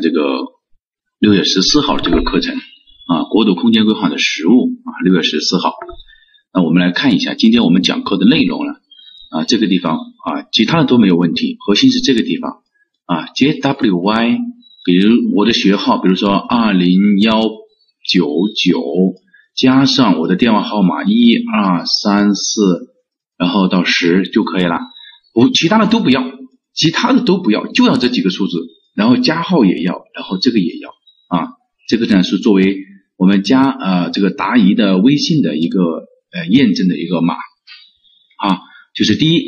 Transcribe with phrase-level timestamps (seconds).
[0.00, 0.20] 这个
[1.18, 5.74] 六月十四号这个课程啊，国土空间规划的实务啊，六月十四号。
[6.52, 8.72] 那我们来看一下今天我们讲课的内容了
[9.30, 12.62] 啊，这个地方啊，其他的都没有问题，核心是这个地方
[13.06, 14.38] 啊，JWY，
[14.84, 18.26] 比如我的学号，比如说二零幺九
[18.56, 18.82] 九
[19.54, 22.88] 加上我的电话号码一二三四，
[23.36, 24.78] 然后到十就可以了，
[25.34, 26.22] 不，其他的都不要，
[26.74, 28.56] 其他的都不要，就要这几个数字。
[28.98, 30.90] 然后加号也要，然后这个也要
[31.28, 31.54] 啊，
[31.86, 32.78] 这个呢是作为
[33.16, 35.80] 我们加呃这个答疑的微信的一个
[36.32, 38.58] 呃验证的一个码啊，
[38.96, 39.40] 就是第一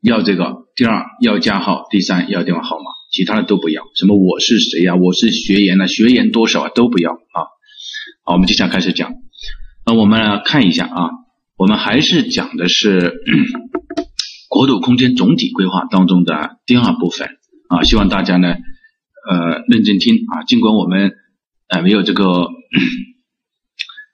[0.00, 7.38] 要这个，第二要加号，第三要电话号码，其他的都不要，什么我是谁呀，我是学员呢，学员多少啊都不要啊。
[8.24, 9.12] 好，我们接下来开始讲，
[9.84, 11.10] 那我们看一下啊，
[11.58, 13.12] 我们还是讲的是
[14.48, 17.28] 国土空间总体规划当中的第二部分
[17.68, 18.56] 啊，希望大家呢。
[19.26, 20.44] 呃，认真听啊！
[20.44, 21.12] 尽管我们
[21.68, 22.48] 呃没有这个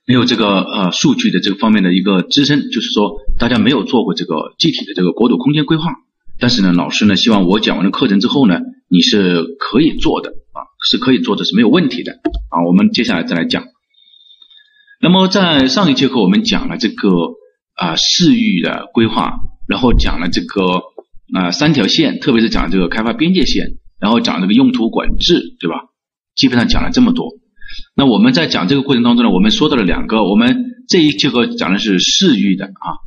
[0.06, 5.94] 没有这个呃数据的这个方面的一个支撑，就是说大家没有做过这个具体的这个国土空间规划，
[6.39, 12.12] 但是呢，老师呢希望我讲完了课程之后呢，你是可以做的啊，是可以做的，是没有问题的
[12.50, 12.62] 啊。
[12.67, 13.64] 我们接下来再来讲。
[15.00, 17.08] 那么在上一节课我们讲了这个
[17.74, 19.33] 啊市域的规划，
[19.67, 20.83] 然后讲了这个
[21.34, 23.80] 啊三条线，特别是讲这个开发边界线。
[24.01, 25.77] 然后讲这个用途管制，对吧？
[26.34, 27.29] 基本上讲了这么多。
[27.95, 30.25] 那我们在讲这个过程当中呢，我们说到了两个。
[30.25, 32.98] 我们这一节课讲的是市域的啊，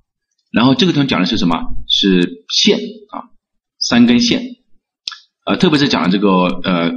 [0.52, 1.58] 然后这个地方讲的是什么？
[1.90, 3.32] 是线啊，
[3.80, 4.42] 三根线
[5.46, 6.92] 啊，特别是讲了这个呃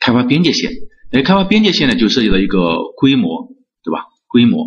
[0.00, 0.70] 开发边界线。
[1.10, 3.48] 哎，开发边界线呢，就涉及到一个规模，
[3.82, 4.04] 对吧？
[4.28, 4.66] 规模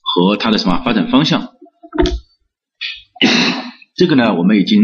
[0.00, 1.52] 和它的什么发展方向？
[3.96, 4.78] 这个呢，我们已经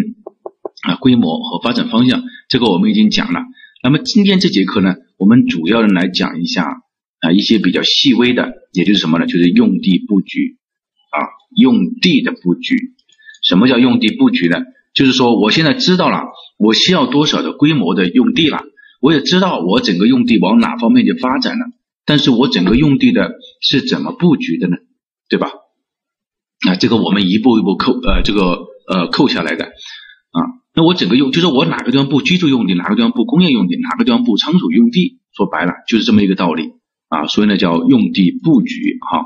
[0.82, 2.22] 啊，规模和发展方向。
[2.48, 3.40] 这个我们已经讲了，
[3.82, 6.64] 那么今天这节课呢，我们主要的来讲一下
[7.20, 9.26] 啊一些比较细微的，也就是什么呢？
[9.26, 10.58] 就是用地布局
[11.10, 11.18] 啊，
[11.56, 12.76] 用地的布局。
[13.42, 14.58] 什么叫用地布局呢？
[14.94, 16.18] 就是说我现在知道了
[16.58, 18.62] 我需要多少的规模的用地了，
[19.00, 21.66] 我也知道我整个用地往哪方面去发展了，
[22.04, 24.76] 但是我整个用地的是怎么布局的呢？
[25.28, 25.48] 对吧？
[26.68, 28.58] 啊，这个我们一步一步扣呃这个
[28.88, 29.72] 呃扣下来的。
[30.74, 36.70] 那我整个用就是我哪个地方布居住用地，哪个地方布工业用地，哪个地方布仓储用地，说白了就是这么一个道理
[37.08, 39.24] 啊，所以呢叫用地布局哈。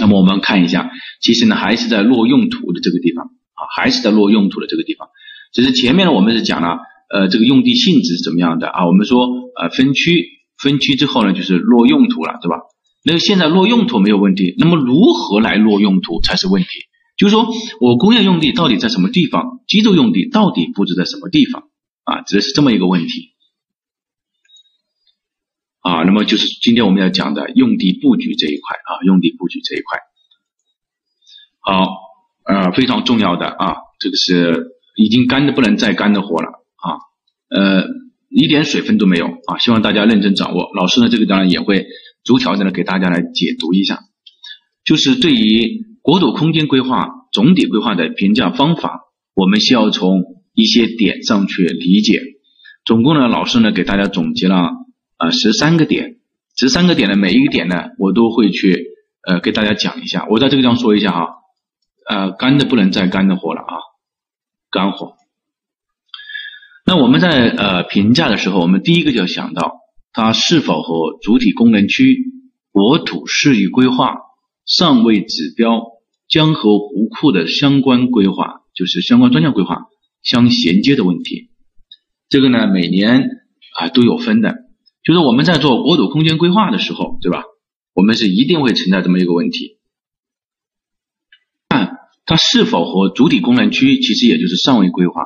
[0.00, 0.90] 那么我们看一下，
[1.20, 5.08] 其实呢还是在落用途的这个地方啊，还是在落用途的这个地方。
[5.52, 6.78] 只是前面呢我们是讲了
[7.08, 10.26] 呃这个用地性质是怎么样的啊，我们说呃分区
[10.60, 12.56] 分区之后呢就是落用途了，对吧？
[13.04, 16.68] 那现在落用途没有问题，那么如何来落用途才是问题？
[17.18, 17.48] 就是说
[17.80, 19.60] 我工业用地到底在什么地方？
[19.66, 21.68] 居住用地到底布置在什么地方？
[22.04, 23.34] 啊，这是这么一个问题。
[25.80, 29.98] 啊，那么就是今天我们要讲的用地布局这一块啊，用地布局这一块。
[31.58, 31.88] 好，
[32.44, 37.02] 呃，非常重要的啊，这个是已经干的不能再干的活了啊，
[37.50, 37.84] 呃，
[38.30, 40.70] 一点水分都没有啊，希望大家认真掌握。
[40.76, 41.84] 老师呢，这个当然也会
[42.22, 44.04] 逐条的呢给大家来解读一下，
[44.84, 45.87] 就是对于。
[46.08, 49.00] 国土空间规划总体规划的评价方法，
[49.34, 50.22] 我们需要从
[50.54, 52.22] 一些点上去理解。
[52.86, 54.70] 总共呢，老师呢给大家总结了
[55.18, 56.16] 啊十三个点，
[56.56, 58.86] 十三个点的每一个点呢，我都会去
[59.28, 60.26] 呃给大家讲一下。
[60.30, 61.26] 我在这个地方说一下哈，
[62.08, 63.76] 呃干的不能再干的活了啊，
[64.70, 65.12] 干活。
[66.86, 69.74] 那我们在呃评价的时候，我们第一个就要想到
[70.14, 72.16] 它是否和主体功能区、
[72.72, 74.14] 国土适宜规划、
[74.64, 75.97] 上位指标。
[76.28, 79.86] 江河湖库的相关规划，就是相关专项规划
[80.22, 81.50] 相衔接的问题。
[82.28, 83.30] 这个呢，每年
[83.78, 84.54] 啊都有分的。
[85.02, 87.44] 就是我们在做国土空间规划的时候，对吧？
[87.94, 89.78] 我们是一定会存在这么一个问题：
[91.70, 91.96] 看
[92.26, 95.22] 它是否和主体功能区，其实也就是上位规划，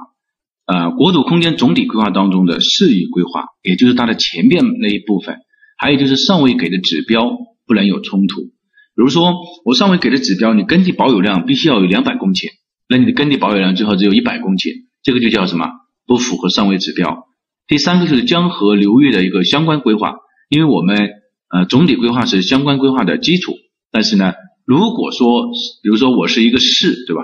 [0.67, 5.41] 呃，国土空间总体规划当中的适宜规划，也就是它的前面那一部分，
[5.77, 7.29] 还有就是上位给的指标
[7.67, 8.53] 不能有冲突。
[8.95, 9.33] 比如说，
[9.65, 12.51] 我上面给的指标，你耕地保有量必须要有两百公顷，
[12.89, 15.67] 那你的耕地保有量最好只有一百公顷，这个就叫什么？
[16.07, 17.27] 不符合上位指标。
[17.67, 20.17] 第三个就是江河流域的一个相关规划，
[20.51, 21.11] 因为我们
[21.49, 23.55] 呃总体规划是相关规划的基础，
[23.91, 24.35] 但是呢，
[24.67, 25.47] 如果说
[25.83, 27.23] 比如说我是一个市，对吧？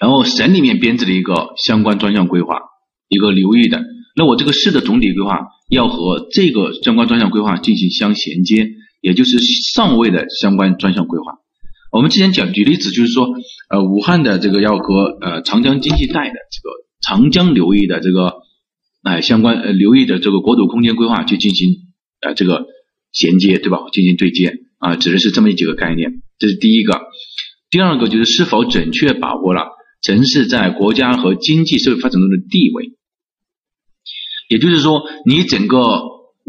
[0.00, 2.56] 然后省里面编制的一个相关专项规划，
[3.06, 3.84] 一个流域的，
[4.16, 8.70] 那我这个市的总体规划要和这个相关专项规划进行相衔接。
[9.00, 9.38] 也就是
[9.74, 11.34] 上位的相关专项规划。
[11.92, 13.26] 我们之前讲举例子，就是说，
[13.68, 16.70] 呃，武汉的这个要和呃长江经济带的这个
[17.00, 18.42] 长江流域的这个
[19.02, 21.68] 哎相关呃流域的这个国土空间规划去进行
[22.20, 22.66] 呃这个
[23.12, 23.78] 衔接，对吧？
[23.92, 27.00] 进行对接啊，指的是这么几个概念，这是第一个。
[27.70, 29.68] 第二个就是是否准确把握了
[30.02, 32.92] 城市在国家和经济社会发展中的地位，
[34.48, 35.76] 也就是说，你整个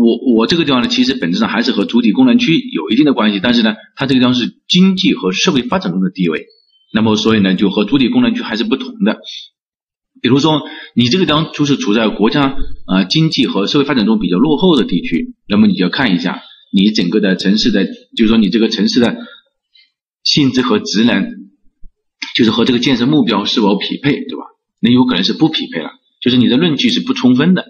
[0.02, 6.48] 我我这个地方呢，其实本质上还是和主体功能区有一定的关系，但是呢，它这个地方是经济和社会发展中的地位，
[6.94, 9.20] 那么所以呢，就和主体功能区还是不同的。
[10.22, 10.62] 比如说，
[10.96, 12.56] 你这个地方就是处在国家
[12.88, 19.16] 啊经济和社会发展中比较落后的地区，那么你就要看一下你整个的城市的，就是说你这个城市的。
[20.24, 21.50] 性质和职能，
[22.36, 24.46] 就是和这个建设目标是否匹配，对吧？
[24.80, 25.90] 那有可能是不匹配了，
[26.22, 27.66] 就是你的论据是不充分的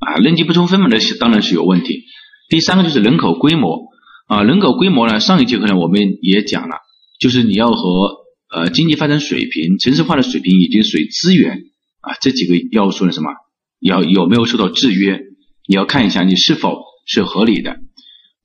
[0.00, 2.04] 啊，论据不充分嘛，那当然是有问题。
[2.48, 3.88] 第三个就是人口规模
[4.26, 6.76] 啊，人口规模呢，上一节课呢我们也讲了，
[7.20, 8.16] 就是你要和
[8.50, 11.58] 呃经济发展水平、城市化的水平以及水资源
[12.00, 13.28] 啊这几个要素呢什么，
[13.78, 15.20] 要有没有受到制约？
[15.68, 17.76] 你要看一下你是否是合理的。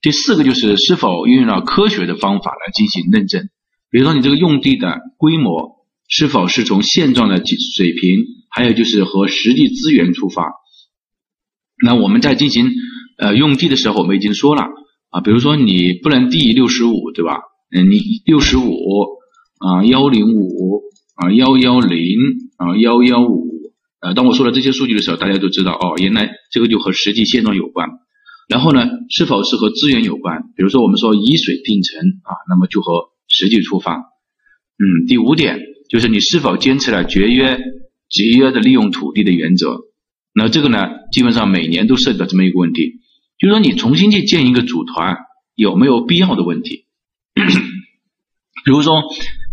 [0.01, 3.49] 第四个就是是否运用了科学的方法来进行认证，
[3.89, 10.43] 比如说你这个用地的规模是否是从现状的水平，还有就是和实际资源出发。
[11.83, 12.69] 那我们在进行
[13.17, 14.63] 呃用地的时候，我们已经说了
[15.09, 17.39] 啊，比如说你不能低于六十五，对吧？
[17.75, 18.71] 嗯，你六十五
[19.57, 20.81] 啊幺零五
[21.15, 21.99] 啊幺幺零
[22.57, 23.47] 啊幺幺五，
[23.99, 27.89] 呃，当我说了这些数据的时候，大家都知道哦，原来这个就和实际现状有关。
[28.47, 30.43] 然后呢，是否是和资源有关？
[30.55, 33.95] 比如说我们说以水定城啊，那么就和实际出发。
[33.97, 37.57] 嗯，第五点就是你是否坚持了节约、
[38.09, 39.79] 节约的利用土地的原则？
[40.35, 40.79] 那这个呢，
[41.13, 42.99] 基本上每年都涉及到这么一个问题，
[43.39, 45.15] 就是说你重新去建一个组团
[45.55, 46.85] 有没有必要的问题？
[48.65, 49.01] 比如说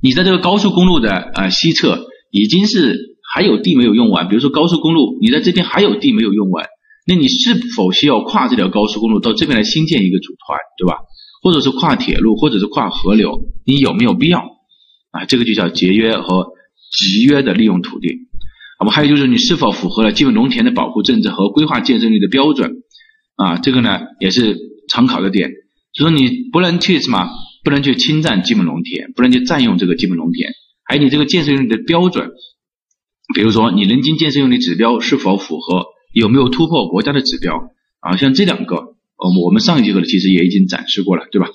[0.02, 6.66] 你在这个高速公路的啊西侧已经是还有地没有用完，比如说高速公路你在这边还有地没有用完。
[7.06, 10.98] 那你是否需要跨这条高速公路到这边来新建一个组团，对吧？
[11.42, 14.38] 或者是跨铁路，或者是跨河流，你有没有必要？
[15.10, 16.52] 啊，这个就叫节约和
[16.90, 18.28] 集约的利用土地。
[18.82, 22.82] 那么还有就是你是否符合了基本农田的保护政策和规划建设率的标准？
[23.36, 24.58] 啊，这个呢也是
[24.88, 25.50] 常考的点，
[25.94, 27.28] 就说你不能去什么，
[27.62, 30.50] 不能去侵占基本农田，不能去占用这个基本农田，
[30.84, 32.32] 还有你这个建设用地的标准，
[33.36, 35.86] 比如说你人均建设用地指标是否符合？
[36.12, 37.70] 有没有突破国家的指标
[38.00, 38.16] 啊？
[38.16, 41.48] 像这两个，呃，我们上一节课呢其实也已经展示过了，对吧？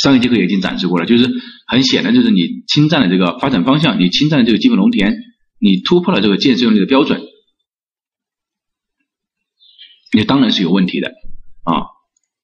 [0.00, 1.28] 上一节课也已经展示过了，就是
[1.66, 5.12] 很显然就是你侵占了这个发展方向，你侵占了这个基本农田，
[5.58, 7.22] 你突破了这个建设用地的标准，
[10.12, 11.08] 你当然是有问题的
[11.64, 11.96] 啊。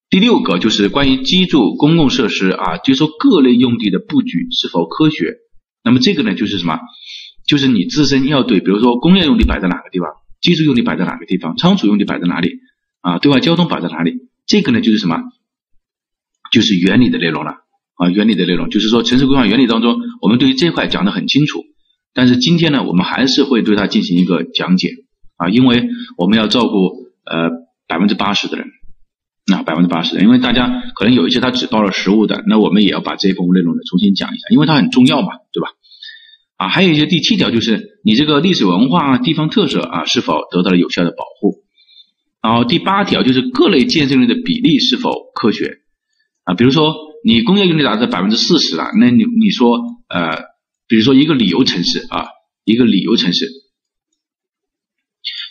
[0.09, 5.37] 第六个就是关于居住公共设施啊，就说各类用地的布局是否科学。
[5.83, 6.79] 那么这个呢就是什么？
[7.47, 10.09] 就是你自身要对，比如说工业用地摆在哪个地方？
[10.41, 11.57] 居住用地摆在哪个地方？
[11.57, 12.59] 仓储用地摆在哪里？
[13.01, 14.29] 啊，对外交通摆在哪里？
[14.47, 15.17] 这个呢，就是什么？
[16.53, 17.53] 就是原理的内容了
[17.95, 21.65] 啊，原理的内容就是说城市规划原理当中，我们对于这块讲的很清楚。
[22.15, 24.89] 但是今天呢，我们还是会对它进行一个讲解
[25.37, 26.77] 啊，因为我们要照顾
[27.25, 27.51] 呃
[27.89, 28.67] 百分之八十的人，
[29.47, 35.69] 那百分之八十的，因为大家可能有一些他只报了实物的，那我们也要把这一部分内容呢重新讲一下，因为它很重要嘛，对吧？
[36.57, 41.65] 啊，还有一些第七条就是你这个历史文化地方特色啊是否得到了有效的保护，
[42.43, 45.79] 然后第八条就是各类建设用地的比例是否科学
[46.45, 49.79] 啊，比如说你工业用地达到百分之四十了，那你你说
[50.09, 50.52] 呃，
[50.93, 52.27] 比如说一个旅游城市啊，
[52.67, 53.47] 一个旅游城市，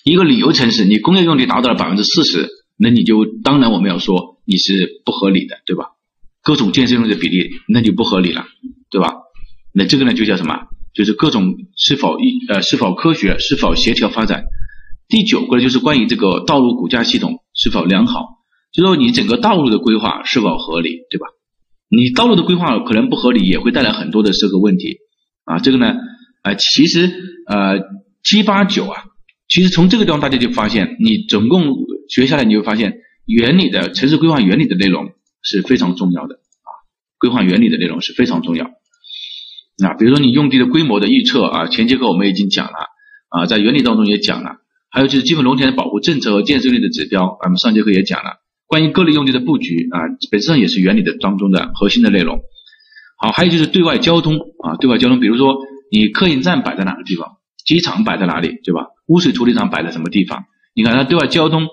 [0.03, 5.85] 一个旅游城市，你工业用地达到了百分之四十，那你就当然我们要说你是不合理的，对吧？
[6.43, 8.45] 各种建设用地比例那就不合理了，
[8.91, 9.15] 对吧？
[9.73, 10.67] 那这个呢就叫什么？
[10.93, 14.43] 就是各种是否一呃是否科学是否协调发展，
[15.07, 21.25] 第九个就是关于这个道路骨架系统是否良好，就说你整个道路的规划是否合理，对吧？
[21.89, 24.99] 你道路的规划可能不合理，也会带来很多的这个问题
[25.45, 25.59] 啊。
[25.59, 25.93] 这个呢，
[26.41, 27.09] 啊其实
[27.47, 27.79] 呃
[28.23, 29.03] 七八九啊，
[29.47, 31.75] 其实从这个地方大家就发现，你总共
[32.09, 36.69] 学下来你会发现，原理的城市规划原理的内容是非常重要的啊，
[37.17, 38.65] 规划原理的内容是非常重要。
[39.83, 42.73] 啊，比如说你用地的规模的预测啊，前节课我们已经讲了
[43.29, 44.57] 啊，在原理当中也讲了，
[44.91, 48.41] 还有就是基本农田的保护政策和建设率的指标，我们上节课也讲了。
[48.67, 52.41] 关于各类用地的布局啊，本质上也是原理的当中的核心的内容。
[53.21, 55.57] 好，还有就是对外交通啊，对外交通，比如说
[55.91, 58.87] 你客运站摆在哪个地方，机场摆在哪里，对吧？
[59.07, 60.45] 污水处理厂摆在什么地方？
[60.73, 61.67] 你看它对外交通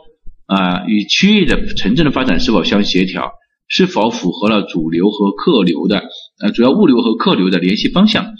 [0.46, 3.32] 啊，与区域的城镇的发展是否相协调？
[3.66, 6.02] 是否符合了主流和客流的
[6.42, 8.32] 呃主要物流和客流的联系方向？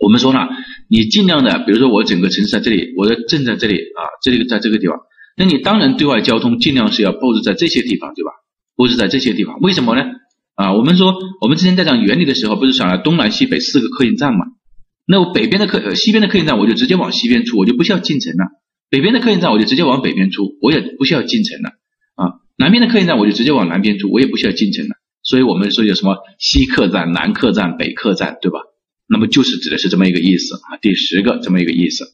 [0.00, 0.48] 我们说了，
[0.88, 4.98] 你尽量的，比如说我整个城市在这里，我的镇在这里啊，这里在这个地方，
[5.36, 8.30] 那你当然对外交通尽量是要布置在这些地方，对吧？
[8.76, 10.02] 布置在这些地方，为什么呢？
[10.54, 14.46] 啊，我们说我们之前在讲原理的时候，不是讲了东南西北四个客运站嘛？
[15.06, 18.44] 那我北边的客，西边的客运站我就直接往西边出，我就不需要进城了；
[18.88, 21.70] 北边的客运站我就直接往北边出，我也不需要进城了。
[22.14, 24.94] 啊，南边的客运站我就直接往南边出，我也不需要进城了。
[25.22, 28.60] 所以我们说有什么西客站、南客站、北客站，对吧？
[29.06, 30.78] 那么就是指的是这么一个意思啊。
[30.80, 32.04] 第十个这么一个意思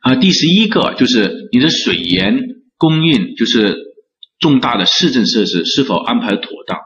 [0.00, 0.14] 啊。
[0.16, 2.38] 第十一个就是你的水源
[2.76, 3.76] 供应，就是
[4.42, 6.78] 重大的市政设施是否安排妥当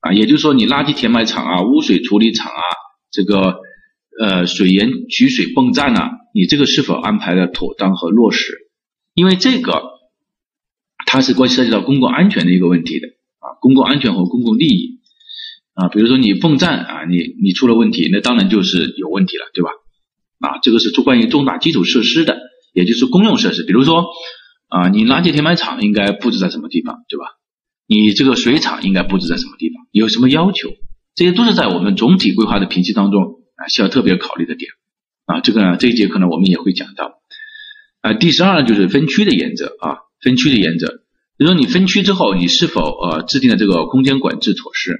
[0.00, 0.12] 啊？
[0.12, 2.62] 也就是说，你垃圾填埋场啊、污水处理厂啊、
[3.10, 3.56] 这个
[4.20, 8.52] 呃水源取水泵站啊，你这个是否安排的妥当和落实？
[9.14, 9.82] 因为这个
[11.06, 13.08] 它是关系涉及到公共安全的一个问题的。
[13.42, 15.00] 啊，公共安全和公共利益
[15.74, 19.70] 啊，比如说你泵站啊，你你出了问题，那当然就是有问题了，对吧？
[20.38, 22.38] 啊，这个是关于重大基础设施的，
[22.72, 24.06] 也就是公用设施，比如说
[24.72, 27.26] 啊，你垃圾填埋场应该布置在什么地方，对吧？
[27.86, 29.86] 你这个水厂应该布置在什么地方？
[29.90, 30.70] 有什么要求？
[31.14, 33.20] 这些都是在我们总体规划的评析当中
[33.56, 34.70] 啊，需要特别考虑的点
[35.26, 35.40] 啊。
[35.40, 37.20] 这个呢，这一节课呢，我们也会讲到
[38.00, 38.14] 啊。
[38.14, 41.02] 第十二呢就是分区的原则啊，分区的原则。
[41.36, 44.96] 比如说你分区之后，你是否呃制定了这个空间管制措施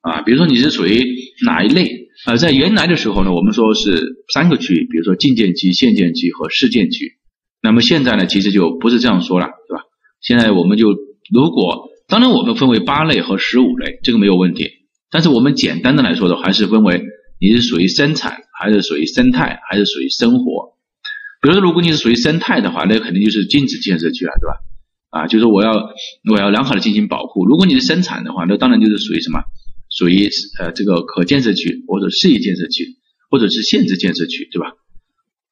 [0.00, 0.22] 啊？
[0.22, 1.04] 比如说你是属于
[1.44, 2.36] 哪一类啊？
[2.36, 7.18] 在原来的时候呢，我们说是三个区，比如说进建区、限建区和市建区。
[7.66, 9.82] 那么现在呢，其实就不是这样说了，对吧？
[10.20, 10.90] 现在我们就
[11.32, 14.70] 如果当然我们分为八类和十五类，这个没有问题。
[15.10, 17.02] 但是我们简单的来说的，还是分为
[17.40, 20.76] 你是属于生产还是属于生态还是属于生活。
[21.42, 24.54] 比如说如果你是属于生态的话，那肯定就是禁止建设区了，对吧？
[25.10, 25.72] 啊，就是我要
[26.30, 27.46] 我要良好的进行保护。
[27.46, 29.40] 如果你是生产的话，那当然就是属于什么？
[29.90, 32.96] 属于呃这个可建设区或者适宜建设区，
[33.30, 34.72] 或者是限制建设区，对吧？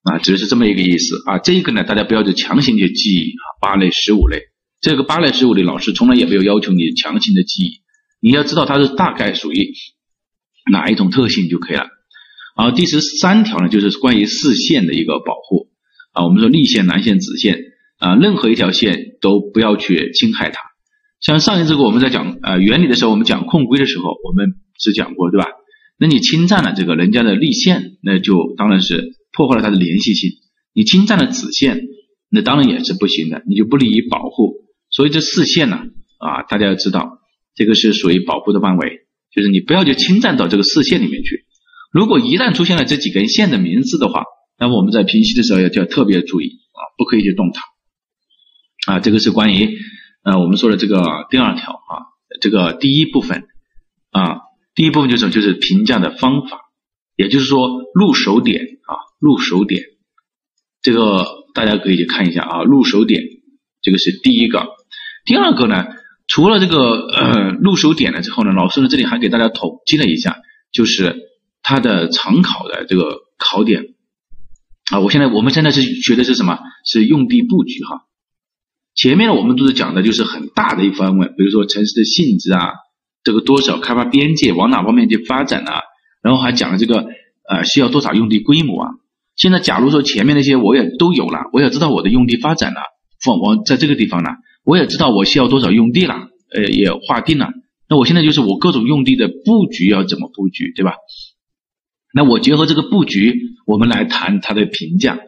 [0.04, 1.38] 啊，指的是这么一个意思啊。
[1.38, 4.42] 这个呢，大家不要就强行去记忆，八类、十五类。
[4.80, 7.80] 这个八类、十五类，老师从来也没有要求你强行的记忆，
[8.20, 9.72] 你要知道它是大概属于
[10.70, 11.86] 哪一种特性就可以了。
[12.54, 15.68] 啊，第十三条呢，就是关于四线的一个保护
[16.12, 16.24] 啊。
[16.24, 17.58] 我们说立线、南线、子线。
[17.96, 20.58] 啊，任何一条线都不要去侵害它。
[21.20, 25.46] 像上一次我们在讲呃原理的时候，我们讲控规的时候，我们是讲过，对吧？
[25.96, 30.30] 那你侵占了这个人家的立线，那就当然是破坏了它的连续性。
[30.72, 31.80] 你侵占了子线，
[32.30, 34.54] 那当然也是不行的，你就不利于保护。
[34.90, 35.76] 所以这四线呢，
[36.18, 37.18] 啊，大家要知道，
[37.54, 41.44] 这个是属于保护的范围，就是你不要去侵占到这个四线里面去。
[41.92, 44.24] 如果一旦出现了这几根线的名字的话，
[44.58, 48.94] 那么我们在平息的时候要就要特别注意啊，不可以去动它。
[48.94, 49.78] 啊，这个是关于
[50.24, 52.10] 呃我们说的这个第二条啊，
[52.40, 53.44] 这个第一部分
[54.10, 54.40] 啊，
[54.74, 56.58] 第一部分就是就是评价的方法，
[57.16, 59.82] 也就是说入手点啊，入手点，
[60.82, 63.22] 这个大家可以去看一下啊，入手点
[63.80, 64.66] 这个是第一个，
[65.24, 65.86] 第二个呢，
[66.26, 70.36] 除了这个呃入手点了之后呢，老师呢这里还给大家统计了一下，
[70.72, 71.16] 就是
[71.62, 73.94] 它的常考的这个考点
[74.90, 76.58] 啊，我现在我们现在是学的是什么？
[76.84, 78.02] 是用地布局哈。
[78.94, 82.74] 前面呢，我们都是讲的就是很大的一方面，比如说城市的性质啊，
[83.22, 85.80] 这个多少开发边界，往哪方面去发展啊，
[86.22, 87.06] 然后还讲了这个
[87.48, 88.90] 呃需要多少用地规模啊。
[89.36, 92.80] 现在假如说前面那些我也都有了，我也知道我的用地发展了，
[93.24, 94.30] 放我在这个地方呢，
[94.64, 97.50] 我也知道我需要多少用地了，呃也划定了。
[97.88, 100.94] 那我现在就是我各种用地的布局要怎么布局，对吧？
[102.14, 103.34] 那我结合这个布局，
[103.66, 105.18] 我们来谈它的评价。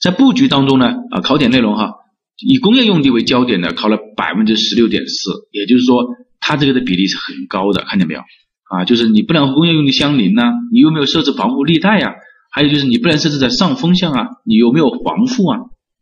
[0.00, 1.94] 在布局当中呢，啊考点内容哈。
[2.38, 6.04] 以工业用地为焦点的考了百分之十六点四，也就是说，
[6.38, 8.20] 它这个的比例是很高的，看见没有？
[8.20, 12.12] 啊，就是你不能和工业用地相邻呢，你有没有设置防护地带呀？
[12.56, 15.58] 还有就是你不能设置在上风向啊，你有没有防护啊？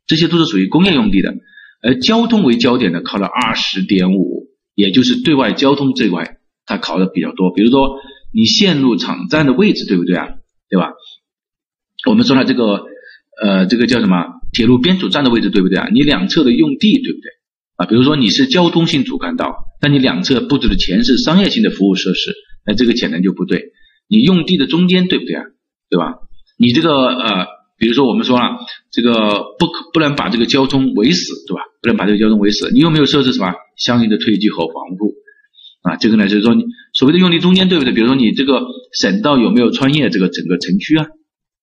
[0.06, 1.34] 这些都是属于工业用地的。
[1.82, 4.46] 而交通为焦点的考了二十点五，
[4.76, 7.52] 也就是对外交通这块，它考的比较多。
[7.52, 7.98] 比如说
[8.32, 10.28] 你线路场站的位置对不对啊？
[10.70, 10.92] 对吧？
[12.08, 12.84] 我们说了这个，
[13.42, 14.24] 呃，这个叫什么？
[14.52, 15.88] 铁路编组站的位置对不对啊？
[15.92, 17.30] 你两侧的用地对不对
[17.78, 17.86] 啊？
[17.86, 22.32] 比如说你是交通性主干道，但你两侧布置的全是商业性的服务设施，
[22.64, 23.72] 那这个显然就不对。
[24.06, 25.42] 你用地的中间对不对啊？
[25.90, 26.14] 对吧？
[26.56, 27.46] 你这个呃，
[27.78, 28.44] 比如说我们说了，
[28.92, 29.12] 这个
[29.58, 31.62] 不可不能把这个交通围死，对吧？
[31.82, 32.70] 不能把这个交通围死。
[32.72, 35.14] 你有没有设置什么相应的推进和防护
[35.82, 35.96] 啊？
[35.96, 37.92] 这个呢，就是说你所谓的用地中间对不对？
[37.92, 41.06] 比如说你这个省道有没有穿越这个整个城区啊？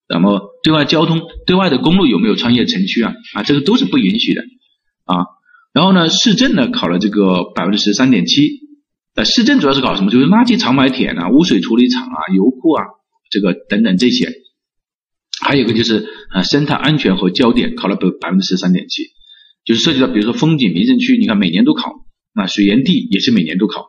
[0.08, 3.14] 那么对外交通，对外的公路有没有穿越城区啊？
[3.34, 4.42] 啊，这个都是不允许的
[5.04, 5.24] 啊。
[5.72, 8.60] 然后呢，市政呢考了这个百分之十三点七。
[9.14, 10.10] 那市政主要是搞什么？
[10.10, 12.84] 就是垃圾长埋田啊、污水处理厂啊、油库啊
[13.30, 14.41] 这个等等这些。
[15.44, 19.02] 还有一个就是啊，生态安全和焦点考了百百分之十三点七，
[19.64, 21.92] 就是涉及到比如说风景名胜区，你看每年都考
[22.34, 23.88] 啊，水源地也是每年都考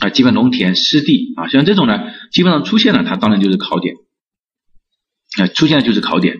[0.00, 1.98] 啊，基本农田湿地啊，像这种呢，
[2.30, 3.94] 基本上出现了，它当然就是考点
[5.38, 6.36] 啊，出现了就是考点。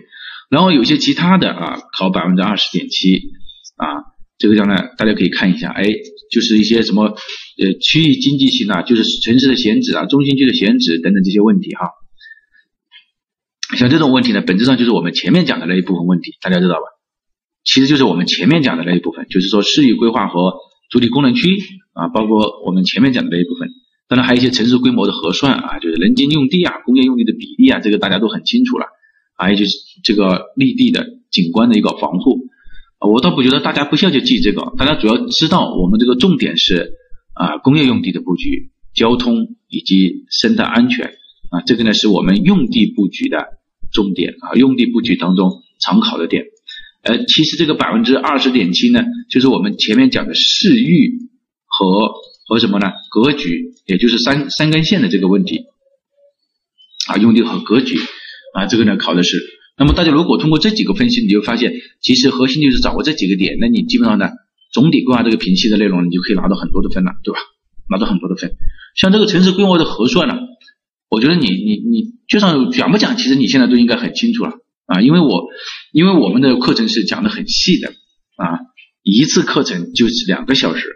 [0.49, 3.15] 然后有些其他的啊，考百分之二十点七
[3.77, 3.85] 啊，
[4.37, 5.83] 这个将来大家可以看一下，哎，
[6.31, 11.89] 就是一些什么呃区域经济型啊，就是城市的选址啊，中心区的选址等等这些问题哈。
[13.77, 16.81] 像这种问题呢，本质上就是我们前面讲的那一部分问题，大家知道吧？
[17.65, 20.53] 其实就是我们前面讲的那一部分，就是说市域规划和
[20.89, 21.55] 主体功能区
[21.93, 23.69] 啊，包括我们前面讲的那一部分。
[24.07, 28.87] 当然还有一些城市规模的核算啊，就是人均用地啊、工业用地的比例啊，这个大家都很清楚了。
[29.37, 29.71] 还有就是
[30.03, 32.47] 这个绿地的景观的一个防护，
[32.99, 36.93] 我倒不觉得大家不需要去记这个，大家主要知道我们这个重点是
[37.35, 39.35] 啊工业用地的布局、交通
[39.67, 41.05] 以及生态安全
[41.51, 43.58] 啊，这个呢是我们用地布局的。
[43.91, 46.45] 重点啊，用地布局当中常考的点，
[47.03, 51.29] 呃，其实这个百分之二十点七呢，就是我们前面讲的市域
[51.65, 52.13] 和
[52.47, 52.87] 和什么呢？
[53.09, 55.65] 格局，也就是三三根线的这个问题
[57.07, 57.95] 啊，用地和格局
[58.53, 59.37] 啊，这个呢考的是。
[59.77, 64.27] 那么大家如果通过这几个分析，你就发现，其实核心就是掌握这几个点，那你基本上呢，
[64.73, 67.39] 总体规划这个评析的内容，你就可以拿到很多的分了，对吧？
[67.89, 68.51] 拿到很多的分。
[68.95, 70.35] 像这个城市规模的核算呢？
[71.09, 74.51] 我觉得你你你就算讲不讲，其实你现在都应该很清楚了
[74.85, 75.47] 啊，因为我
[75.91, 77.89] 因为我们的课程是讲的很细的
[78.37, 78.59] 啊，
[79.01, 80.87] 一次课程就是两个小时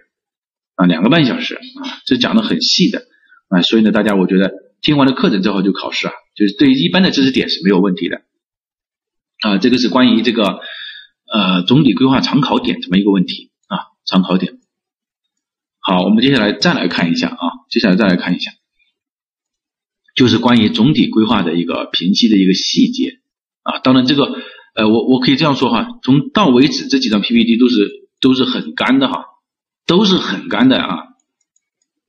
[0.76, 1.62] 啊，两个半小时啊，
[2.06, 3.04] 这讲的很细的
[3.50, 4.52] 啊，所以呢，大家我觉得
[4.82, 8.22] 听完了课程之后就考试啊，就是对一般的知识点是没有问题的
[9.42, 10.60] 啊，这个是关于这个
[11.34, 14.60] 呃总体规划常考点这么一个问题啊，常考点。
[15.80, 18.52] 好，我们接下来再来看一下啊，接下来再来看一下。
[20.16, 23.20] 就是关于总体规划的一个评析的一个细节。
[23.64, 24.26] 啊，当然这个
[24.76, 27.76] 呃，我我可以这样说哈，从到为止这几张 PPT 都是
[28.20, 29.24] 都是很干的哈，
[29.88, 30.98] 都是很干的啊。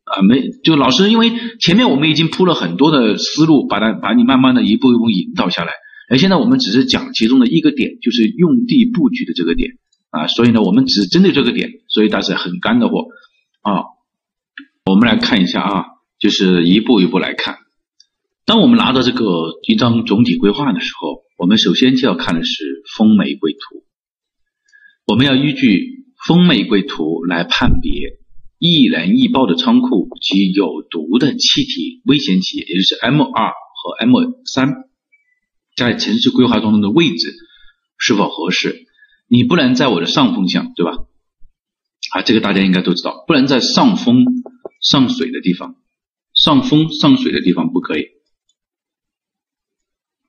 [0.04, 5.72] 啊没就老师因为前面我们已经铺了很多的思路，把它把你慢慢的一步一步引导下来，
[6.10, 9.70] 而现在我们只是讲其中的一个点，就是用地布局的这个点。
[10.10, 13.06] 啊，所以呢我们只针对这个点，所以它是很干的货。
[13.62, 13.82] 啊，
[14.86, 15.84] 我们来看一下啊，
[16.18, 17.63] 就是一步一步来看。
[18.46, 19.24] 当我们拿到这个
[19.66, 23.84] 一张总体规划的时候，我们首先就要看的是风玫瑰图。
[25.06, 28.18] 我们要依据风玫瑰图来判别
[28.58, 34.74] 易燃易爆的仓库及有毒的气体危险企业，也就是 M 二和 M 三，
[35.76, 37.34] 在城市规划当中的位置
[37.98, 38.86] 是否合适。
[39.26, 40.92] 你不能在我的上风向，对吧？
[42.12, 44.24] 啊，这个大家应该都知道，不能在上风
[44.82, 45.76] 上水的地方，
[46.34, 48.13] 上风上水的地方不可以。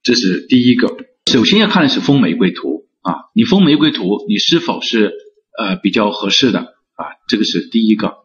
[0.05, 5.11] 这是第一个，首先要看的是风玫瑰图啊，你风玫瑰图你是否是
[5.57, 7.17] 呃比较合适的啊？
[7.27, 8.17] 这个是第一个。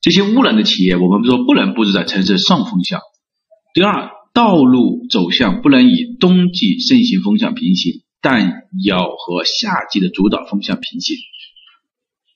[0.00, 3.00] 这些污染的企业，我们说不能布置在城市上风向。
[3.74, 11.16] 第二，道路走向不能以冬季盛行风向平行，但要和夏季的主导风向平行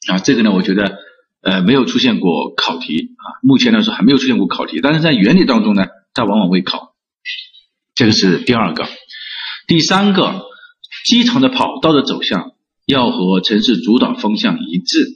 [0.09, 0.19] 啊。
[0.19, 0.99] 这个呢，我觉得
[1.43, 6.89] 呃没有出现过考题啊，目前来说还没有出现过考题，但是在原理当中呢，它往往会考。
[7.95, 8.89] 这个是第二个，
[9.67, 10.47] 第三个，
[11.05, 12.53] 机场的跑道的走向
[12.87, 15.07] 要和城市主导风向一致，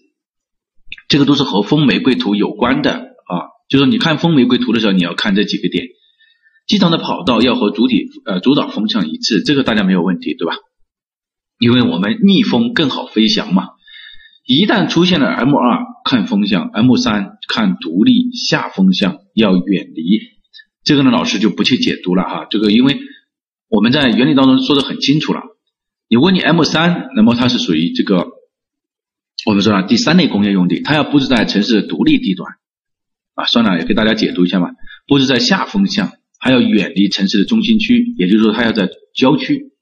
[1.08, 3.34] 这个都是和风玫瑰图有关的啊。
[3.68, 5.86] 就是你看风玫瑰图的时候，你要看这几个点，
[6.66, 10.54] 机场的跑道要和主体呃主导风向一致，这个大家没有问题对吧？
[11.58, 13.68] 因为我们逆风更好飞翔嘛。
[14.44, 20.35] 一旦出现了 M 二看风向，M 三看独立下风向，要远离。
[20.86, 22.46] 这个呢，老师就不去解读了哈。
[22.48, 22.96] 这个因为
[23.68, 25.42] 我们在原理当中说的很清楚了。
[26.08, 28.28] 你问你 M 三，那么它是属于这个
[29.46, 32.52] 我们说啊第三类工业用地，它要布置在城市的独立地段
[33.34, 33.44] 啊。
[33.46, 34.70] 算了，也给大家解读一下吧。
[35.08, 39.72] 布置在下风向，还要远离城市的中心区，也就是说它要在郊区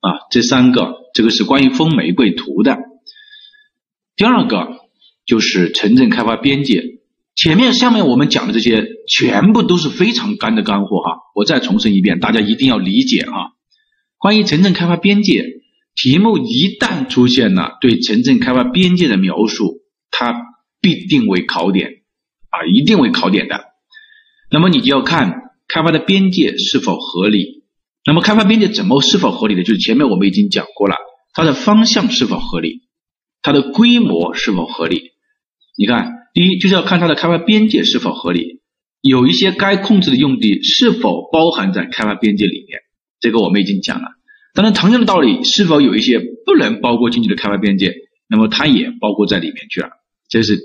[0.00, 0.12] 啊。
[0.30, 2.78] 这三个，这个是关于风玫瑰图的。
[4.16, 4.78] 第二个
[5.26, 7.00] 就是城镇开发边界。
[7.34, 13.52] 前面下面我们讲的这些全部都是非常干的干货哈，我再重申一遍，大家一定要理解啊。
[14.18, 15.44] 关于城镇开发边界
[15.94, 20.34] 题目，一旦出现了对城镇开发边界的描述，它
[20.80, 21.88] 必定为考点
[22.50, 23.64] 啊，一定为考点的。
[24.50, 25.32] 那么你就要看
[25.68, 27.64] 开发的边界是否合理。
[28.04, 29.62] 那么开发边界怎么是否合理的？
[29.62, 30.96] 就是前面我们已经讲过了，
[31.34, 32.82] 它的方向是否合理，
[33.42, 35.12] 它的规模是否合理？
[35.76, 36.20] 你看。
[36.34, 38.51] 第一就是要看它的开发边界是否合理，
[39.02, 42.80] 有一些该控制的用地是否包含在开发边界里面，
[43.20, 44.08] 这个我们已经讲了。
[44.54, 47.94] 当然，同样的道理，是否有一些不能包括进去的开发边界，
[48.28, 49.88] 那么它也包括在里面去了。
[50.28, 50.58] 这是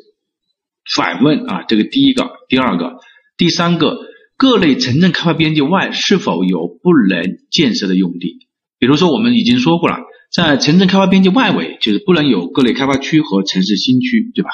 [0.95, 2.97] 反问啊，这个第一个、第二个、
[3.37, 3.97] 第三个，
[4.37, 8.47] 各类城镇开发边界外是否有不能建设的用地？
[8.77, 9.97] 比如说，我们已经说过了，
[10.31, 14.49] 在城镇开发边界外围，就是不能有各类开发区和城市新区，对吧？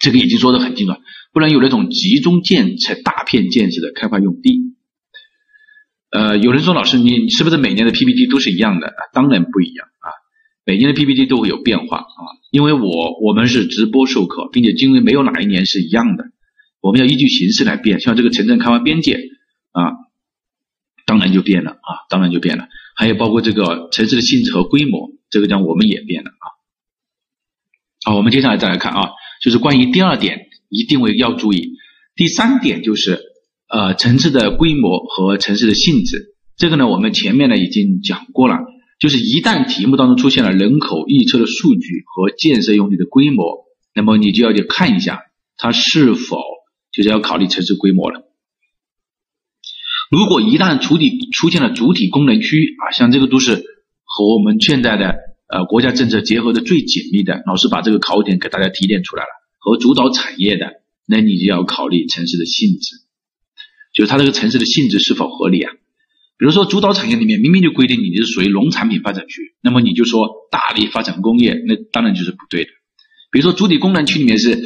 [0.00, 1.00] 这个已经说的很清楚了，
[1.32, 4.74] 不能有那种集中建成大片建设的开发用地。
[6.10, 8.92] 呃，有人说老师，你是不是每年的 PPT 都是一样的？
[9.12, 10.08] 当然不一样啊，
[10.64, 16.24] 每年的 PPT 都会有变化啊，因为我我们是直播授课，并且经历没有哪一年是一样的，
[16.80, 17.98] 我们要依据形势来变。
[18.00, 19.18] 像这个城镇开发边界
[19.72, 19.90] 啊，
[21.04, 22.68] 当然就变了啊，当然就变了。
[22.96, 26.46] 还有包括这个城市的性质和规模，这个讲我们也变了啊。
[28.04, 29.10] 好，我们接下来再来看啊。
[29.44, 31.72] 就是关于第二点，一定会要注意。
[32.16, 33.20] 第三点就是，
[33.68, 36.34] 呃，城市的规模和城市的性质。
[36.56, 38.56] 这个呢，我们前面呢已经讲过了。
[38.98, 45.20] 就是一旦题目当中出现了人口预测的数据和建设用地的规模，那么你就要去看一下
[45.58, 46.38] 它是否
[46.90, 48.22] 就是要考虑城市规模了。
[50.10, 55.16] 如果一旦主体出现了主体功能区啊，像这个都是和我们现在的。
[55.46, 59.28] 呃，国家政策结合的最紧密的，老师把这个考点给大家提炼出来了。
[59.58, 62.96] 和主导产业的，那你就要考虑城市的性质，
[63.94, 65.72] 就是它这个城市的性质是否合理啊？
[66.36, 72.70] 比如说主导产业里面明明就规定你是属于农产品发展区，那么你就说大力发展工业，那当然就是不对的。
[73.30, 74.58] 比如说主体功能区里面是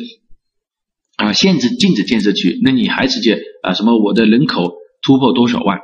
[1.17, 5.79] 啊限制禁止建设区，那你还直接啊什么我的人口突破多少万？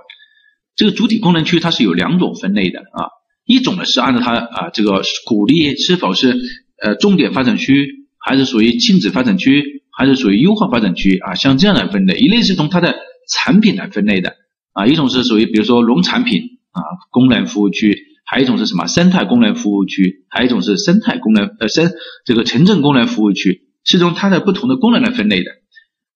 [0.75, 3.11] 这个主体功能区它是有两种分类的啊。
[3.45, 6.37] 一种呢是按照它啊这个鼓励是否是
[6.83, 11.35] 呃重点发展区，还是属于禁止发展区，还是属于优化发展区啊？
[11.35, 12.95] 像这样来分类，一类是从它的
[13.31, 14.35] 产品来分类的
[14.73, 16.41] 啊，一种是属于比如说农产品
[16.73, 16.81] 啊
[17.11, 21.93] 功能服务区，还有一种是什么生态功能服务区，还有一种是生态功能呃生
[22.25, 25.51] 这个城镇功能服务区，是从它的不同的功能来分类的。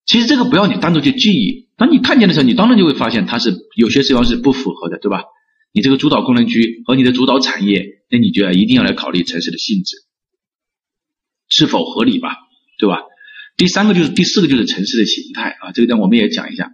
[0.07, 5.25] 其实这个不要你单独去记忆，当你看见的时候，你当然就会发现它是有些地方是不符合的，对吧？
[5.73, 9.97] 你这个主导功能区和你的主导产业，那你就要一定要来考虑城市的性质
[11.49, 12.37] 是否合理吧，
[12.79, 13.01] 对吧？
[13.57, 16.71] 第三个就是第四个就是城市的形态啊，这个点我们也讲一下。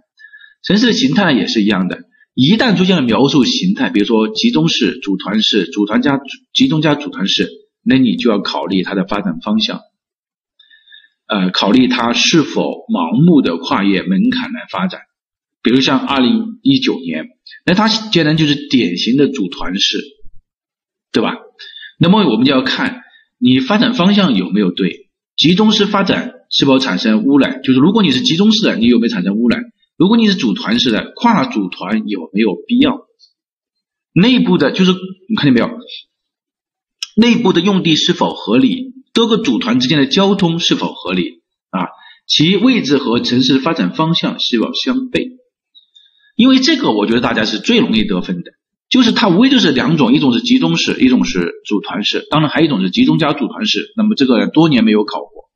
[0.63, 2.03] 城市的形态也是一样的，
[2.33, 6.19] 一旦出现了描述形态，比如说集中式、组团式、组团加
[6.53, 7.49] 集中加组团式，
[7.83, 9.81] 那你就要考虑它的发展方向，
[11.27, 15.01] 呃，考虑它是否盲目的跨越门槛来发展。
[15.61, 17.25] 比如像二零一九年，
[17.65, 19.97] 那它显然就是典型的组团式，
[21.11, 21.33] 对吧？
[21.97, 23.01] 那么我们就要看
[23.39, 27.61] 你发展方向有没有对，集中式发展是否产生污染？
[27.63, 29.63] 就是如果你是集中式的，你有没有产生污染？
[29.97, 33.07] 如果你是组团式的，跨组团有没有必要？
[34.13, 34.91] 内部的，就是
[35.27, 35.69] 你看见没有？
[37.15, 38.93] 内部的用地是否合理？
[39.13, 41.41] 多个组团之间的交通是否合理？
[41.69, 41.87] 啊，
[42.27, 45.37] 其位置和城市发展方向是否相悖？
[46.35, 48.51] 因为这个，我觉得大家是最容易得分的，
[48.89, 53.93] 就是它无非就是两种，一种是集中式，一种是组团式，当然还有一种是集中加组团式。
[53.95, 55.49] 那么这个多年没有考过，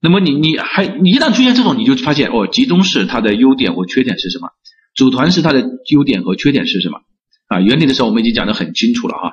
[0.00, 4.48] 那么你你还你一旦出现这种，你就发现哦，集中式它的优点或缺点是什么？
[4.94, 7.00] 组团式它的优点和缺点是什么？
[7.48, 9.32] 啊，原理的时候我们已经讲得很清楚了哈，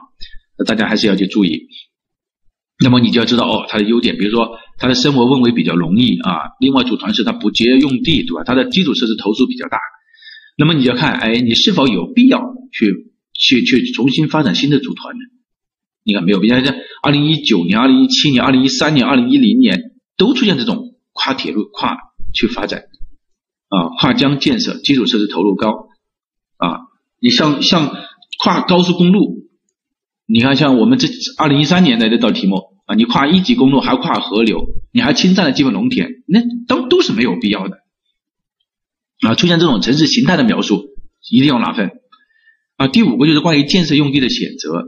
[0.58, 1.67] 那大家还是要去注意。
[2.84, 8.43] 那么你就要知道哦，它的优点，比如说它的生活氛围比较容易啊，另外组团式它不节约用地，对吧？
[8.43, 9.78] 它的基础设施投资比较大。
[10.58, 15.22] 那么你要看，哎，你是否有必要去去去重新发展新的组团呢？
[16.04, 16.39] 你看没有？
[16.39, 21.98] 比方像二零一九年、二零一七年、二零一三年、二零一零年都出现这种跨铁路、跨
[22.34, 22.84] 去发展
[23.70, 25.88] 啊，跨江建设，基础设施投入高
[26.58, 26.82] 啊。
[27.20, 27.96] 你像像
[28.38, 29.48] 跨高速公路，
[30.28, 37.78] 你看像我们这二零一三年的这道题目啊，你跨一级公路还跨河流，你还侵占了基本农田，那都都是没有必要的。
[39.23, 40.86] 啊，出现这种城市形态的描述，
[41.31, 41.91] 一定要拿分。
[42.75, 44.86] 啊，第五个就是关于建设用地的选择，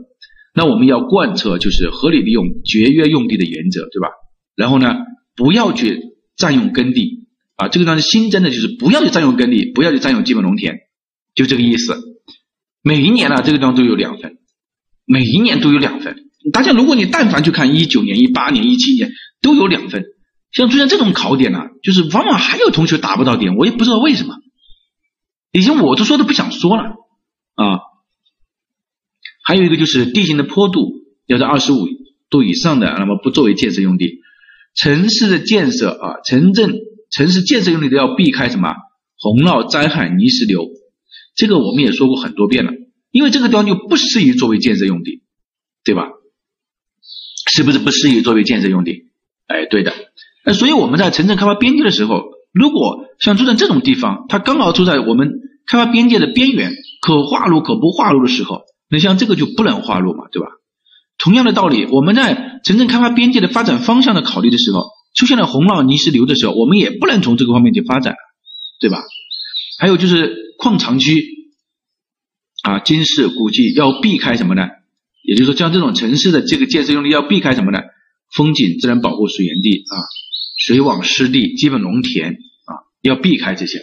[0.54, 4.08] 那我们要贯彻就是合理利用、节约用地的原则，对吧？
[4.54, 4.94] 然后呢，
[5.36, 6.00] 不要去
[6.36, 10.74] 占用耕地，啊，这个呢新增的就是不要去占用耕地，不要去占用基本农田，
[11.34, 11.96] 就这个意思。
[12.82, 14.38] 每一年呢，这个地方都有两分，
[15.06, 16.16] 每一年都有两分。
[16.52, 20.04] 大家如果你但凡去看一九年、一八年、一七年，都有两分。
[20.52, 24.36] 像出现这种考点呢，就是往往还有同学达不到点，我也不知道为什么。
[25.52, 26.82] 以前我都说的不想说了
[27.54, 27.80] 啊。
[29.44, 30.80] 还有一个就是地形的坡度
[31.26, 31.86] 要在二十五
[32.30, 34.20] 度以上的，那么不作为建设用地。
[34.74, 36.74] 城市的建设啊，城镇
[37.10, 38.74] 城市建设用地都要避开什么
[39.18, 40.66] 洪涝、灾害、泥石流，
[41.34, 42.72] 这个我们也说过很多遍了，
[43.10, 45.22] 因为这个地方就不适宜作为建设用地，
[45.84, 46.08] 对吧？
[47.52, 49.10] 是不是不适宜作为建设用地？
[49.46, 49.94] 哎，对的。
[50.46, 55.32] 那所以我们在城镇开发边界的时候，如果像住在这种地方，它刚好住在我们
[55.66, 60.46] 开发边界的边缘，可划入可不划入的时候，那像这个就不能划入嘛，对吧？
[61.18, 68.14] 同样的道理，我们在城镇开发边界的发展方向的考虑的时候，出现了洪涝、泥石流的时候，我们也不能从这个方面去发展，
[68.80, 69.02] 对吧？
[69.80, 71.12] 还有就是矿藏区
[72.62, 74.68] 啊、军事古迹要避开什么呢？
[75.24, 77.80] 也就是说，像这种城市的这个建设用地要避开什么呢？
[78.34, 79.94] 风景、自然保护水源地啊、
[80.66, 83.78] 水网湿地、基本农田啊，要避开这些。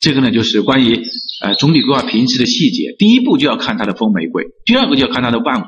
[0.00, 1.02] 这个呢，就是关于
[1.42, 2.94] 呃总体规划评析的细节。
[2.98, 5.66] 第一步就要看它的风玫瑰，第二个就要看它的范围。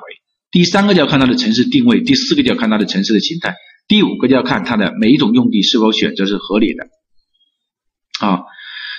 [0.50, 3.54] 第三个就要看它的城市定位，第四个就要看它的城市的形态，
[3.88, 6.84] 第五个就要看它的每一种用地是否选择是合理的。
[8.20, 8.40] 啊，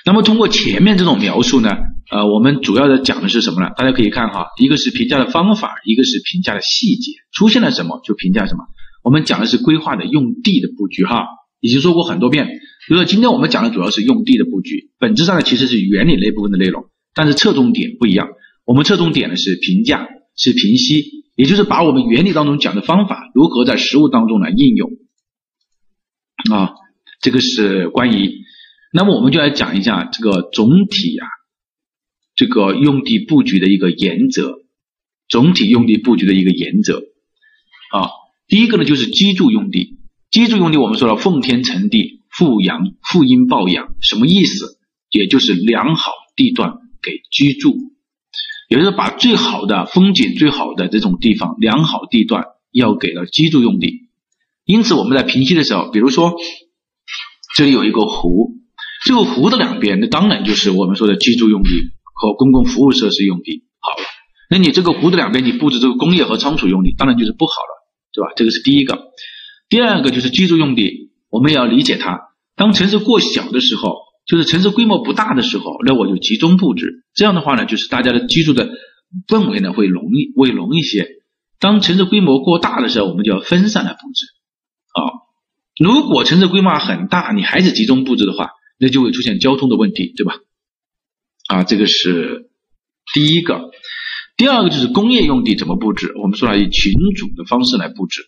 [0.08, 1.69] 那么通过前面这种描述呢，
[2.10, 3.69] 呃，我们主要的讲的是什么呢？
[3.78, 8.63] 大家可以看哈，一个是评价的方法，一个是评价的细节，出现了什么就评价什么。
[9.03, 11.25] 我们讲的是规划的用地的布局哈，
[11.60, 12.47] 已经说过很多遍。
[12.88, 18.29] 比如说今天我们讲的主要是用地的布局，本质上呢其实是原理那部分的内容，但是侧重点不一样。
[18.65, 21.17] 我们侧重点呢是评价，是评析。
[21.36, 24.89] 也就是把我们原理当中讲的方法如何在实物当中来应用
[26.51, 26.71] 啊，
[27.21, 28.41] 这个是关于，
[28.91, 31.27] 那么我们就来讲一下这个总体啊，
[32.36, 34.62] 这个用地布局的一个原则，
[35.29, 37.03] 总体用地布局的一个原则
[37.93, 38.10] 啊，
[38.47, 39.97] 第一个呢就是居住用地，
[40.31, 44.77] 居住用地我们说了奉天承地，富阳富阴抱阳，什么意思？
[45.10, 47.75] 也就是良好地段给居住。
[48.69, 54.10] 也就是把最好的风景、最好的这种地方、良好地段要给了居住用地。
[54.65, 56.36] 因此，我们在评析的时候，比如说
[57.55, 58.57] 这里有一个湖，
[59.05, 61.69] 这个湖的两边，那当然就是我们说的居住用地
[62.13, 63.63] 和公共服务设施用地。
[63.79, 64.03] 好了，
[64.49, 67.76] 那你这个湖的两边，你布置这个工业和仓储用地，当然就是不好了，
[68.17, 68.34] 对吧？
[68.36, 69.13] 这个是第一个。
[69.69, 72.19] 第二个就是居住用地，我们也要理解它。
[72.58, 74.08] 当城市过小的时候。
[74.27, 77.06] 就是城市规模不大的时候，那我就集中布置。
[77.13, 78.67] 这样的话呢，就是大家的居住的
[79.25, 81.08] 氛围呢会浓一会浓一些。
[81.62, 84.25] 当城市规模过大的时候，我们就要分散来布置。
[84.91, 84.99] 啊，
[85.80, 90.34] 如果城市规模很大，你还是集中布置的话，那就会出现交通的问题，对吧？
[91.47, 92.49] 啊，这个是
[93.13, 93.71] 第一个。
[94.38, 96.13] 第二个就是工业用地怎么布置？
[96.21, 98.21] 我们说了以群组的方式来布置。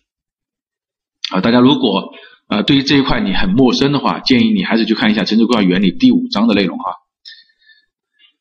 [1.30, 2.12] 啊，大家如果。
[2.50, 6.94] 啊，对于这一块你很陌生的话，建议你还是去看一下《城市规划原理》第五章的内容哈。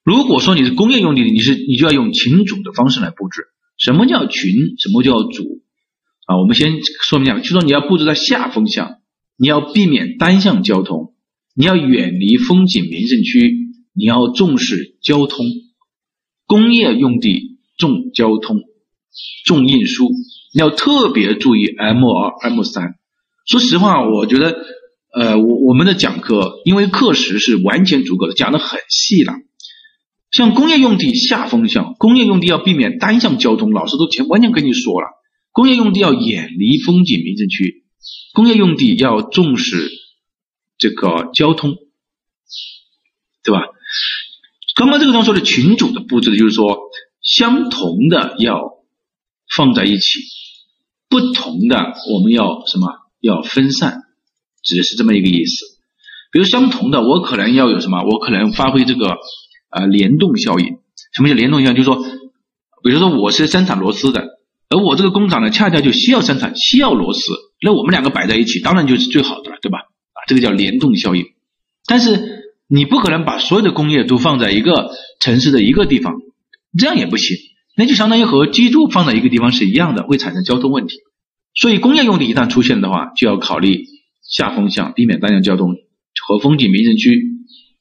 [0.03, 3.43] 如果说你是工业用地，你是你就要用群组的方式来布置。
[3.77, 4.73] 什么叫群？
[4.79, 5.61] 什么叫组？
[6.25, 8.95] 啊，我们先说明一下，就说你要布置在下风向，
[9.37, 11.13] 你要避免单向交通，
[11.53, 13.57] 你要远离风景名胜区，
[13.93, 15.45] 你要重视交通。
[16.47, 17.48] 工业用地
[17.79, 18.59] 重交通，
[19.45, 20.11] 重运输，
[20.53, 22.99] 你要特别注意 M 二、M 三。
[23.47, 24.55] 说实话，我觉得，
[25.11, 29.33] 呃，我我们的讲课，因为课时是完全足够的，讲的很细了。
[30.29, 35.07] 像工业用地下风向，工业用地要避免单向交通，老师都全完全跟你说了。
[35.51, 37.85] 工业用地要远离风景名胜区，
[38.33, 39.89] 工业用地要重视
[40.77, 41.77] 这个交通，
[43.43, 43.61] 对吧？
[44.75, 46.77] 刚刚这个地方说的群组的布置，就是说
[47.21, 48.79] 相同的要
[49.55, 50.19] 放在一起，
[51.09, 52.87] 不同的我们要什么？
[53.21, 54.03] 要分散，
[54.63, 55.65] 指的是这么一个意思。
[56.31, 58.01] 比如相同的，我可能要有什么？
[58.03, 59.17] 我可能发挥这个
[59.71, 60.77] 呃联动效应。
[61.13, 61.75] 什么叫联动效应？
[61.75, 62.01] 就是说，
[62.83, 64.21] 比如说我是生产螺丝的，
[64.69, 67.19] 而我这个工厂呢，恰恰就需要生产需要螺丝，
[67.61, 69.79] 那我们两个摆在一起，当然就是最好的了，对吧？
[69.79, 71.25] 啊，这个叫联动效应。
[71.87, 76.13] 但是你不可能把所有的工业都放在一个城市的一个地方，
[76.77, 77.37] 这样也不行。
[77.77, 80.97] 那就相当于和居住放在一个地方是一样的，会产生交通问题。
[81.55, 83.85] 所以工业用地一旦出现的话，就要考虑
[84.21, 85.75] 下风向，避免单向交通
[86.27, 87.23] 和风景名胜区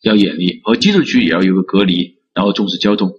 [0.03, 3.11] 要远离，和居住区也要有个隔离，然后重视交通。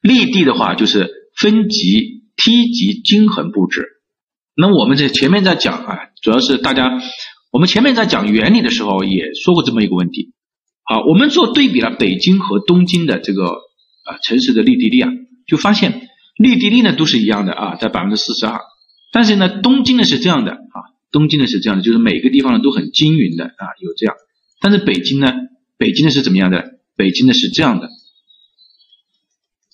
[0.00, 3.86] 立地的话就是分级梯级均衡布置。
[4.56, 6.90] 那我们在前面在讲啊，主要是大家
[7.50, 10.32] 我们前面在讲原理的时候也说过这么一个问题。
[10.82, 13.60] 好，我们做对比了北京和东京的这个
[14.04, 15.10] 啊城市的绿地率啊，
[15.46, 18.60] 就发现绿地率呢都是一样的啊，在百分之四十二。
[19.12, 20.76] 但是呢，东京呢是这样的啊，
[21.10, 24.14] 东京呢是这样的，就是每个地方呢都很均匀的啊，有这样。
[24.60, 25.32] 但是北京呢，
[25.76, 26.78] 北京呢是怎么样的？
[26.96, 27.88] 北京呢是这样的，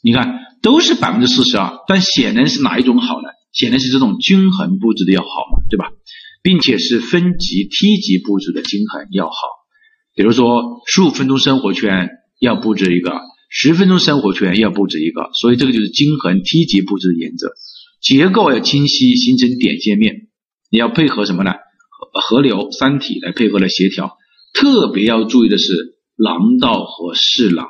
[0.03, 3.29] 你看都是百分之四十二，但显然是哪一种好呢？
[3.53, 5.93] 显然是这种均衡布置的要好嘛，对吧？
[6.43, 9.33] 并且是分级梯级布置的均衡要好。
[10.14, 13.12] 比如说，十五分钟生活圈要布置一个，
[13.53, 17.53] 十分钟生活圈要布置一个，所以这个就是均衡梯级布置的原则。
[18.01, 20.29] 结构要清晰，形成点线面。
[20.71, 21.51] 你要配合什么呢？
[21.51, 24.17] 河河流、山体来配合来协调。
[24.55, 27.67] 特别要注意的是廊道和势廊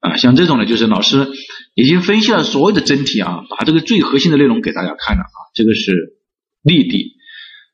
[0.00, 1.28] 啊，像这种呢，就是老师
[1.74, 5.36] 已经分析了所有的真题啊，把这个最核心的内容给大家看了啊。
[5.54, 6.16] 这个是
[6.62, 7.16] 立地。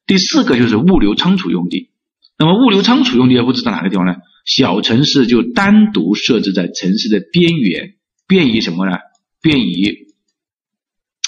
[0.07, 1.91] 第四个就是物流仓储用地。
[2.39, 4.15] 那么物流仓储用地要布置在哪个地方呢？
[4.45, 7.95] 小城市就单独设置在城市的边缘，
[8.27, 8.99] 便于什么呢？
[9.41, 10.09] 便于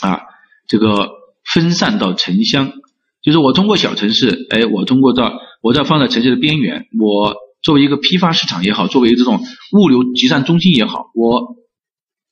[0.01, 0.21] 啊
[0.67, 1.11] 这个
[1.53, 2.73] 分散到城乡。
[3.23, 9.41] 就是我通过小城市，哎，我通过到我这放在城市的边缘，我作为一个批发市场也好，作为这种
[9.73, 11.57] 物流集散中心也好，我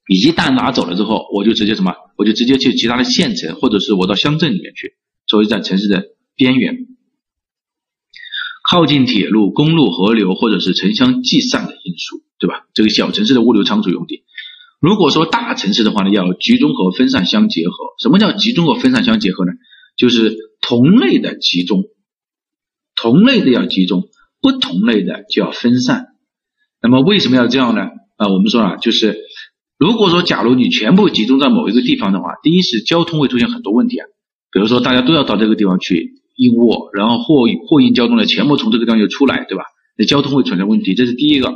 [0.06, 1.94] 一旦拿走了之后，我就直接什么？
[2.18, 6.04] 我就直接去其他的县城，或者是我到乡镇里面去，作为在城市的
[6.36, 6.76] 边缘，
[8.72, 12.64] 靠近铁路、公路、河流或者是城乡集散的因素，对吧？
[12.72, 14.24] 这个小城市的物流仓储用地。
[14.80, 17.74] 如果说大城市的话呢，要集中和分散相结合。
[18.02, 19.52] 什么叫集中和分散相结合呢？
[19.98, 21.84] 就是同类的集中，
[22.96, 24.04] 同类的要集中，
[24.40, 26.06] 不同类的就要分散。
[26.80, 27.82] 那么为什么要这样呢？
[28.16, 29.18] 啊，我们说啊，就是
[29.76, 34.06] 如果说假如你全部集中在某一个地方的话，第一是交通会出现很多问题啊，
[34.50, 39.64] 比如说大家都要到这个地方去硬卧，然后货货运交通呢全部从这个地方就出来，对吧？
[39.96, 41.52] 那交通会存在问题，这是第一个。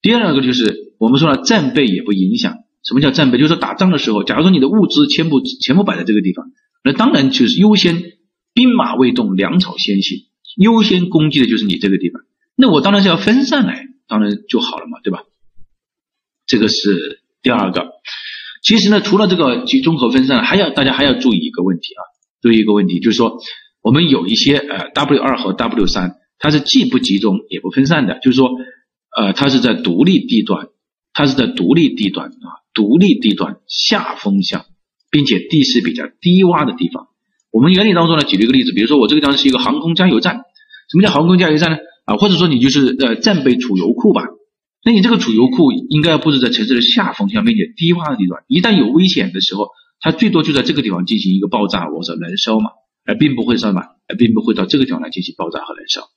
[0.00, 2.54] 第二个就是我们说了战备也不影响。
[2.82, 3.38] 什么叫战备？
[3.38, 6.46] 就是说打仗的时候，假如说你的物资全部全部摆在这个地方。
[6.84, 8.00] 那当然就是优先，
[8.54, 10.20] 兵马未动，粮草先行，
[10.56, 12.22] 优先攻击的就是你这个地方。
[12.54, 15.24] 那我当然是要分散来，当然就好了嘛，对吧？
[16.46, 17.88] 这个是第二个。
[18.62, 22.02] 其实呢，除了这个集中和分散，还要大家还要注意一个问题啊，
[22.40, 23.38] 注意一个问题，就是说
[23.86, 28.50] 我们有一些呃 W 二和 W 三，它是既不集中也不分散的，就是说
[29.16, 30.66] 呃它是在独立地段，
[31.12, 34.64] 它是在独立地段啊，独立地段下风向。
[35.08, 37.06] 并且地势比较低洼的地方，
[37.52, 40.42] 我们原理当中呢，举了一个例子，比如说我这个地方是一个航空加油站，
[40.90, 41.78] 什么叫航空加油站呢？
[42.04, 44.24] 啊，或者说你就是呃战备储油库吧，
[44.84, 49.70] 那你这个储油库应该要布置在城市的下风向，并且低洼的地段，一旦有危险的时候，
[50.00, 52.72] 它最多就在这个地方进行一个爆炸或者燃烧嘛，
[53.06, 56.08] 而并不会什么，而并不会到这个地方来进行爆炸和燃烧。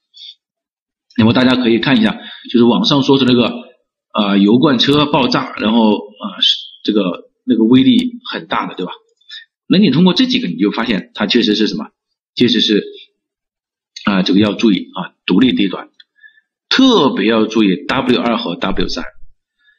[1.17, 2.19] 那么大家可以看一下，
[2.51, 3.53] 就是网上说的那个
[4.13, 6.37] 呃油罐车爆炸，然后啊
[6.83, 7.29] 这个。
[7.45, 8.91] 那个威力很大的，对吧？
[9.67, 11.87] 那你通过这几个，你就发现它确实是什么？
[12.35, 12.83] 确实是
[14.05, 15.89] 啊，这个要注意啊，独立地段，
[16.69, 19.03] 特别要注意 W 二和 W 三。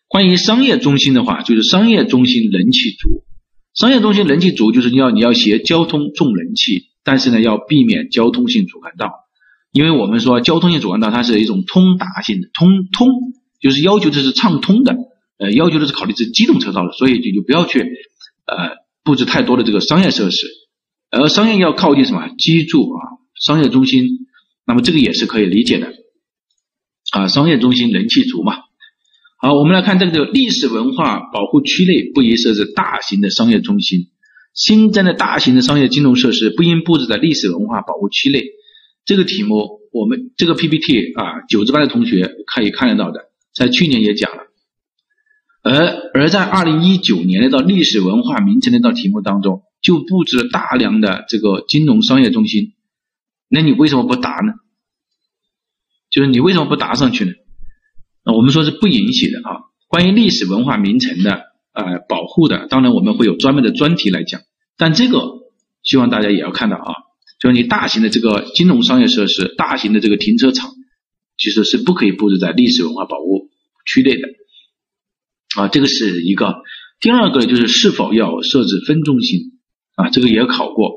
[0.08, 3.24] 关于商业中心的话，就是商业中心人气足，
[3.72, 9.10] 商业中心人气足，就是你要你要携交通重人气，但是呢，要避免交通性主干道，
[9.72, 13.08] 因为我们说交通性主干道它是一种通达性的，通通
[13.60, 14.94] 就是要求这是畅通的。
[15.36, 20.46] 呃，要求的是考虑是机动车道的，所以就就不要去呃布置太多的这个商业设施，
[21.10, 24.04] 而商业要靠近什么居住啊，商业中心，
[24.64, 25.92] 那么这个也是可以理解的
[27.10, 28.54] 啊，商业中心人气足嘛。
[29.38, 34.10] 好，我们来看这个历史文化保护区内不宜设置大型的商业中心，
[34.52, 38.44] 新增的大型的商业金融设施不应布置在历史文化保护区内。
[39.04, 44.44] 这个题目我们这个 PPT 啊，九支班的同学可以看得到的，在去年也讲了。
[45.62, 52.74] 而而在二零一九年那道历史文化名城那道题目当中，就布置了大量的这个金融商业中心，
[53.48, 54.54] 那你为什么不答呢？
[56.10, 57.32] 就是你为什么不答上去呢？
[58.24, 59.60] 那我们说是不允许的啊。
[59.86, 64.40] 关于历史文化名城的呃保护的，当然我们会有专门的专题来讲，
[64.76, 65.20] 但这个
[65.82, 66.92] 希望大家也要看到啊，
[67.40, 70.70] 就是你大型的这个金融商业设施、大型的这个停车场，
[71.38, 73.50] 其实是不可以布置在历史文化保护
[73.86, 74.28] 区内的。
[75.56, 76.54] 啊，这个是一个。
[77.00, 79.58] 第二个，就是是否要设置分中心
[79.94, 80.10] 啊？
[80.10, 80.92] 这个也考过，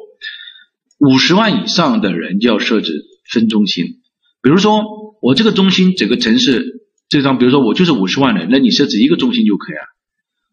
[0.99, 3.85] 五十万以上的人就要设置分中心。
[4.41, 4.83] 比如说，
[5.21, 9.81] 我这个中心整个城市这张，比如说我就是五十万人，那你设置一个中心就可以了。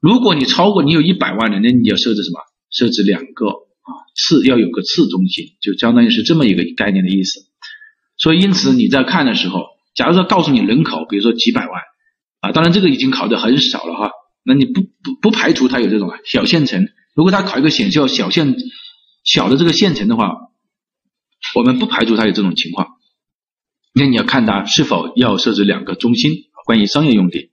[0.01, 2.41] 如果你超过你有一百万人，那你要设置什么？
[2.71, 7.41] 设置两个啊，次要有个次中心，就相当于是这么一个概念的意思。
[8.17, 11.83] 所以，因此你在看的时候，假如说告诉你人口，比如说几百万。
[12.41, 14.11] 啊，当然这个已经考的很少了哈。
[14.43, 16.89] 那你不不不排除它有这种小县城。
[17.15, 18.57] 如果他考一个选校小县
[19.25, 20.33] 小的这个县城的话，
[21.55, 22.89] 我们不排除它有这种情况。
[23.93, 26.33] 那你要看它是否要设置两个中心，
[26.65, 27.51] 关于商业用地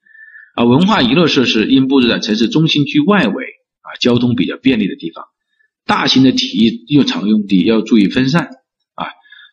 [0.58, 3.44] 啊，文化娱乐设施应布置在城市中心区外围
[3.82, 5.26] 啊，交通比较便利的地方。
[5.86, 8.46] 大型的体育用场用地要注意分散
[8.96, 9.06] 啊，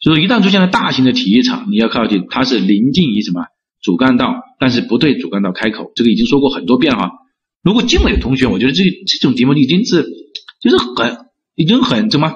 [0.02, 3.44] 所以说一旦出现了大型的体育场，你要靠近它是临近于什么
[3.82, 7.11] 主干道，但是不对主干道开口，这个已经说过很多遍哈。
[7.62, 10.07] 如果进了的同学，我觉得这这种题目已经是
[10.62, 12.32] 就是很已经很怎么，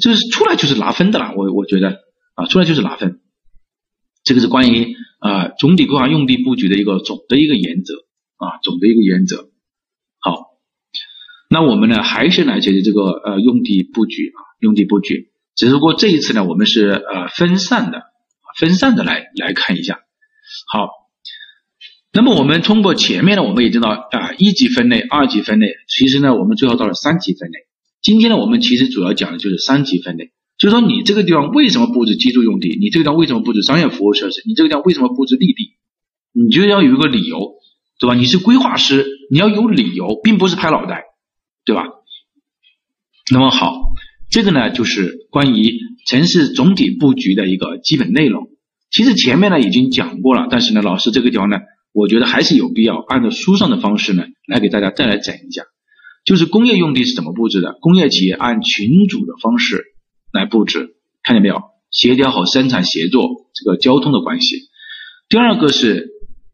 [0.00, 1.34] 就是出来就是拿分的了。
[1.36, 1.96] 我我觉得
[2.36, 3.18] 啊，出来就是拿分。
[4.28, 7.94] 这个是关于啊总体规划用地布局的一个总的一个原则
[8.36, 9.48] 啊总的一个原则。
[10.20, 10.48] 好，
[11.48, 18.02] 那我们呢还是来解决这个呃用地布局啊用地布局，只不过这一次呢我们是呃分散的
[18.58, 20.00] 分散的来来看一下。
[20.70, 20.90] 好，
[22.12, 27.60] 那么我们通过前面呢我们也知道啊一级分类二级分类，其实呢我们最后到了三级分类。
[28.02, 30.32] 今天呢我们其实主要讲的就是三级分类。
[30.58, 32.76] 就是说，你这个地方为什么布置居住用地？
[32.80, 34.42] 你这个地方为什么布置商业服务设施？
[34.44, 35.76] 你这个地方为什么布置绿地？
[36.32, 37.54] 你就要有一个理由，
[38.00, 38.14] 对吧？
[38.16, 41.04] 你是规划师，你要有理由，并不是拍脑袋，
[41.64, 41.84] 对吧？
[43.32, 43.92] 那么好，
[44.30, 45.78] 这个呢就是关于
[46.08, 48.48] 城市总体布局的一个基本内容。
[48.90, 51.58] 其实前面呢已经讲过了，但是呢，老师这个地方呢，
[51.92, 55.62] 我觉得还是有必要按照书上的方式呢来给大家再来讲一下。
[56.24, 57.76] 就是工业用地是怎么布置的？
[57.80, 59.87] 工业企业按群组的方式。
[60.32, 61.62] 来布置，看见没有？
[61.90, 64.68] 协调好生产协作这个交通的关系。
[65.30, 66.10] 第二个是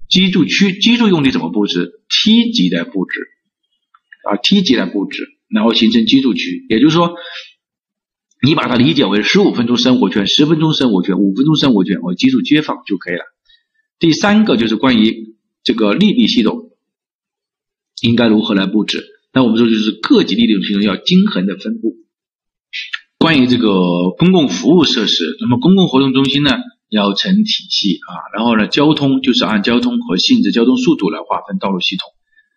[0.09, 3.21] 居住区居住用地怎么布置梯级的布置
[4.31, 6.67] 啊梯级的布置，然后形成居住区。
[6.69, 7.17] 也就是说，
[8.47, 13.25] 你把它理解为十五分钟生活圈、十分钟生活圈、五分钟生活圈，我居住街坊就可以了。
[13.99, 16.71] 第三个就是关于这个利弊系统
[18.03, 19.05] 应该如何来布置？
[19.33, 22.04] 那我们说就是各级利弊系统要均衡的分布。
[23.25, 26.51] 关于这个公共服务设施，那么公共活动中心呢
[26.91, 32.07] 要成体系啊，然后呢交通就是按交通和性质、交通速度来划分道路系统。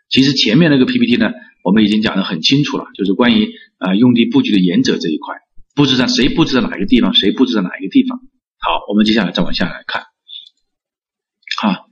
[0.09, 1.31] 其实前面那个 PPT 呢，
[1.63, 5.35] 我们已经讲得很清楚了，就是关于啊用地布局的原则这一块，
[5.73, 8.19] 布置在谁布置在哪一个地方，谁布置在哪一个地方。
[8.59, 10.03] 好，我们接下来再往下来看，
[11.61, 11.87] 好，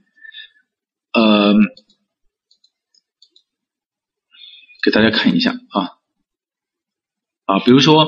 [1.14, 1.54] 呃，
[4.84, 5.96] 给大家看一下啊
[7.46, 8.06] 啊，比如说。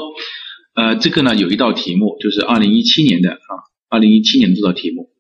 [0.79, 3.51] 呃，这个呢有一道题目，就是二零一七年的啊，
[3.89, 5.11] 二零一七年的这道题目，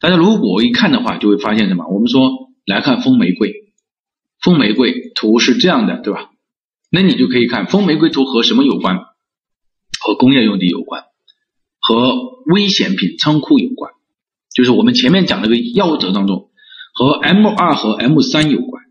[0.00, 1.84] 大家如果一看的话，就会发现什么？
[1.92, 2.30] 我们说
[2.64, 3.52] 来看风玫瑰，
[4.42, 6.30] 风玫瑰图是这样的，对吧？
[6.90, 8.96] 那你就可以看风玫瑰图和什么有关？
[10.00, 11.02] 和工业用地有关，
[11.78, 12.14] 和
[12.46, 13.92] 危险品仓库有关，
[14.56, 16.48] 就是我们前面讲那个要则当中，
[16.94, 18.82] 和 M 二和 M 三有关。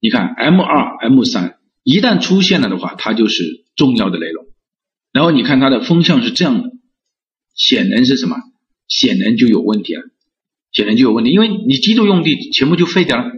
[0.00, 4.46] 你看 M 二 M 三一旦出现了的话，它就是重要的内容。
[5.12, 6.70] 然后你看它的风向是这样的，
[7.54, 8.36] 显然是什么？
[8.88, 10.02] 显然就有问题了，
[10.70, 13.30] 显然就有问题，因为你居住用地全部就废掉了，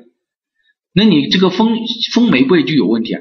[0.92, 1.76] 那你这个风
[2.12, 3.20] 风玫瑰就有问题啊！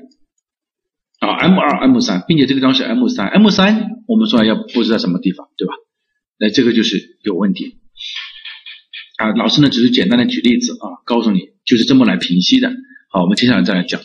[1.20, 5.74] 啊，M 二 M 三，并且这个地方是 M 三，M 三我们说要布置在什么地方，对吧？
[6.40, 7.78] 那这个就是有问题
[9.18, 9.32] 啊！
[9.34, 12.72] 老师呢只是简单的举例子啊，告诉你就是这么来平息的。
[13.10, 14.02] 好，我们接下来再来讲。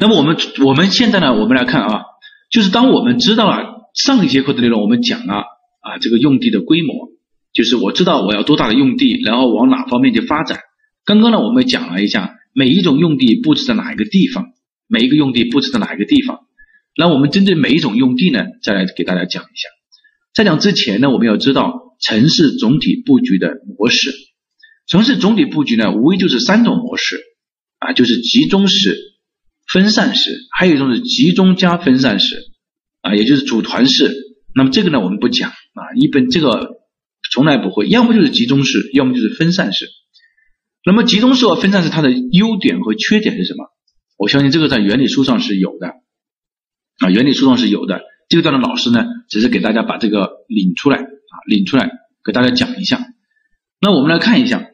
[0.00, 2.02] 那么我们我们现在呢，我们来看啊，
[2.50, 7.10] 就是当我们知道了上一节课的内容，我们讲了啊这个用地的规模，
[7.52, 10.60] 就是我知道我要多大的用地，然后往哪方面去发展。
[11.04, 14.52] 刚刚呢，我们讲了一下每一种用地布置在哪一个地方，
[14.86, 16.40] 每一个用地布置在哪一个地方。
[16.96, 19.68] 那我们针对每一种用地呢，再来给大家讲一下。
[20.32, 24.12] 在讲之前呢，我们要知道城市总体布局的模式。
[24.86, 27.20] 城市总体布局呢，无非就是三种模式
[27.80, 29.17] 啊，就是集中式。
[29.72, 32.36] 分散式，还有一种是集中加分散式，
[33.02, 34.10] 啊，也就是组团式。
[34.54, 36.78] 那么这个呢，我们不讲啊，一般这个
[37.30, 39.86] 从来不会，要么就是集中式，要么就是分散式。
[40.86, 43.66] 那么集中式和分散式它的优点和缺点是什么？
[44.16, 45.88] 我相信这个在原理书上是有的，
[47.00, 48.00] 啊，原理书上是有的。
[48.30, 51.90] 这个段的老师呢，只是给大家把这个领出来啊，领出来
[52.24, 53.06] 给大家讲一下。
[53.80, 54.64] 那我们来看一下。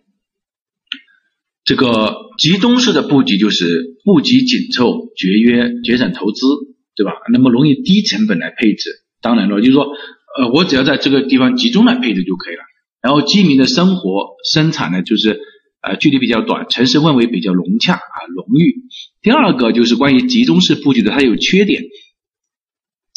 [1.65, 6.47] 这个集中式的布局就是布局紧凑、节约、节省投资，
[6.95, 7.13] 对吧？
[7.33, 8.91] 那么容易低成本来配置。
[9.23, 12.61] 当然了，就是说，呃，我只要在这个地方集中来配置就可以了。
[13.01, 15.41] 然后居民的生活生产呢，就是
[15.81, 18.83] 呃距离比较短，城市氛围比较融洽啊，浓郁。
[19.23, 21.83] 第二个就是关于集中式布局的，它有缺点，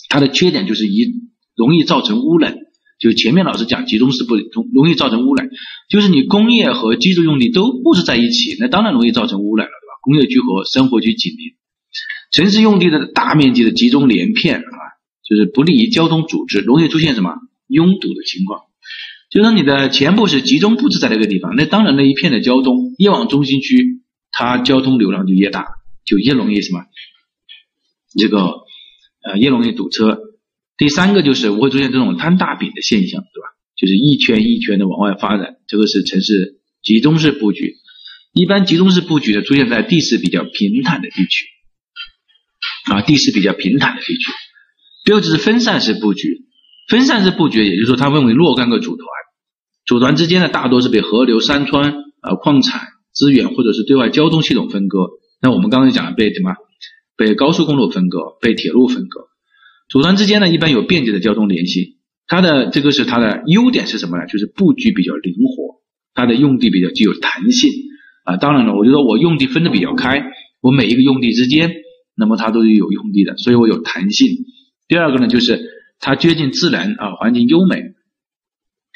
[0.08, 1.16] 它的缺点就是一
[1.54, 2.56] 容易造成污染。
[3.00, 5.50] 就前面老师讲集中式不容容易造成污染，
[5.88, 10.00] 就是你工业和居住用地都布置在一起，那当然容易造成污染了，对吧？
[10.02, 11.54] 工业区和生活区紧邻，
[12.32, 14.78] 城市用地的大面积的集中连片啊，
[15.24, 17.36] 就是不利于交通组织，容易出现什么
[17.68, 18.62] 拥堵的情况。
[19.30, 25.68] 就说你的全部是集中布置在那个地方，那当然那一片的交通越往中心区，它交通流量就越大，
[26.06, 26.86] 就越容易什么
[28.18, 28.40] 这个
[29.22, 30.18] 呃越容易堵车。
[30.78, 33.48] 第三个就是不会出现这种摊大饼的现象，对吧？
[33.76, 37.76] 就是一圈一圈的往外发展，这个是城市集中式布局。
[38.34, 41.46] 一般集中式布局呢，出现在地势比较平坦的地区，
[42.92, 44.32] 啊，地势比较平坦的地区。
[45.04, 46.46] 第二就是分散式布局，
[46.88, 49.08] 分散式布局，也就是说它分为若干个组团，
[49.86, 52.82] 组团之间呢，大多是被河流、山川啊、矿产
[53.14, 55.00] 资源或者是对外交通系统分割。
[55.42, 56.54] 那我们刚才讲了被什么？
[57.16, 59.22] 被高速公路分割，被铁路分割。
[59.90, 61.98] 组团之间呢，一般有便捷的交通联系。
[62.30, 64.26] 它的这个是它的优点是什么呢？
[64.28, 65.82] 就是布局比较灵活，
[66.14, 67.72] 它的用地比较具有弹性
[68.26, 68.36] 啊。
[68.36, 70.22] 当然了，我就说我用地分的比较开，
[70.60, 71.72] 我每一个用地之间，
[72.18, 74.28] 那么它都是有用地的，所以我有弹性。
[74.90, 77.82] 第二个呢，就是它接近自然啊，环境优美，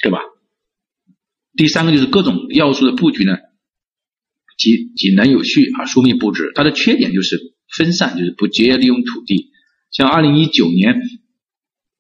[0.04, 0.20] 对吧？
[1.56, 3.38] 第三个就是各种要素的布局呢，
[4.58, 6.52] 井井然有序啊，疏密布置。
[6.54, 7.40] 它的缺点就是
[7.78, 9.51] 分散，就是不节约利用土地。
[9.92, 10.96] 像二零一九年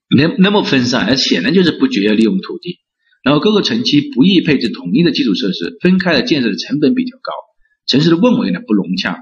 [0.09, 2.79] 那那么分散，而显然就是不节约利用土地。
[3.23, 7.31] 然后各个城区不易配置统一的基础设施，分开的建设的成本比较高，
[7.85, 9.19] 城市的氛围呢不融洽，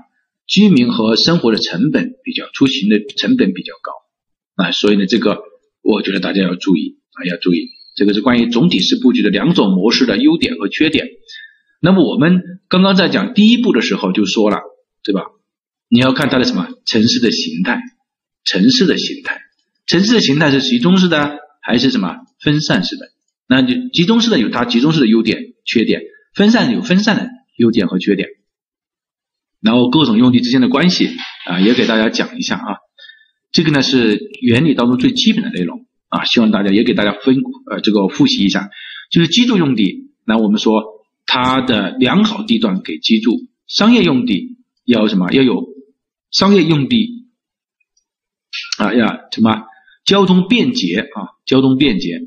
[0.47, 3.91] 居民和生活的成本比较，出行的成本比较高。
[4.63, 5.39] 啊，所以呢，这个
[5.81, 11.07] 我觉得大家要注意啊，要注意，这个是关于总体式布局的两种模式的优点和缺点。
[11.81, 14.57] 那么我们刚刚在讲第一步的时候就说了，
[15.03, 15.23] 对吧？
[15.89, 17.81] 你要看它的什么城市的形态，
[18.49, 19.41] 城市的形态，
[19.85, 23.11] 城市的形态是集中式的还是什么分散式的？
[23.47, 26.01] 那就集中式的有它集中式的优点、缺点，
[26.33, 28.29] 分散有分散的优点和缺点。
[29.61, 31.09] 然后各种用地之间的关系
[31.45, 32.77] 啊，也给大家讲一下啊。
[33.51, 37.35] 这个呢是原理当中最基本的内容啊，希望大家也给大家分
[37.69, 38.69] 呃这个复习一下，
[39.11, 40.81] 就是居住用地，那我们说
[41.25, 45.31] 它的良好地段给居住，商业用地要什么？
[45.33, 45.67] 要有
[46.31, 47.18] 商业用地
[48.79, 49.65] 啊，要什么？
[50.05, 52.21] 交通便捷啊，交通便捷。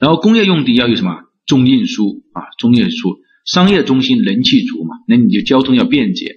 [0.00, 1.20] 然后工业用地要有什么？
[1.46, 3.18] 重运输啊，重运输。
[3.44, 6.36] 商业中心人气足嘛，那你就交通要便捷。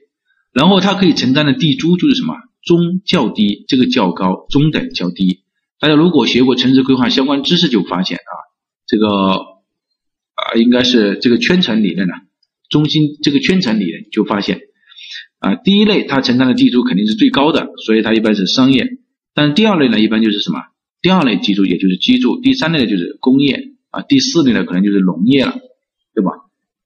[0.53, 2.35] 然后它可以承担的地租就是什么？
[2.63, 5.43] 中较低，这个较高，中等较低。
[5.79, 8.33] 大家如果学过城市规划相关知识，就发现啊，
[8.85, 12.13] 这个啊应该是这个圈层理论呢，
[12.69, 14.59] 中心这个圈层理论就发现
[15.39, 18.87] 啊，第一类它承担的地租肯定是最高的，所以它一般是商业。
[19.33, 20.59] 但第二类呢，一般就是什么？
[21.01, 25.53] 第二类居住也就是居住，第三类呢就是工业啊，第四类呢可能就是农业了，
[26.15, 26.31] 对吧？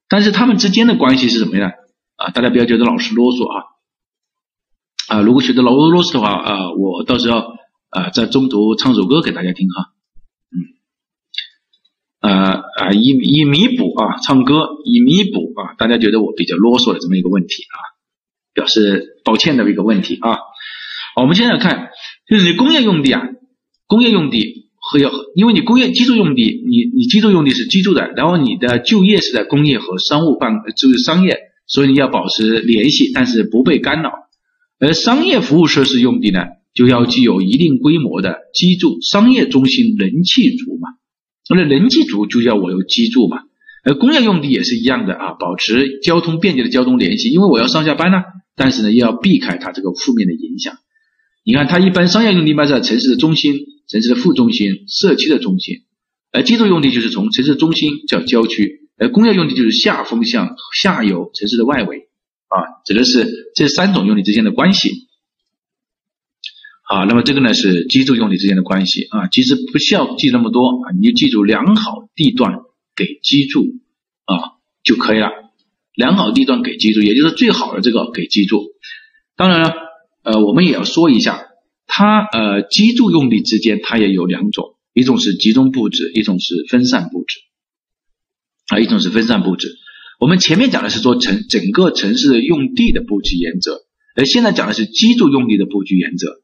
[0.09, 1.71] 但是他们之间的关系是什么呀？
[2.17, 3.63] 啊，大家不要觉得老师啰嗦啊。
[5.07, 7.39] 啊，如果学的老啰嗦的话，啊，我到时候
[7.89, 9.93] 啊在中途唱首歌给大家听哈，
[10.51, 17.77] 嗯，啊啊以以弥补啊唱歌以弥补啊大家觉得我比较啰嗦的这么一个问题啊，
[18.53, 20.37] 表示抱歉的一个问题啊。
[21.15, 21.89] 我们现在看，
[22.29, 23.21] 就是你工业用地啊，
[23.87, 31.37] 工业用地和要，因为你工业居住用地，你你居住用地是居住的，然后你的就业是在工业和商务办就是商业，
[31.67, 34.11] 所以你要保持联系，但是不被干扰。
[34.79, 40.89] 而商业服务设施用地呢，就要具有一定规模的居住商业中心人气足嘛，
[41.49, 43.43] 那人气足就叫我有居住嘛。
[43.83, 48.17] 而工业用地也是一样的啊，保持交通便捷的交通联系，因为我要上下班呢，
[48.55, 50.77] 但是呢又要避开它这个负面的影响。
[51.43, 55.77] 你看，它一般商业用地一般在城市的中心、城市的副中心、社区的中心，
[56.31, 62.09] 而居住用地就是从城市中心叫郊区，而工业用地就是下风向下游城市的外围。
[62.47, 65.07] 啊，指的是这三种用地之间的关系。
[66.83, 72.53] 好，那么这个呢是居住用地之间的关系啊，其实不需要记那么多啊，你就记住良好地段
[72.95, 73.65] 给居住
[74.25, 75.29] 啊就可以了。
[75.93, 78.63] 良好地段给居住，也就是最好的这个给居住。
[79.35, 79.73] 当然了，
[80.23, 81.47] 呃，我们也要说一下，
[81.85, 87.39] 它呃居住用地之间它也有两种，一种是集中布置，一种是分散布置
[88.69, 89.75] 啊，一种是分散布置。
[90.19, 93.81] 我们前面讲的是说城整个城市用地的布局原则，
[94.15, 96.41] 而现在讲的是居住用地的布局原则。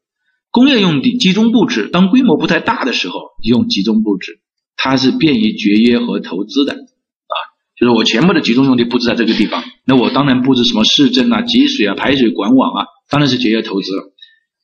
[0.50, 4.40] 工业用地集中布置，当规模不太大的时候，用集中布置，
[4.78, 7.36] 它是便于节约和投资的啊。
[7.76, 14.14] 就是我全部的集中用地布置在这个地方，那我当然布置什么市政啊、集水啊、排水管网啊，当然是节约投资了。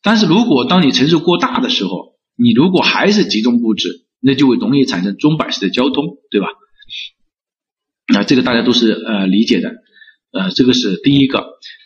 [0.02, 6.48] 但是如果当你城市过大的时候，你如果还是集中布置，那就会容易产生钟摆式的交通，对吧？
[8.14, 9.70] 那这个大家都是呃理解的，
[10.32, 11.46] 呃，这个是第一个。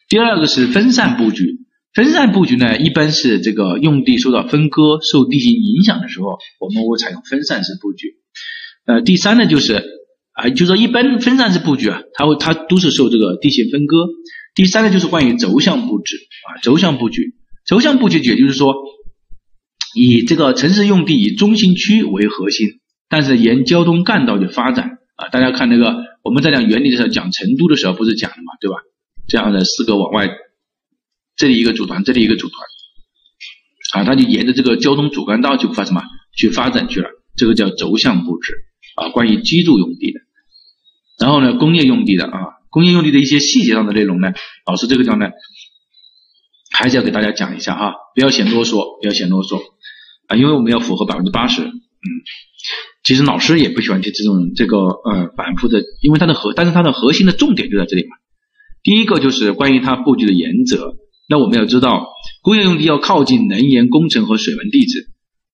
[0.09, 1.66] 第二个是分散布局。
[1.98, 8.18] 分散布局呢，一般是这个用地受到分割、受地形影响的时候，我们会采用分散式布局。
[8.86, 9.84] 呃，第三呢就是
[10.34, 14.10] 啊，就说一般分散式布局啊，它会它都是受这个地形分割。
[14.54, 16.18] 第三呢就是关于轴向布置
[16.48, 17.34] 啊，轴向布局。
[17.66, 18.76] 轴向布局也就是说，
[19.95, 22.68] 以这个城市用地以中心区为核心，
[23.10, 28.78] 但是沿交通干道的发展啊，大家看那个我们在讲原理的时候讲成都的时候不是讲了嘛，对吧？
[29.28, 30.30] 这样的四个往外，
[31.38, 32.58] 这里一个组团，这里一个组团，
[33.94, 36.02] 啊，它就沿着这个交通主干道去发什么
[36.36, 38.54] 去发展去了，这个叫轴向布置
[38.96, 39.10] 啊。
[39.10, 40.20] 关于居住用地的，
[41.20, 44.34] 然后呢，工业用地的啊，工业用地的一些细节上的内容呢，
[44.66, 45.28] 老师这个地方呢，
[46.72, 49.62] 还是要给大家讲一下哈，不要嫌啰嗦，不要嫌啰嗦
[50.26, 51.72] 啊，因为我们要符合百分之八十，嗯，
[53.04, 58.18] 其实老师也不喜欢去这种这个呃反复的，因为它的核，但是它的核心的重点就在这里嘛。
[58.82, 60.98] 第一个就是关于它布局的原则。
[61.30, 62.07] 那我们要知道，
[62.41, 65.09] 工业用地要靠近能源工程和水文地质，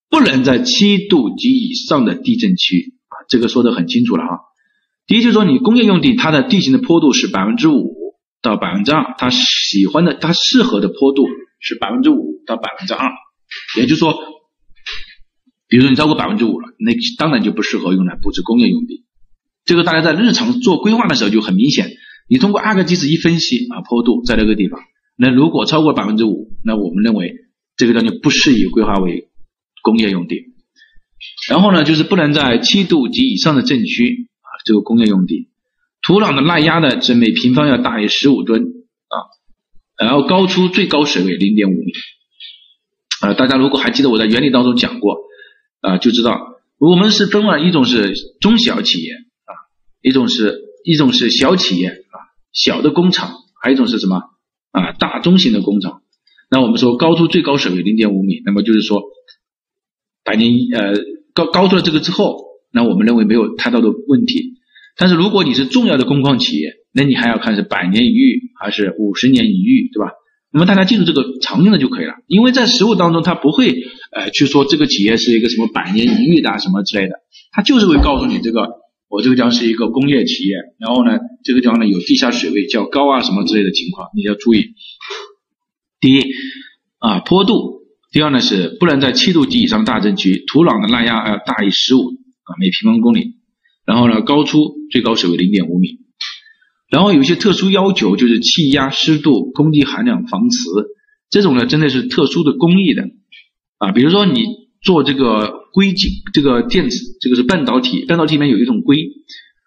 [0.09, 4.29] 不能在七度及以上的地震区啊，这个说的很清楚了啊。
[5.07, 7.95] 第一就是说，你工业用地它的地形的坡度是百分之五
[8.41, 11.25] 到百分之二，它喜欢的它适合的坡度
[11.59, 13.11] 是百分之五到百分之二，
[13.77, 14.13] 也就是说，
[15.67, 19.05] 比如说你超过百分之五了，那当然就不适合用来布置工业用地。
[19.65, 21.89] 这个大家在日常做规划的时候就很明显。
[22.29, 24.79] 你通过阿格基斯一分析啊，坡度在那个地方，
[25.15, 27.33] 那如果超过百分之五，那我们认为
[27.77, 29.29] 这个地方就不适宜规划为
[29.81, 30.53] 工业用地。
[31.49, 35.49] 然后呢，就是不能在七度及以上的震区啊，这个工业用地，
[36.01, 39.15] 土壤的耐压呢是每平方要大于十五吨啊，
[39.97, 41.91] 然后高出最高水位零点五米
[43.21, 43.33] 啊。
[43.33, 45.17] 大家如果还记得我在原理当中讲过
[45.79, 49.53] 啊，就知道我们是分了一种是中小企业啊，
[50.01, 52.17] 一种是一种是小企业啊。
[52.51, 54.17] 小的工厂，还有一种是什么
[54.73, 54.91] 啊？
[54.91, 56.01] 大中型的工厂。
[56.51, 59.01] 那我们说高出最高水位零点五米，那么就是说
[60.25, 60.93] 百年呃
[61.33, 64.55] 高高出了这个之后，那我们认为没有太大的问题。
[64.97, 70.11] 但是如果你是重要的工矿企业，那你还要看是百年一遇还是五十年一遇，对吧？
[70.51, 73.73] 那么大家记住这个常用的就可以了，因为在实物当中它不会
[74.11, 77.13] 呃去说这个企业是一个什么百年一遇的什么之类的，
[77.51, 78.82] 它就是会告诉你这个。
[79.13, 84.73] 我这个地方是一个工业企业，然后呢，这个地方呢有地下水位较高啊什么之类的情况，你要注意。
[85.99, 86.23] 第一
[86.97, 93.35] 啊坡度，第二呢是不能在七度及以上大震区，土壤的耐压要大于十五啊每平方公里，
[93.85, 94.57] 然后呢高出
[94.89, 95.99] 最高水位零点五米，
[96.89, 100.57] 然后有一些特殊要求，就是气压、湿度、空气含量、防磁，
[101.29, 103.03] 这种呢真的是特殊的工艺的
[103.77, 104.43] 啊，比如说你
[104.81, 105.61] 做这个。
[105.73, 109.09] 硅晶这个电子，这个是半导体，半导体里面有一种硅，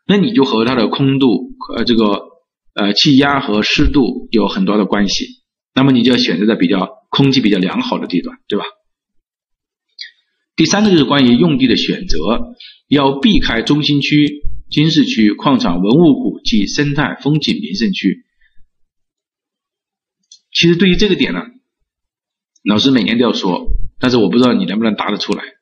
[0.06, 2.22] 那你就和它的空度呃这个
[2.74, 5.42] 呃气压和湿度有很多的关系，
[5.74, 8.64] 那么你就要选择在比较空气比较良好的地段，对吧？
[10.54, 12.54] 第三个就是关于用地的选择，
[12.88, 18.24] 要避开中心区、军事区、矿场、文物古迹、生态风景名胜区。
[20.52, 21.40] 其实对于这个点呢，
[22.62, 23.66] 老师每年都要说，
[23.98, 25.55] 但是我不知道你能不能答得出来。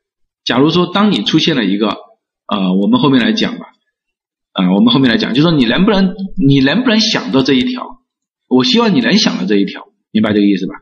[0.45, 3.65] 假如说，当你出现了一个，呃，我们后面来讲吧，
[4.53, 7.83] 啊，我们后面来讲，就说你能不能，你能不能想到这一条？
[8.47, 10.75] 我希望你能想到这一条，明白这个意思吧？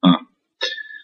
[0.00, 0.08] 啊，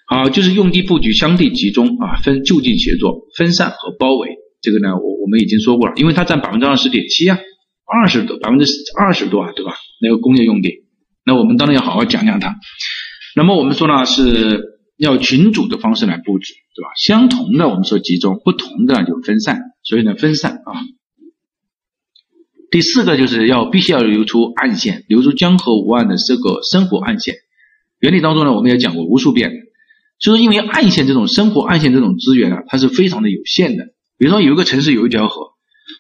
[0.09, 4.31] 好，就是用地布局相对集中啊，分就近协作、分散和包围。
[4.63, 7.37] 这个呢，我我们已经说过了，因为它占百分之二十点七啊，
[7.85, 8.65] 二十多百分之
[8.99, 9.75] 二十多啊，对吧？
[10.01, 10.71] 那个工业用地，
[11.27, 12.57] 那我们当然要好好讲讲它。
[13.37, 14.73] 那么我们说呢是。
[14.97, 16.91] 要群组的方式来布置，对吧？
[16.97, 20.73] 相同的我们说集中，不同的就分散，所以呢分散啊。
[22.71, 27.37] 第四个就是要必须要留出暗线，留出江河无岸的这个生活暗线。
[28.01, 29.51] 原理当中呢，我们也讲过无数遍，
[30.21, 33.87] 就是因为暗线这种生活暗线这种资源呢，它是非常的有限的。
[34.19, 35.53] 比如说有一个城市有一条河，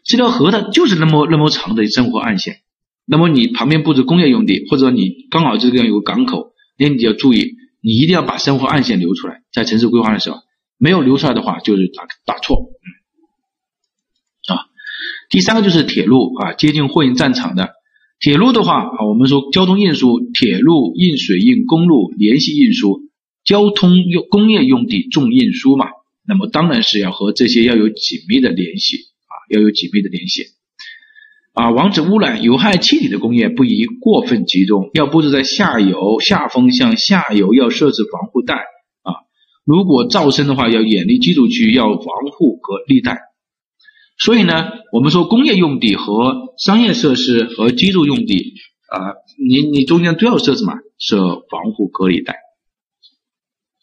[0.05, 2.59] 这条河它就是那么那么长的生活暗线，
[3.07, 7.57] 那么你旁边布置工业用地，或者你刚好这个地方有个港口，那你就要注意。
[7.85, 10.39] 你一定要把生活暗线留出来，在城市规划的时候，
[10.79, 12.71] 没有留出来的话，就是打打错。
[14.49, 14.65] 啊，
[15.29, 17.75] 第三个就是铁路啊，接近货运战场的
[18.19, 23.03] 铁路的话啊，我们说交通运输，铁路、运水运、公路联系运输，
[23.45, 25.89] 交通用工业用地重运输嘛，
[26.27, 30.45] 那么当然是要和这些要有紧密的联系啊，要有紧密的联系。
[31.55, 39.23] 啊，防止污染有害气体的工业不宜过分集中，要布置在下游下风向下游要设置防护带啊。
[39.65, 43.19] 如果噪声的话，要远离居住区，要防护隔离带。
[44.19, 48.55] 所以呢，我们说工业用地和商业设施和居住用地
[48.89, 50.75] 啊，你你中间都要设什么？
[50.99, 51.19] 设
[51.51, 52.35] 防护隔离带，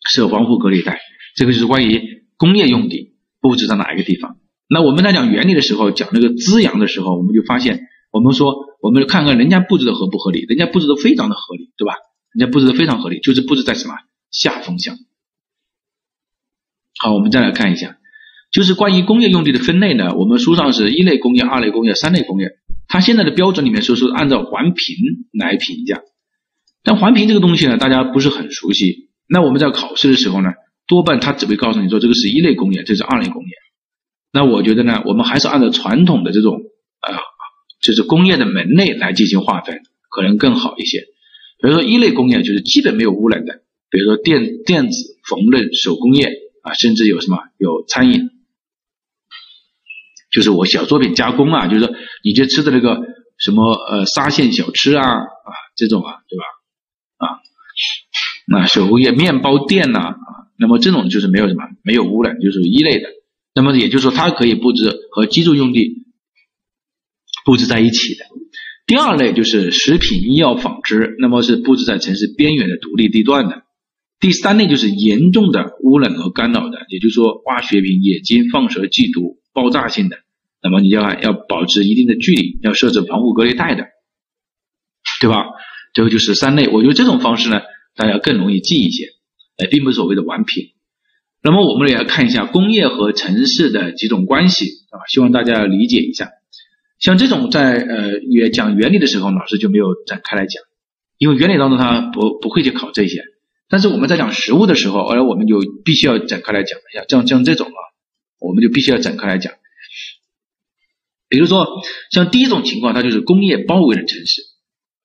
[0.09, 0.99] 设防护隔离带。
[1.37, 4.40] 这个就是关于工业用地布置在哪一个地方。
[4.73, 11.95] 那我们在讲原理的时候，讲那个滋养的时候，我们就发现，我们说，我们看看人家布置的合不合理，人家布置的非常的合理，对吧？
[12.33, 13.95] 人家布置的非常合理，就是布置在什么
[14.31, 14.95] 下风向。
[17.01, 17.97] 好，我们再来看一下，
[18.49, 22.51] 就是关于工业用地的分类呢，我们书上是一类工业、二类工业、三类工业，
[22.87, 24.95] 它现在的标准里面说是按照环评
[25.37, 26.01] 来评价，
[26.81, 30.47] 但环评这个东西呢，大家不是很熟悉，那我们在考试的时候呢，
[30.87, 33.49] 多半他只会告诉你说这个是一类工业，这是二类工业，
[34.33, 36.61] 那我觉得呢，我们还是按照传统的这种
[37.01, 37.19] 啊，
[37.81, 40.99] 就是工业的门类来进行划分，可能更好一些。
[41.61, 46.31] 比如说一类工业就是基本没有污染的，比如说电电子、缝纫、手工业
[46.63, 48.29] 啊，甚至有什么有餐饮，
[50.31, 53.01] 就是我小作品加工啊，就是说你就吃的那个
[53.37, 56.43] 什么呃沙县小吃啊啊这种啊，对吧？
[57.17, 57.39] 啊，
[58.47, 60.15] 那手工业面包店呐啊，
[60.57, 63.09] 那么这种就是没有什么没有污染，就是一类的。
[63.53, 66.05] 那么也就是说它可以布置和居住用地
[67.45, 68.25] 布置在一起的。
[68.85, 73.63] 第二类就是食品、医药、纺织，那么是布置在城市边缘的独立地段的。
[74.19, 80.17] 第三类就是严重的污染和干扰的，也就是说化学品、冶金、放射、剧毒、爆炸性的，
[80.61, 83.85] 那么你要要保持一定的距离，要设置防护隔离带的，
[85.19, 85.45] 对吧？
[85.93, 86.67] 最后就是三类。
[86.67, 87.61] 我觉得这种方式呢，
[87.95, 89.05] 大家更容易记一些，
[89.57, 90.71] 哎，并不是所谓的完评。
[91.43, 96.29] 那么我们也要看一下工业和城市的几种关系啊，希望大家要理解一下。
[96.99, 100.63] 像这种在呃也讲原理的时候，老师就没有展开来讲，
[101.17, 103.23] 因为原理当中他不不会去考这些。
[103.69, 107.05] 但是我们在讲实物的时候，而我们就必须要展开来讲一下。
[107.07, 107.79] 像像这种啊，
[108.39, 109.53] 我们就必须要展开来讲。
[111.27, 111.65] 比如说
[112.11, 114.41] 像第一种情况，它就是工业包围的城市，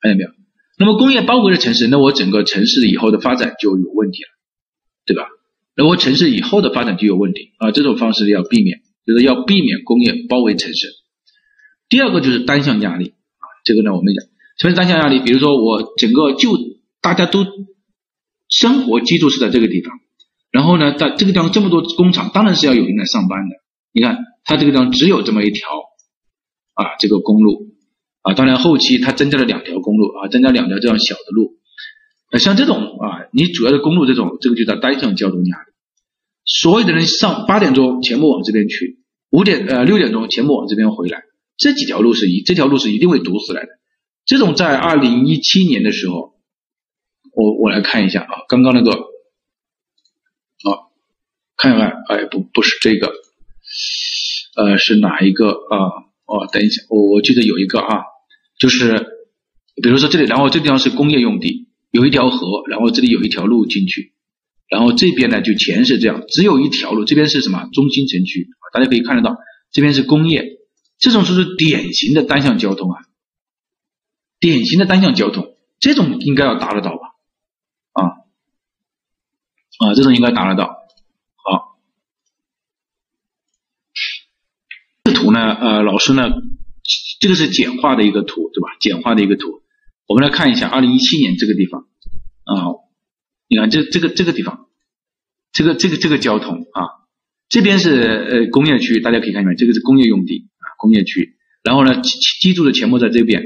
[0.02, 0.30] 看见没有？
[0.78, 4.28] 那么工业包围的城市，那我整个城市以后的发展就有问题了，
[5.06, 5.28] 对吧？
[5.76, 10.88] 那我城市以后的发展就有问题啊，这种方式要避免，就是要避免工业包围城市。
[11.90, 14.24] 第二个就是单向压力啊，这个呢我们讲
[14.58, 15.20] 什么是单向压力？
[15.20, 16.56] 比如说我整个就
[17.02, 17.44] 大家都
[18.48, 19.92] 生活居住是在这个地方，
[20.50, 23.56] 然后呢在这个地方这么多工厂，当然是要有人来上班的。
[23.92, 25.68] 你看它这个地方只有这么一条
[26.72, 27.76] 啊这个公路
[28.22, 31.55] 啊，当然后期它增加了两条公路啊，增加两条这样小的路。
[32.38, 35.72] 像这种啊，你主要的公路这种，这个就叫单向交通压力。
[36.44, 41.24] 所有的人上八点钟全部往这边去，五点呃六点钟全部往这边回来。
[41.56, 43.68] 这几条路是一，这条路是一定会堵死来的。
[44.24, 46.34] 这种在二零一七年的时候，
[47.32, 48.98] 我我来看一下啊，刚刚那个，啊，
[51.56, 53.12] 看一看，哎，不不是这个，
[54.56, 56.06] 呃，是哪一个啊？
[56.26, 58.02] 哦，等一下，我我记得有一个啊，
[58.58, 59.06] 就是
[59.82, 61.65] 比如说这里，然后这地方是工业用地，
[61.96, 64.12] 有一条河，然后这里有一条路进去，
[64.68, 67.70] 然后这边呢就全是这样，只有一条路，这边是什么？
[67.72, 69.38] 中心城区，大家可以看得到，
[69.72, 70.58] 这边是工业。
[70.98, 73.00] 这种就是典型的单向交通啊，
[74.40, 77.14] 典型的单向交通，这种应该要达得到吧？
[77.92, 78.02] 啊
[79.78, 80.76] 啊，这种应该达得到。
[81.44, 81.78] 好，
[85.04, 86.22] 这图呢，呃，老师呢，
[87.20, 88.68] 这个是简化的一个图，对吧？
[88.80, 89.62] 简化的一个图，
[90.06, 91.82] 我们来看一下，二零一七年这个地方
[92.44, 92.78] 啊，
[93.48, 94.66] 你看这这个这个地方，
[95.52, 97.06] 这个这个这个交通啊，
[97.48, 100.66] 这边是呃工业区，大家可以看见，这个是工业用地啊。
[100.78, 103.42] 工业区，然后呢，居住的全部在这边，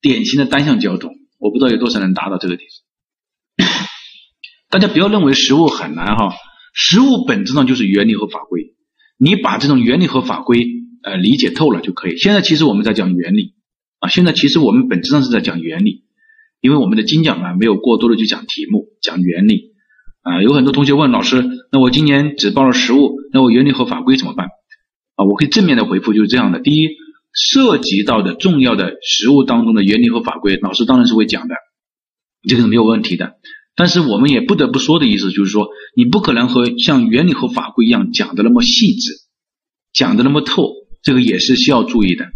[0.00, 3.64] 典型的单向交通，我不知道有多少人达到这个地步。
[4.70, 6.32] 大家不要认为实物很难哈，
[6.72, 8.76] 实物本质上就是原理和法规，
[9.18, 10.66] 你把这种原理和法规
[11.02, 12.16] 呃理解透了就可以。
[12.16, 13.56] 现在其实我们在讲原理
[14.00, 16.04] 啊，现在其实我们本质上是在讲原理，
[16.60, 19.72] 因为我们的精讲呢没有过多的去讲题目，讲原理
[20.22, 20.42] 啊。
[20.42, 24.46] 有很多同学问老师，那我今年只报了实物，那我原理和法规怎么办？
[25.16, 26.60] 啊，我可以正面的回复就是这样的。
[26.60, 26.88] 第一，
[27.32, 31.54] 涉及到的重要的实务当中的原理和法规，老师当然是会讲的，
[32.48, 33.34] 这个是没有问题的。
[33.74, 39.12] 但是我们也不得不说的意思就是说，你不可能和像原理和法规一样讲的那么细致，
[39.92, 40.72] 讲的那么透，
[41.02, 42.26] 这个也是需要注意的。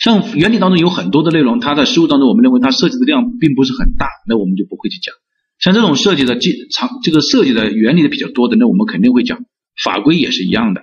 [0.00, 5.14] 像原理当中有很多的内容，它在实务当中我们认为它涉及的量并不是很大，那我们就不会去讲。
[5.58, 9.44] 像这种涉及的技长这个涉及的原理的比较多的，那我们肯定会讲。
[9.84, 10.82] 法规也是一样的。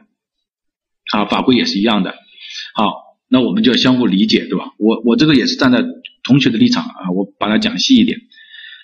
[1.11, 2.15] 啊，法规也是一样的。
[2.76, 2.93] 好，
[3.28, 4.65] 那我们就要相互理解，对吧？
[4.78, 5.84] 我我这个也是站在
[6.24, 8.20] 同学的立场啊，我把它讲细一点。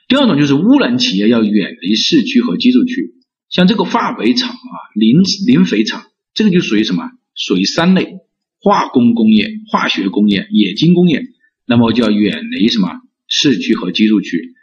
[0.08, 3.14] 第二种就是污染企业要远离市区和居住区，
[3.50, 6.04] 像这个化肥厂啊、磷磷肥厂，
[6.34, 7.04] 这个就属于什么？
[7.36, 8.18] 属于三类：
[8.64, 11.22] 化工工业、化学工业、冶金工业。
[11.68, 12.90] 那么就要远离什么？
[13.28, 14.54] 市区和居住区。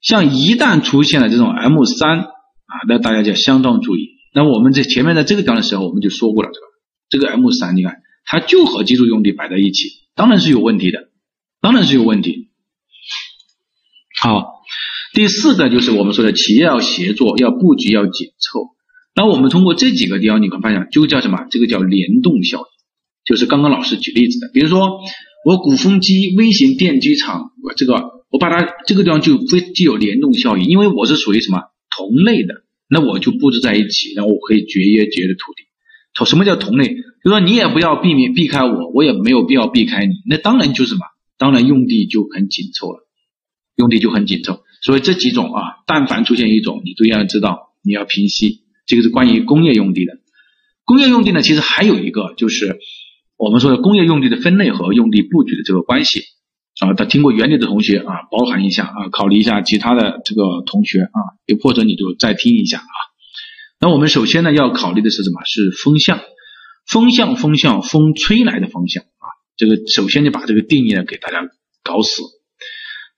[0.00, 4.08] 像一旦出现了这种 M 三啊，那大家就要相当注意。
[4.34, 6.66] 那我们在前面在这个地方的时候，我们就说过了，是吧？
[7.08, 11.10] 这个 M 三，你看，它就和居住用地摆在一起，当然是有问题的，
[11.60, 12.48] 当然是有问题。
[14.20, 14.62] 好，
[15.14, 18.60] 第四个就是我们说的企业要协作，要布局要紧凑。
[19.14, 21.46] 那我们通过这几个地方，你会发现，就叫什么？
[21.50, 22.64] 这个叫联动效应，
[23.24, 24.50] 就是刚刚老师举例子的。
[24.52, 25.00] 比如说，
[25.44, 27.94] 我鼓风机、微型电机厂，我这个
[28.30, 31.60] 我把它这个地方就非具有联动效应，因为我是属于什么
[31.90, 35.64] 同类的，那我就布置在一起，然后我可以节约节约土地。
[36.14, 36.96] 同什么叫同类？
[37.24, 41.00] 就说你也不要避免避开我，我也没有必要避开你，那当然就是什么？
[41.38, 43.08] 当然用地就很紧凑了，
[43.76, 44.60] 用地就很紧凑。
[44.82, 48.62] 所以这几种啊，但凡出现一种，你都要知道你要平息。
[48.86, 50.12] 这个是关于工业用地的。
[50.84, 52.78] 工业用地呢，其实还有一个就是
[53.42, 56.20] 我们说的工业用地的分类和用地布局的这个关系
[56.78, 56.94] 啊。
[56.94, 62.94] 他听过原理的同学啊，包含一下啊，考虑一下其他的这个同学啊，又或者你就再听一下啊。
[63.80, 65.40] 那我们首先呢要考虑的是什么？
[65.44, 66.20] 是风向，
[66.86, 69.26] 风向，风向，风吹来的方向啊。
[69.56, 71.42] 这个首先就把这个定义呢给大家
[71.82, 72.22] 搞死。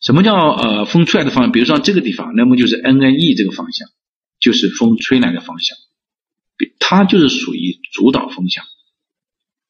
[0.00, 1.52] 什么叫呃风吹来的方向？
[1.52, 3.88] 比如说这个地方，那么就是 N N E 这个方向，
[4.40, 5.76] 就是风吹来的方向，
[6.78, 8.64] 它就是属于主导风向，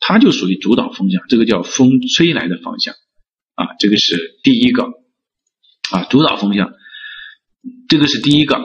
[0.06, 2.94] 它就属于主导风向，这个叫风吹来的方向
[3.54, 4.84] 啊，这个是第一个
[5.90, 6.74] 啊，主导风向，
[7.88, 8.60] 这个是第一个。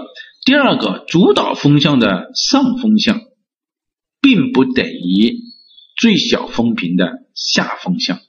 [0.46, 3.22] 第二个，主导风向的上风向，
[4.20, 5.38] 并不等于
[5.96, 8.20] 最小风平的下风向。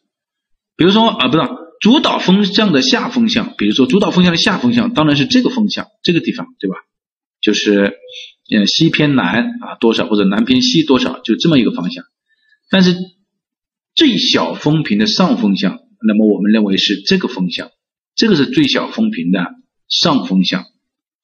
[0.76, 1.42] 比如说啊，不是。
[1.80, 6.76] 主导风向的下风向，比如说主导风向的下风向，当然是这个风向，这个地方，对吧？
[7.40, 7.96] 就是
[8.54, 12.04] 呃西偏南啊多少，或者南偏西多少，就这么一个方向。
[12.70, 12.96] 但是
[13.94, 17.70] 最小风平的上风向，那么我们认为是这个风向，
[18.14, 19.44] 这个是最小风平的
[19.88, 20.64] 上风向，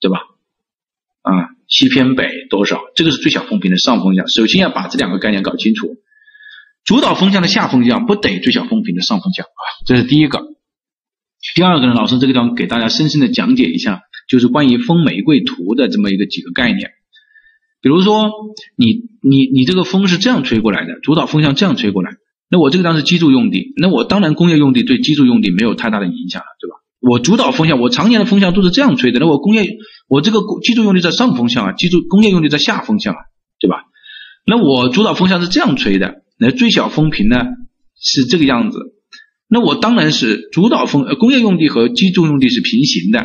[0.01, 0.19] 对吧？
[1.23, 1.33] 啊，
[1.69, 4.29] 西偏北多少，这个是最小风平的上风向。
[4.29, 5.97] 首先要把这两个概念搞清楚。
[6.85, 10.41] 主导风向的下风向不等于最小风平的上风向啊，这是第一个。
[11.55, 16.93] 第二个呢，老师这个地方给大家深深的讲解一下，就是关于风玫瑰图的这么一个几个概念。
[17.87, 18.33] 比如说，
[18.77, 18.87] 你
[19.23, 22.11] 你你这个风是这样吹过来的，主导风向这样吹过来，
[22.51, 26.79] 那我这个当是基础用地，那我当然工业用地对基础用地没有太大的影响了，对吧？
[27.01, 29.77] 我主导风向，我常年的风向都是这样吹的，那我工业
[30.09, 33.19] 我这个基础用地在上风向啊，基础工业用地在下风向啊，
[33.61, 33.85] 对吧？
[34.45, 36.23] 那我主导风向是这样吹的。
[36.41, 37.37] 那最小风平呢
[38.01, 38.81] 是这个样子，
[39.49, 43.25] 那我当然是主导风，呃工业用地和居住用地是平行的，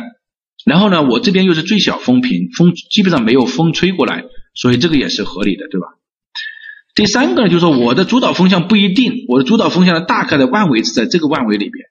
[0.64, 4.22] 然后呢我这边又是最小风平，风基本上没有风吹过来，
[4.54, 5.86] 所以这个也是合理的，对吧？
[6.94, 11.86] 第三个呢就是说我的主导风向不一定，我的主导风向的大概的范围是在这个范围里边，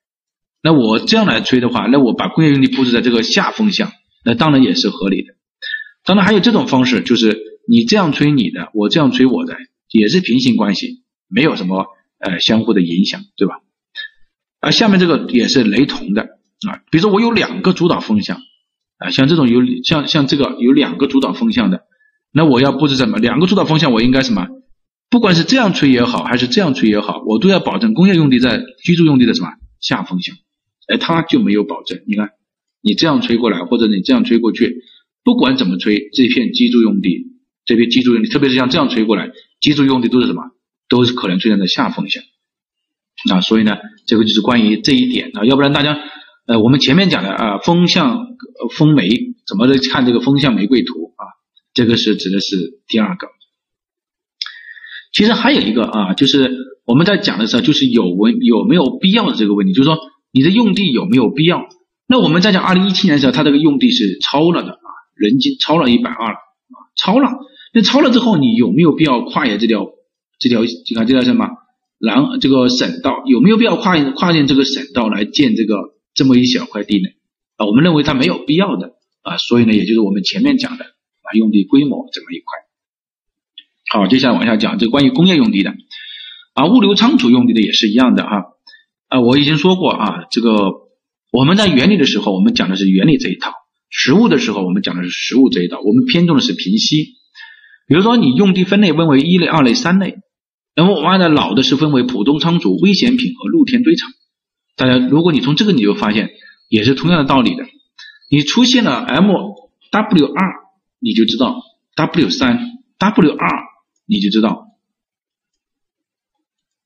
[0.62, 3.91] 那我这样来吹的话，那我把工业用地布置在这个下风向，
[4.24, 5.34] 那当然也是合理的。
[6.05, 9.57] 当然还有这种方式，就是你这样吹你的，我这样吹我的，
[9.89, 11.01] 也是平行关系。
[11.34, 11.88] 没有什么
[12.20, 13.55] 呃相互的影响，对吧？
[14.59, 16.22] 而下面这个也是雷同的
[16.70, 18.38] 啊，比如说我有两个主导风向
[18.97, 21.86] 啊，像这种有像像这个有两个主导风向的，
[22.32, 23.17] 那我要布置什么？
[23.17, 24.47] 两个主导风向我应该什么？
[25.09, 29.49] 不管是这样吹也好，还是这样吹也好，我都要保证工业用地在居住用地的什么
[29.82, 30.36] 下风向，
[30.88, 32.01] 哎，它就没有保证。
[32.07, 32.29] 你看，
[32.82, 34.84] 你这样吹过来，或者你这样吹过去，
[35.23, 37.27] 不管怎么吹，这片居住用地，
[37.65, 40.43] 这片居住用地，特别是像这样吹过来，居住用地都是什么？
[40.88, 42.21] 都是可能出现在下风向，
[43.32, 45.97] 啊，所以呢，这个就是关于这一点啊，要不然大家，
[46.47, 48.27] 呃，我们前面讲的啊，风向
[48.77, 49.07] 风玫
[49.47, 51.01] 怎么来看这个风向玫瑰图，
[51.74, 53.28] 这个是指的是第二个。
[55.13, 56.51] 其实还有一个啊，就是
[56.86, 59.97] 我们在讲的时候，就是有文有没有必要的这个问题，就是说
[60.32, 61.67] 你的用地有没有必要？
[62.07, 67.30] 那我们在讲二零一七年的时候，它这个用地是超了的啊，人均超了一百二了啊，超了，
[67.74, 69.86] 那超了之后，你有没有必要跨越这条？
[70.39, 71.45] 这条你看这条什么
[71.99, 75.76] 廊这个省道有没有必要跨跨进这个省道来建这个
[76.15, 77.09] 这么一小块地呢？
[77.57, 80.86] 啊，我们认为它没有必要的啊，所以呢，也就是我们前面讲的
[81.34, 83.99] 用地规模这么一块。
[84.01, 85.73] 好，接下来往下讲这关于工业用地的
[86.53, 88.43] 啊，物流仓储用地的也是一样的哈
[89.07, 90.51] 啊，我已经说过啊，这个
[91.32, 93.51] 我们在原理的时候我们讲的是原理这一套，
[93.89, 97.15] 实物的时候我们讲的是实物这一套，我们偏重的是平息。
[97.88, 100.17] 比如说你用地分类分为一类、二类、三类。
[100.73, 104.09] 那么我们按照老的是分为普通仓储、危险品和露天堆场。
[104.77, 106.32] 大家，如果你从这个你就发现，
[106.69, 107.65] 也是同样的道理的。
[108.29, 110.53] 你出现了 M W 二，
[111.02, 111.62] 你就知道。
[111.95, 112.58] W 三
[112.97, 113.49] W 二，
[114.06, 114.68] 你就知道。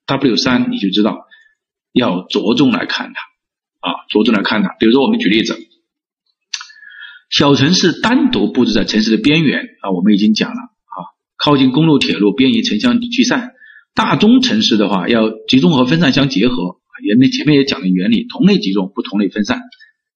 [0.08, 1.28] W 三，你就知道。
[1.92, 3.90] 要着重来看它。
[3.90, 4.70] 啊，着重来看它。
[4.80, 5.56] 比如说我们举例子，
[7.30, 10.56] 小城市单独布置在城市的边缘啊，我们已经讲了。
[10.56, 10.98] 啊，
[11.38, 13.52] 靠近公路、铁路，便于城乡聚散。
[13.94, 19.62] 大中城市的话，要集中和分散相结合，也那前面也讲了原理，同类集中，不同类分散。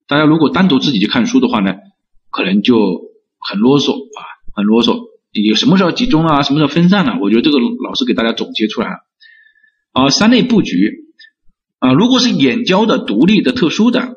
[0.07, 1.75] 大家如果单独自己去看书的话呢，
[2.31, 3.08] 可能就
[3.39, 4.21] 很啰嗦啊，
[4.53, 7.19] 很啰嗦有什么时候集中啊，什么时候分散了？
[7.21, 8.95] 我觉得这个老师给大家总结出来了。
[9.91, 11.05] 啊，三类布局
[11.79, 14.13] 啊，如果是远郊的、独立的、特殊的，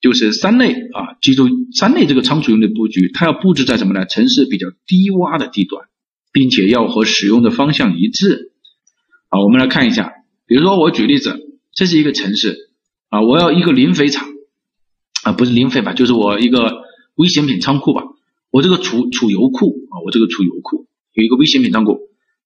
[0.00, 1.16] 就是三类啊。
[1.20, 4.04] 记住，三类这个仓储用的布局，它要布置在什么呢？
[4.06, 5.86] 城市比较低洼的地段，
[6.32, 8.52] 并且要和使用的方向一致。
[9.28, 10.12] 啊，我们来看一下，
[10.46, 11.38] 比如说我举例子，
[11.72, 12.70] 这是一个城市
[13.08, 14.28] 啊，我要一个磷肥厂
[15.24, 16.82] 啊，不是磷肥吧，就是我一个
[17.16, 18.02] 危险品仓库吧。
[18.50, 21.98] 我这个储储油库啊，我这个储油库有一个危险品仓库。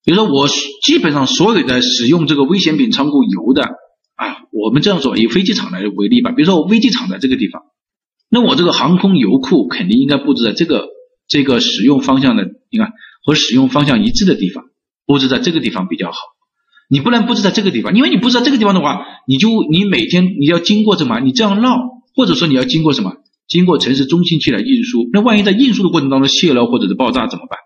[0.04, 0.48] 比如说我
[0.82, 3.62] 基本上所有的使用这个危险品仓库油的
[4.16, 6.32] 啊，我们这样说以飞机场来为例吧。
[6.32, 7.62] 比如说我飞机场在这个地方，
[8.28, 10.88] 那我这个航空油库肯定应该布置在这个
[11.28, 12.92] 这个使用方向的，你看
[13.24, 14.64] 和使用方向一致的地方，
[15.06, 16.16] 布置在这个地方比较好。
[16.90, 21.20] 你不能布置在这个地方，因为你布置在这个地方的话，你就你每天你要经过什么？
[21.20, 21.76] 你这样绕，
[22.16, 23.14] 或者说你要经过什么？
[23.48, 27.58] 经过城市中心区来运输，那万一在运输的过程当中泄漏或者是爆炸怎么办？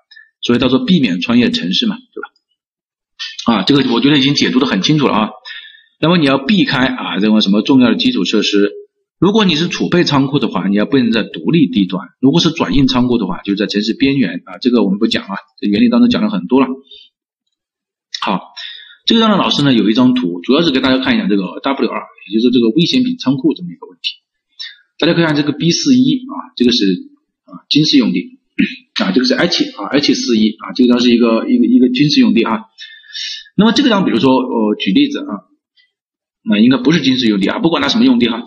[0.43, 3.61] 所以他说避免穿越城市嘛，对吧？
[3.61, 5.31] 啊，这个我觉得已经解读的很清楚了啊。
[6.01, 8.73] 那么你要避开啊这种什么重要的基础设施。
[9.19, 14.59] 如果你是储备仓库的话，你要不能在独立地段；如果是转运仓库的话，就在城市边缘啊。
[14.61, 16.67] 这个我们不讲啊，这原理当中讲了很多了。
[18.21, 18.43] 好，
[19.07, 24.26] 这个张的老师呢有一张图，主要是给大家看一下这个 W 二，也就是这个危险品仓库这么一个问题。
[24.99, 26.85] 大家可以看这个 B 四一啊，这个是
[27.45, 28.39] 啊军事用地
[29.05, 32.61] 啊，这个是 H 啊 H 四一啊，这个是一个一个一个军事用地啊。
[33.57, 35.49] 那么这个张，比如说呃举例子啊，
[36.49, 38.43] 那应该不是军事用地啊，不管它什么用地哈，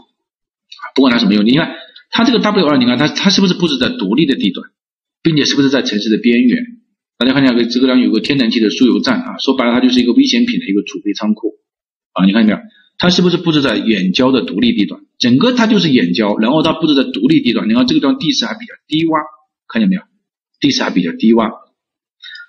[0.96, 1.76] 不管它什么用地，你看
[2.10, 4.70] 它这个 W 二，你看它它是不是布置在独立的地段，
[5.22, 6.58] 并且是不是在城市的边缘？
[7.18, 11.60] 大家看见这个张有个天然气的输油站啊，说白了它就是一个危险品的一个储备仓库
[12.14, 12.68] 啊，你看见没有？
[13.00, 15.02] 它是不是布置在远郊的独立地段？
[15.18, 17.68] 整个它就是远郊，然后它布置在独立地段。
[17.68, 19.24] 你看这个地方地势还比较低洼，
[19.68, 20.02] 看见没有？
[20.60, 21.50] 地势还比较低洼。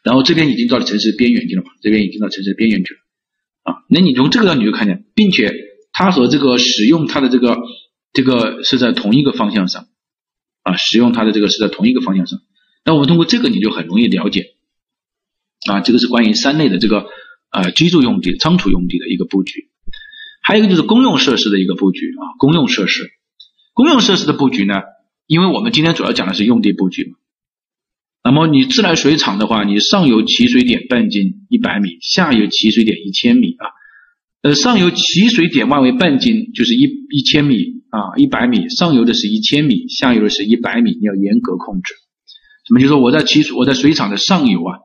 [0.03, 1.71] 然后这边已经到了城市边缘去了嘛？
[1.81, 3.01] 这边已经到城市边缘去了
[3.63, 3.77] 啊。
[3.89, 5.55] 那你从这个地方你就看见，并且
[5.93, 7.57] 它和这个使用它的这个
[8.13, 9.87] 这个是在同一个方向上
[10.65, 12.41] 啊，使用它的这个是在同一个方向上。
[12.85, 14.55] 那我们通过这个你就很容易了解
[15.71, 17.07] 啊，这个是关于三类的这个
[17.53, 19.70] 呃居住用地、仓储用地的一个布局。
[20.43, 23.11] 还有一个就是公用设施的一个布局啊，公用设施，
[23.75, 24.75] 公用设施的布局呢，
[25.27, 27.17] 因为我们今天主要讲的是用地布局嘛。
[28.23, 33.65] 那么你自来水厂的话，你上游起水点半径一百米，下游起水点一千米啊。
[34.43, 36.81] 呃，上游起水点外围半径就是一
[37.11, 37.57] 一千米
[37.91, 41.95] 啊，一百米，上游的是一千米，下游的是一百米，你要严格控制。
[42.67, 42.81] 什么？
[42.81, 44.79] 就说我在起水我在水厂的上游啊，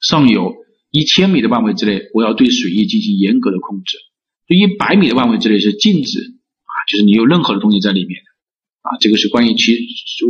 [0.00, 0.54] 上游
[0.90, 3.96] 一千米的范围之内，我要对水域进行严格的控制。
[4.56, 8.20] 一百米的范围之内是禁止啊，就是你有任何的东西在里面
[8.82, 9.72] 啊，这个是关于取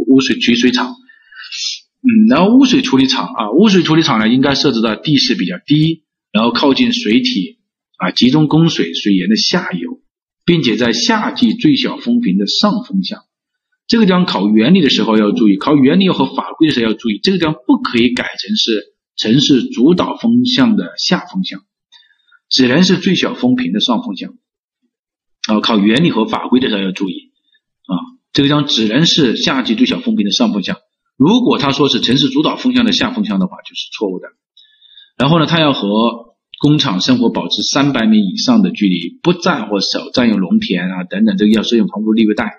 [0.09, 0.89] 污水取水厂，
[2.03, 7.59] 嗯，然后污水处理厂啊，污水处理厂呢应该设置在地势比较低，然后靠近水体
[7.99, 10.01] 啊，集中供水水源的下游，
[10.45, 13.21] 并且在夏季最小风平的上风向。
[13.87, 21.61] 这个地方考原理的时候要注意，考原理和法规的时候要注意，这个地方不可以改成是城市主导风向的下风向。
[22.51, 24.35] 只能是最小风平的上风向，
[25.49, 27.31] 啊，考原理和法规的时候要注意
[27.87, 27.95] 啊，
[28.33, 30.77] 这个地方只能是夏季最小风平的上风向。
[31.17, 34.27] 如果他说是城市主导风向的下风向的话，就是错误的。
[35.17, 42.55] 然后呢，他要和工厂生活保持三百米以上的距离，不占或少占用农田啊等等，这个要设用防护绿带，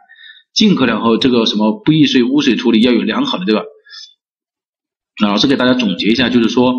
[0.53, 3.65] 尽可能和这个什么不易碎污水处理要有良好的这个。
[5.21, 6.71] 老师给大家总结一下，就是说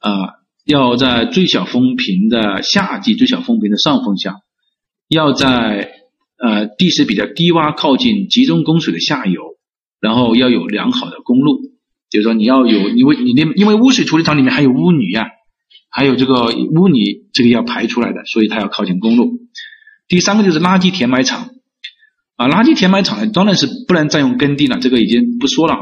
[0.00, 0.39] 啊。
[0.64, 4.36] 要在最小风平的夏季最小风平的上风向，
[5.08, 5.92] 要在
[6.38, 9.40] 呃地势比较低洼、靠近集中供水的下游，
[10.00, 11.60] 然后要有良好的公路，
[12.10, 15.26] 就是说你要有，因为你那因为污水处理厂里面还有污泥啊，
[15.90, 19.38] 还有这个污泥，这个要排出来的，所以它要靠近公路。
[20.08, 21.50] 第三个就是垃圾填埋场
[22.36, 25.80] 啊，垃圾填埋场当然是不能占用耕地了，这个已经不说了哈。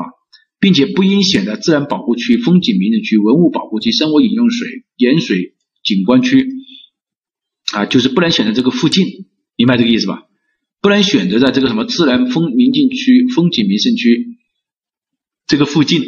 [0.60, 5.54] 并且不应选择自然保护区、风景名胜区、文物保护区、生活饮用水、盐水
[5.84, 6.48] 景观区，
[7.72, 9.04] 啊，就是不能选择这个附近，
[9.56, 10.24] 明白这个意思吧？
[10.80, 14.36] 不能选择在这个什么自然风名景区、风景名胜区
[15.46, 16.02] 这个附近，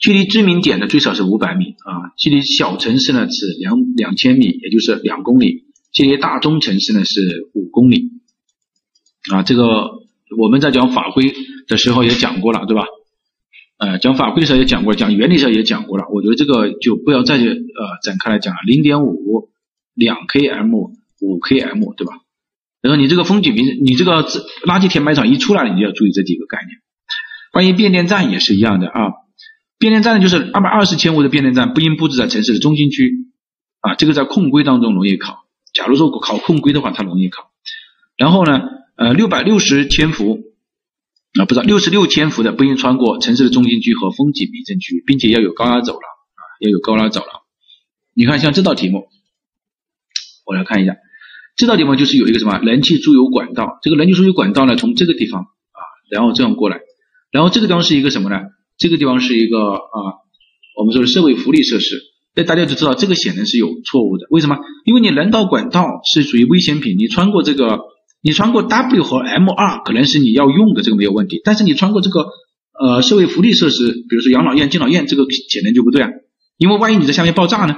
[0.00, 8.10] 距离知名点的最少是五百米啊，距离小城市呢是两两千米，也就是两公里，距离大中城市呢是五公里，
[9.30, 10.00] 啊，这个。
[10.38, 11.34] 我们在讲法规
[11.70, 12.84] 的时候也讲过了，对吧？
[13.78, 16.04] 呃，讲法规的时候也讲过，讲原理的时候也讲过了。
[16.12, 18.60] 我觉得这个就不要再去呃展开来讲了。
[18.66, 19.48] 零点五、
[19.94, 20.90] 两 km、
[21.22, 22.12] 五 km，对吧？
[22.82, 26.78] 然后你这个风景名，你这个垃圾填埋场一出来，你就要注意这几个概念。
[27.52, 29.12] 关于变电站也是一样的啊。
[29.78, 33.12] 变电站呢，就是二百二十千伏的变电站不应布置在城市的中心区
[33.80, 35.44] 啊，这个在控规当中容易考。
[35.72, 37.50] 假如说考控规的话，它容易考。
[38.18, 38.60] 然后呢，
[38.96, 40.38] 呃，六百六十千伏
[41.38, 47.42] 啊，不是六十六千伏的不应穿过城市的中心区和风景名胜区，并且要有高压走廊啊，要有高压走廊。
[48.14, 49.04] 你看，像这道题目，
[50.44, 50.96] 我来看一下，
[51.56, 56.80] 这道题目就是有一个什么燃气注油管道，这个燃气注油管道呢，从这个地方啊，然后这样过来，
[57.30, 58.36] 然后这个地方是一个什么呢？
[58.76, 60.18] 这个地方是一个啊，
[60.76, 62.00] 我们说的社会福利设施。
[62.34, 64.26] 那大家就知道这个显然是有错误的。
[64.30, 64.56] 为什么？
[64.84, 67.80] 因为你人道管道是属于危险品，你穿过这个，
[68.22, 71.40] 你穿过 W 和 M 二可能是你要用的，这个没有问题。
[71.44, 72.26] 但是你穿过这个
[72.78, 76.08] 呃社会福利设施，比如说养老院、敬老院，这个显然就不对啊。
[76.56, 77.76] 因为万一你在下面爆炸呢，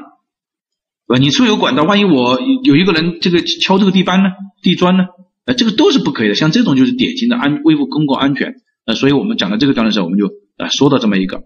[1.09, 1.19] 呃？
[1.19, 4.31] 你出油管道，万一我有一个人这个敲这个地板呢、
[4.63, 5.05] 地砖呢，
[5.47, 6.35] 呃，这个都是不可以的。
[6.35, 8.55] 像这种就是典型的安危公共安全。
[8.85, 10.31] 呃，所以我们讲到这个段的时候，我们就。
[10.59, 11.39] 啊，说到这么一个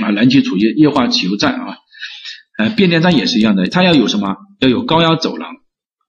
[0.00, 1.76] 啊，燃气储液液化汽油站啊，
[2.58, 4.36] 呃，变电站也是一样的，它要有什么？
[4.60, 5.50] 要有高压走廊，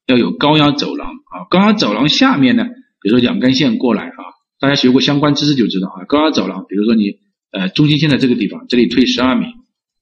[0.06, 1.50] 要有高压走廊啊。
[1.50, 2.64] 高压走廊下面呢，
[3.02, 4.22] 比如说两根线过来啊，
[4.60, 6.06] 大家学过相关知识就知道啊。
[6.06, 7.18] 高压走廊，比如说你
[7.52, 9.46] 呃中心线在这个地方，这里退十二米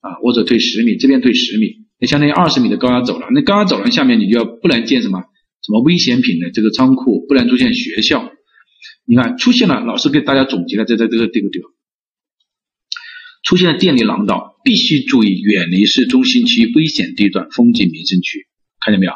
[0.02, 3.34] 啊，或者退十米，这边退十米，那相当于二十米的高压走廊。
[3.34, 8.32] 那高压走廊下面你就要不能建什么什么危险品的这个仓库，不能出现学校。
[9.06, 11.72] 你看出现了，老师给大家总结了，在在这个这个地方。
[13.44, 18.46] 出现了电力廊道，必须注意远离市中心区危险地段、风景名胜区，
[18.80, 19.14] 看见没有？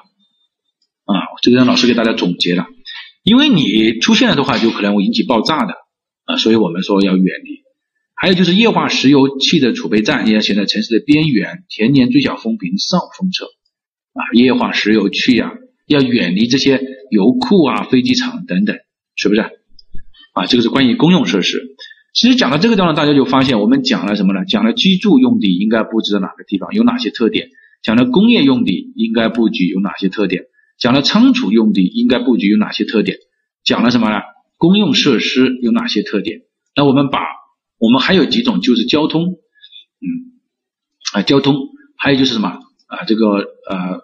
[1.06, 2.66] 啊，这个让老师给大家总结了，
[3.24, 5.74] 因为你出现了的话，就可能会引起爆炸的
[6.26, 7.64] 啊，所以我们说要远离。
[8.18, 13.46] 还有就是液化石油气的储备站也要选在城市的边缘，田间最小风平、上风侧
[14.14, 15.52] 啊，液化石油气啊，
[15.88, 16.82] 要远离这些
[17.12, 18.78] 油库啊、飞机场等等，
[19.16, 19.42] 是不是？
[20.34, 21.62] 啊，这个是关于公用设施。
[22.14, 24.46] 其实讲到这个地方，大家就发现我们讲了什么呢？
[24.46, 27.50] 讲了居住用地应该布置在哪个地方，有哪些特点？
[27.84, 30.44] 讲了工业用地应该布局有哪些特点？
[30.78, 33.18] 讲了仓储用地应该布局有哪些特点？
[33.64, 34.20] 讲了什么呢？
[34.58, 36.42] 公用设施有哪些特点？
[36.76, 37.20] 那我们把
[37.80, 40.06] 我们还有几种就是交通，嗯
[41.14, 41.56] 啊交通，
[41.98, 42.50] 还有就是什么
[42.88, 44.02] 啊这个呃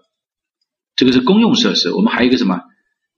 [0.96, 2.62] 这个是公用设施，我们还有一个什么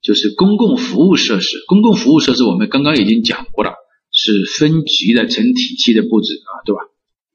[0.01, 1.63] 就是公共服务设施。
[1.67, 3.73] 公共服务设施我们刚刚已经讲过了。
[4.15, 6.81] 是分级的成体系的布置啊，对吧？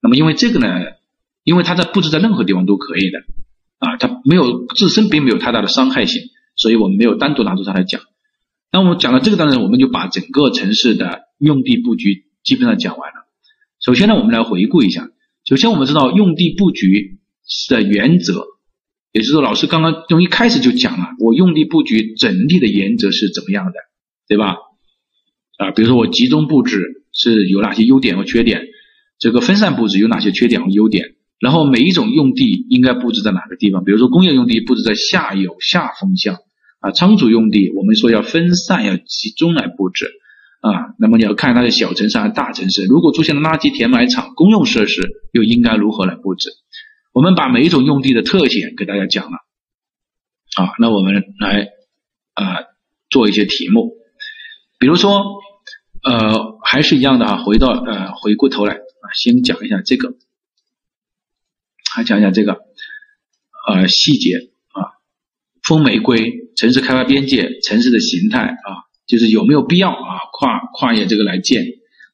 [0.00, 0.68] 那么因为这个呢，
[1.42, 3.18] 因为它在布置在任何地方都可以的
[3.78, 6.22] 啊，它没有自身并没有太大的伤害性，
[6.56, 8.00] 所以我们没有单独拿出它来讲。
[8.70, 13.26] 那我们讲到这个当中，我们就把整个城市的用地布局基本上讲完了。
[13.80, 15.08] 首先呢，我们来回顾一下。
[15.48, 17.20] 首先我们知道用地布局
[17.70, 18.44] 的原则，
[19.12, 23.72] 也就是说，老师刚刚从一开始就讲了，我用地布局整体的原则是怎么样的，
[24.28, 24.56] 对吧？
[25.56, 28.66] 啊，比如说我集中布置是有哪些优点和缺点，
[29.18, 33.84] 这个分散布置有哪些缺点和优点，然后每一种用地应该布置在哪个地方？
[33.84, 36.36] 比如说工业用地布置在下游下风向，
[36.80, 40.06] 啊，仓储用地我们说要分散要集中来布置，
[40.60, 46.50] 啊，那么你要看它的小城市还是大城市，如果出现了垃圾填埋场，公用设施又应该如何来布置？
[47.12, 49.38] 我们把每一种用地的特点给大家讲了，
[50.56, 51.68] 啊，那我们来
[52.34, 52.44] 啊
[53.10, 53.92] 做一些题目，
[54.78, 55.24] 比如说。
[56.00, 60.10] 呃，还是一样的啊，回到呃，回过头来啊，先讲一下这个，
[61.98, 62.52] 还讲讲这个
[63.66, 64.36] 呃细节
[64.70, 64.94] 啊，
[65.64, 71.64] 风玫瑰城市开发边界，城市的形态啊，就是有没有必要啊跨跨越这个来建，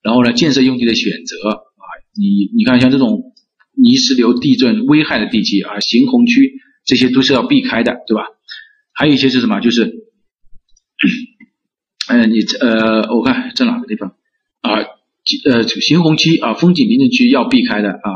[0.03, 1.85] 然后呢，建设用地的选择啊，
[2.17, 3.35] 你你看像这种
[3.77, 6.55] 泥石流、地震危害的地区啊，行洪区
[6.87, 8.25] 这些都是要避开的，对吧？
[8.95, 9.61] 还有一些是什么？
[9.61, 10.01] 就是。
[12.09, 14.15] 嗯，你呃，我看在哪个地方
[14.63, 14.81] 啊？
[15.45, 18.09] 呃，行洪区啊，风景名胜区要避开的啊，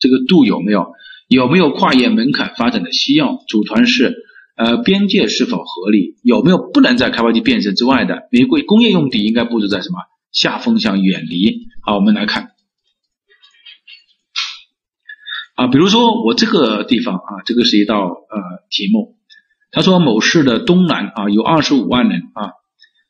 [0.00, 0.92] 这个度有没有？
[1.32, 3.36] 有没有跨越门槛发展的需要？
[3.48, 4.14] 组团式
[4.54, 6.16] 呃，边界是否合理？
[6.22, 8.28] 有没有不能在开发区变设之外的？
[8.30, 9.98] 玫瑰工业用地应该布置在什么
[10.30, 11.68] 下风向远离？
[11.82, 12.50] 好，我们来看
[15.56, 18.38] 啊，比如说我这个地方啊，这个是一道呃
[18.70, 19.16] 题目，
[19.70, 22.52] 他说某市的东南啊有二十五万人啊。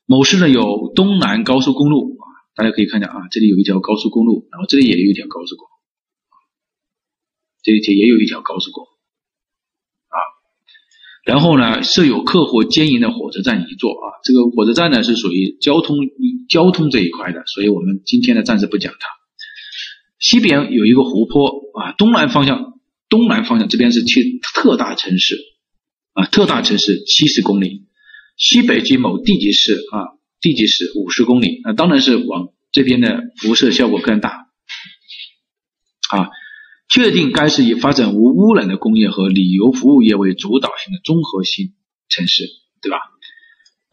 [0.06, 2.24] 某市呢有东南高速公路啊，
[2.54, 5.71] 大家可以看见啊，这里有一条高速公路，然后这里也有一条高速公路，
[7.62, 8.90] 这一节也有一条高速公路
[10.08, 10.16] 啊，
[11.24, 15.96] 然后呢设有客货兼营的火车站一座啊，这个火车站呢是属于交通
[16.48, 19.08] 交通这一块的，所以我们今天呢暂时不讲它。
[20.18, 21.48] 西边有一个湖泊
[21.80, 25.36] 啊，东南方向东南方向这边是去特大城市
[26.12, 27.86] 啊，特大城市七十公里。
[28.36, 34.48] 西北及某地级市啊，地级市五十公里，那当然是往这边的辐射效果更大。
[36.10, 36.28] 啊，
[36.92, 41.72] 确定该是以发展无污染的工业和旅游服务业为主导性的综合性
[42.10, 42.44] 城市，
[42.82, 42.98] 对吧？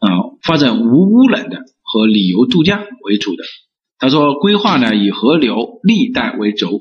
[0.00, 0.08] 啊，
[0.42, 3.44] 发展无污染的和旅游度假为主的。
[3.98, 6.80] 他说，规划呢以河流历代为轴，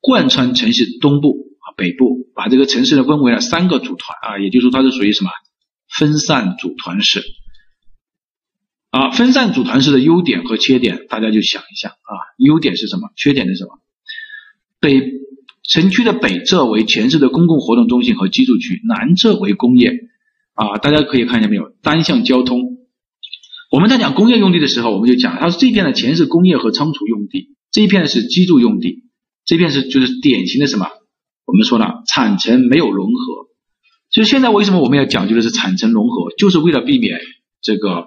[0.00, 5.30] 贯穿城市东部啊北部，把这个城市呢分为了三个组团啊，也就是说它是属于什么
[5.88, 7.22] 分散组团式。
[8.90, 13.10] 啊，分散组团式的优点和缺点，大家就想一下啊，优点是什么？
[13.14, 13.78] 缺点是什么？
[14.80, 15.00] 北
[15.68, 19.92] 城区的北侧为全市的公共活动中心和居住区，南侧为工业。
[20.54, 21.72] 啊，大家可以看见没有？
[21.82, 22.60] 单向交通。
[23.72, 29.02] 我们在讲工业用地的时候，我们就讲，它是这片呢全是工业和仓储用地，这一片是居住用地，
[29.44, 30.86] 这片是就是典型的什么？
[31.44, 33.48] 我们说了，产城没有融合。
[34.10, 36.30] 所以现在为什么我们要讲究的是产城融合？
[36.38, 37.18] 就是为了避免
[37.60, 38.04] 这个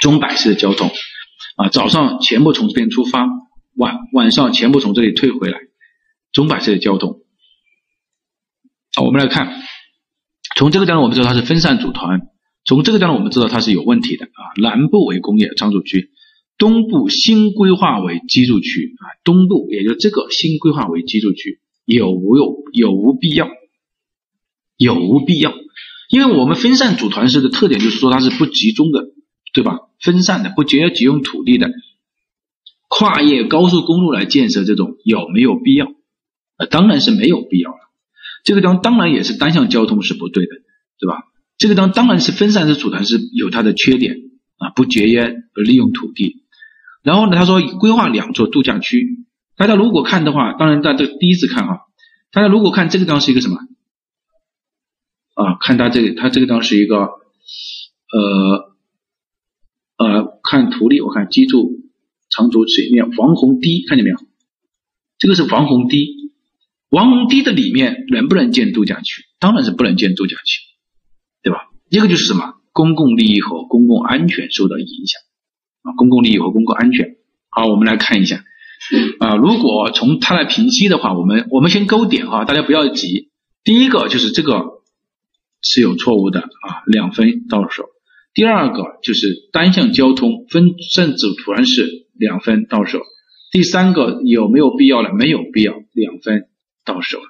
[0.00, 0.90] 钟摆式的交通
[1.56, 3.26] 啊，早上全部从这边出发，
[3.76, 5.58] 晚晚上全部从这里退回来，
[6.36, 7.22] 钟摆式的交通。
[8.94, 9.62] 好，我们来看。
[10.54, 12.18] 从这个角度我们知道它是分散组团；
[12.66, 14.52] 从这个角度我们知道它是有问题的啊。
[14.60, 16.10] 南部为工业仓储区，
[16.58, 19.16] 东部新规划为居住区啊。
[19.24, 23.48] 东部也就这个新规划为居住区，有无有有无必要？
[24.76, 25.54] 有无必要？
[26.10, 29.06] 因为我们分散组团式的特点就是说它是不集中的，
[29.54, 29.78] 对吧？
[30.02, 31.70] 分散的，不节约集用土地的，
[32.88, 35.95] 跨越高速公路来建设这种有没有必要？
[36.58, 37.78] 呃，当然是没有必要了。
[38.44, 40.52] 这个地方当然也是单向交通是不对的，
[40.98, 41.24] 对吧？
[41.58, 44.16] 这个地方当然是分散式组团是有它的缺点
[44.58, 46.44] 啊，不节约不利用土地。
[47.02, 49.24] 然后呢，他说规划两座度假区。
[49.56, 51.80] 大家如果看的话，当然大家第一次看哈，
[52.30, 53.56] 大家如果看这个地方是一个什么
[55.34, 55.56] 啊？
[55.60, 58.74] 看它这个，它这个地方是一个呃
[59.96, 61.70] 呃，看图例我看记住
[62.28, 64.16] 长足水面防洪堤，看见没有？
[65.18, 66.25] 这个是防洪堤。
[66.90, 69.22] 防洪堤的里面能不能建度假区？
[69.38, 70.60] 当然是不能建度假区，
[71.42, 71.68] 对吧？
[71.90, 75.20] 一个就是什么公共利益和公共安全受到影响
[75.82, 77.16] 啊，公共利益和公共安全。
[77.50, 78.44] 好，我们来看一下
[79.18, 83.30] 啊，如果从它来评析的话，我们我们先勾点哈，大家不要急。
[83.64, 84.82] 第一个就是这个
[85.62, 87.84] 是有错误的啊，两分到手。
[88.34, 93.00] 第二个就是单向交通分甚至突然是两分到手。
[93.50, 95.10] 第三个有没有必要呢？
[95.14, 96.48] 没有必要，两分。
[96.86, 97.26] 到手了，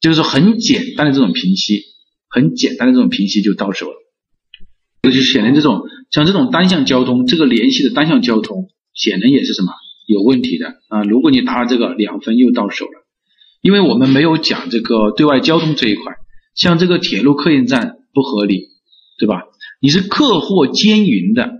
[0.00, 1.82] 就是很简单的这种平息，
[2.28, 3.94] 很简单的这种平息就到手了。
[5.02, 9.72] 尤其显然这种像这种单向交通，这个联系的单向交通，显然也是什么
[10.06, 11.02] 有问题的啊。
[11.02, 13.06] 如果你答了这个两分又到手了，
[13.60, 16.14] 因为我们没有讲这个对外交通这一块，
[16.54, 18.68] 像这个铁路客运站不合理，
[19.18, 19.42] 对吧？
[19.80, 21.50] 你是客货兼营的，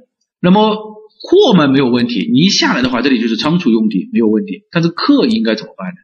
[0.40, 5.96] 那么货嘛没有问题，你一下来的话，这里就是仓储用地没有问题，但是客应该怎么办呢？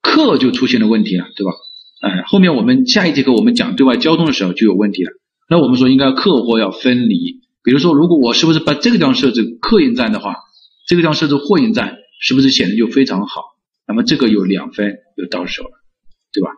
[0.00, 1.52] 客就出现了问题了，对吧？
[2.00, 5.10] 哎，后面我们下一节课我们讲对外交通的时候就有问题了。
[5.48, 10.36] 那我们说应该客货要分离，比如说如果我是不是把这个地方设置客运站的话，
[10.86, 13.42] 这个地方设置货运站，是不是显得就非常好？
[13.86, 15.70] 那么这个有两分就到手了，
[16.32, 16.50] 对吧？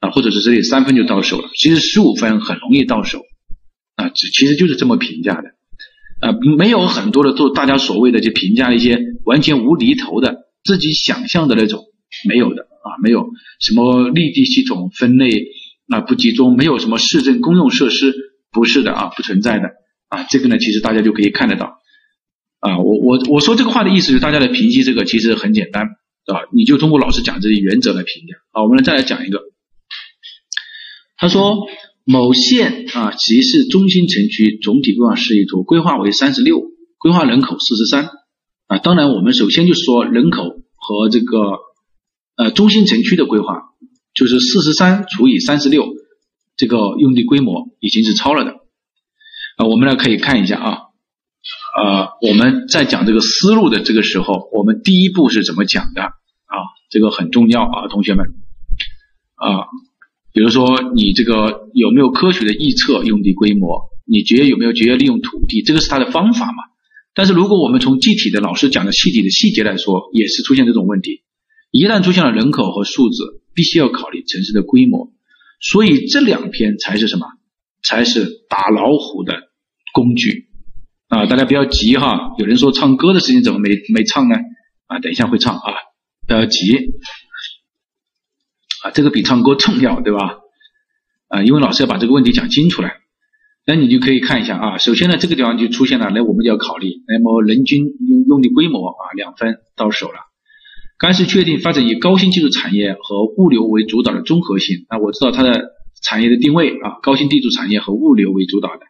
[0.00, 3.20] 啊，或者是这里三分就到手了，其实十五分很容易到手
[3.94, 5.50] 啊，只其实就是这么评价的
[6.20, 11.84] 啊，没有很多的做大家所谓的就评价一些完全无厘头的自己想象的那种。
[12.28, 13.26] 没有的啊，没有
[13.60, 15.48] 什么立地系统分类
[15.88, 18.14] 啊不集中，没有什么市政公用设施，
[18.52, 19.68] 不是的啊，不存在的
[20.08, 21.78] 啊，这个呢其实大家就可以看得到
[22.60, 29.40] 啊，我我我说这个话的意思是大家来评析这个其实很简单啊，你就通过老师讲这些原则来评价啊，我们来再来讲一个，
[31.16, 31.66] 他说
[32.04, 36.62] 某县啊其市中心城区总体规划示意图规划为三十六，
[36.98, 38.08] 规划人口四十三
[38.68, 40.44] 啊，当然我们首先就说人口
[40.76, 41.58] 和这个。
[42.36, 43.62] 呃，中心城区的规划
[44.12, 45.86] 就是四十三除以三十六，
[46.56, 48.50] 这个用地规模已经是超了的。
[49.56, 50.78] 啊，我们来可以看一下啊，
[51.80, 56.58] 呃，我们在讲这个思路的这个时候，我们第一步是怎么讲的啊？
[56.90, 58.26] 这个很重要啊，同学们
[59.36, 59.66] 啊，
[60.32, 63.90] 比如说你这个有没有科学的预测用地规模？
[64.06, 65.62] 你节约有没有节约利用土地？
[65.62, 66.64] 这个是它的方法嘛？
[67.14, 71.22] 但是如果我们从具体的老师讲的细体的细节来说，也是出现这种问题。
[71.74, 75.10] 一旦出现了人口和数字，必须要考虑城市的规模，
[75.60, 77.26] 所以这两篇才是什么？
[77.82, 79.34] 才是打老虎的
[79.92, 80.46] 工具
[81.08, 81.26] 啊！
[81.26, 82.30] 大家不要急哈。
[82.38, 84.36] 有人说唱歌的事情怎么没没唱呢？
[84.86, 85.72] 啊，等一下会唱啊，
[86.28, 86.92] 不要急
[88.84, 90.38] 啊，这个比唱歌重要，对吧？
[91.26, 92.90] 啊，因为老师要把这个问题讲清楚了。
[93.66, 100.23] 那你就可以看一下啊，首先呢，这个地方就出现了，那我们就要考虑，那么人均用用地规模啊，两分到手了。
[100.98, 104.86] 该市确定发展以高新技术产业和物流为主导的综合性。
[104.88, 105.72] 那我知道它的
[106.02, 108.80] 产业的定位啊，高新技术产业和物流为主导的。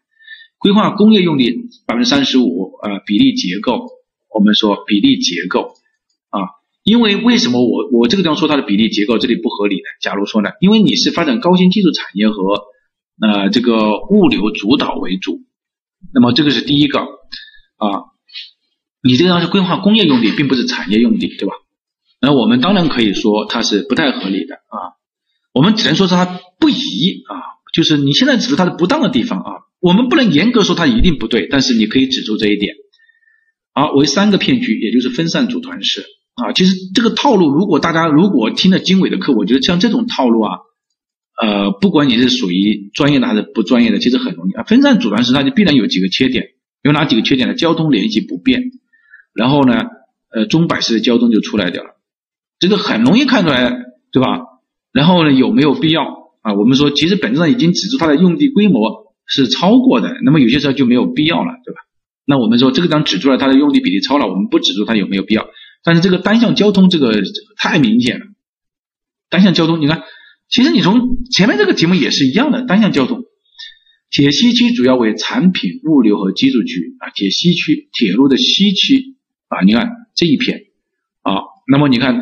[0.58, 1.50] 规划工业用地
[1.86, 3.86] 百分之三十五，呃，比例结构，
[4.34, 5.74] 我们说比例结构
[6.30, 6.40] 啊，
[6.84, 9.82] 因为为什么我我这个地方说它的比例结构这里不合理呢？
[10.00, 12.64] 假如说呢，因为你是发展高新技术产业和
[13.20, 15.40] 呃这个物流主导为主，
[16.14, 18.08] 那么这个是第一个啊，
[19.02, 21.54] 你这个地方是规划工业用地，并不是产业用地，对吧？
[22.24, 24.96] 那我们当然可以说它是不太合理的啊，
[25.52, 26.24] 我们只能说是它
[26.58, 26.74] 不宜
[27.28, 32.74] 啊，就是你现在指出它的不当的地方啊，我们不能严格说它一定不对，但是你可以指出这一点。
[33.74, 36.02] 好，为三个骗局，也就是分散组团式
[36.34, 40.52] 啊，其实这个套路，如果大家如果听了经纬的课，我觉得像这种套路啊，
[41.42, 44.62] 呃，不管你是属于专业的还是不专业的，其实很容易啊。
[44.62, 46.44] 分散组团式它就必然有几个缺点，
[46.82, 47.54] 有哪几个缺点呢？
[47.54, 48.70] 交通联系不便，
[49.34, 49.82] 然后呢，
[50.32, 51.93] 呃，钟摆式的交通就出来掉了。
[52.64, 53.70] 这个很容易看出来，
[54.10, 54.40] 对吧？
[54.90, 56.02] 然后呢，有没有必要
[56.40, 56.54] 啊？
[56.54, 61.80] 我们说，其实本质上已经指出它的用地规模是超过的，那么有些时候就没有必要了，对吧？
[62.24, 65.46] 那我们说这个当指出来它的用地比例超了，我们不指出它有没有必要。
[65.82, 67.12] 但是这个单向交通这个
[67.58, 68.24] 太明显了，
[69.28, 70.02] 单向交通，你看，
[70.48, 73.24] 其实你从前面这个题目也是一样的，单向交通。
[74.08, 79.16] 铁西区主要为产品物流和居住区啊，铁西区铁路的西区
[79.48, 80.62] 啊，你看这一片
[81.20, 81.42] 啊。
[81.66, 82.14] 那么你看，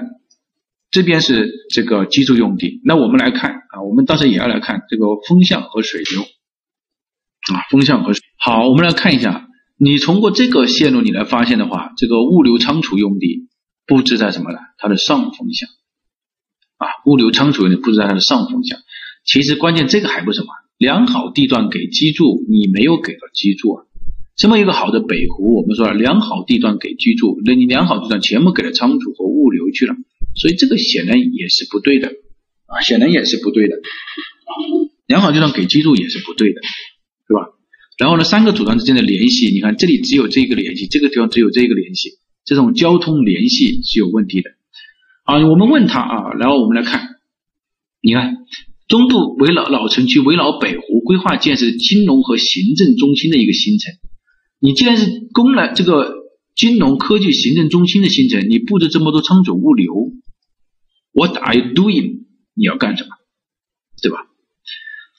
[0.93, 2.81] 这边是这个居住用地。
[2.85, 8.23] 那我们来看啊，我们当时也要来看这个风向和水流啊，风向和水。
[8.39, 9.49] 好，我们来看一下，
[9.79, 13.49] 你通过这个线路你来发现的话，这个物流仓储用地
[13.87, 14.59] 布置在什么呢？
[14.79, 15.69] 它的上风向
[16.77, 18.79] 啊，物流仓储用地布置在它的上风向。
[19.25, 23.85] 其实关键这个还不是什么，良好地段给居住，你没有给到居住啊。
[24.37, 29.95] 这么一个好的北湖，我们说了良好地段给居住，那你良好地段全部给了仓储和物流去了，
[30.35, 32.09] 所以这个显然也是不对的
[32.67, 33.77] 啊，显然也是不对的。
[35.07, 36.61] 良好地段给居住也是不对的，
[37.27, 37.49] 是吧？
[37.99, 42.11] 然后呢，三个组团之间的联系，你看这里只有这一个联系，这个地方只有这一个联系，
[42.45, 44.51] 这种交通联系是有问题的
[45.25, 45.37] 啊。
[45.47, 47.17] 我们问他啊，然后我们来看，
[48.01, 48.37] 你看
[48.89, 53.93] 中部围绕老城区围绕北湖规划建设金融和行政中心的一个新城。
[54.61, 56.15] 你既然是攻了这个
[56.57, 59.93] 金融科技行政中心的新城，你布置这么多仓储物流
[61.13, 62.27] ，What are you doing？
[62.55, 63.11] 你要干什么？
[64.03, 64.19] 对吧？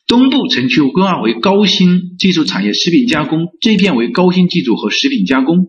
[0.08, 5.68] 东部城区规划为高新技术产业食品加工，这片为高新技术和食品加工，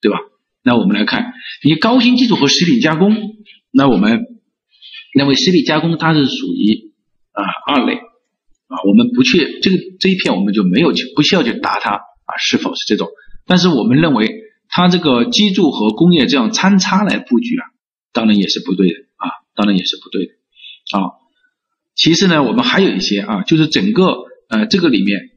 [0.00, 0.18] 对吧？
[0.62, 1.32] 那我们来看，
[1.62, 3.14] 你高新技术和食品加工，
[3.70, 4.24] 那我们
[5.12, 6.92] 认为食品加工它是属于
[7.32, 12.00] 啊二类啊，我们不去这个这一片我们就没有去不需要去答它。
[12.26, 13.10] 啊，是否是这种？
[13.44, 14.32] 但是我们认为，
[14.70, 17.68] 它这个居住和工业这样参差来布局啊，
[18.14, 18.94] 当然也是不对的，
[19.54, 20.32] 当然也是不对的
[20.98, 21.22] 啊。
[21.94, 25.30] 其次呢，我们还有一些啊，就是整个呃这个里面，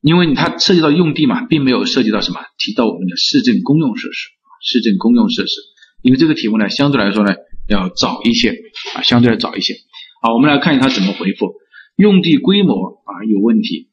[0.00, 4.30] 因为它涉及到用地嘛，并没有涉及到什么提到我们的市政公用设施，
[4.62, 5.60] 市政公用设施，
[6.02, 7.34] 因为这个题目呢相对来说呢
[7.68, 8.50] 要早一些
[8.94, 9.74] 啊，相对要早一些。
[10.22, 11.54] 好，我们来看一下它怎么回复，
[11.96, 13.90] 用地规模啊有问题。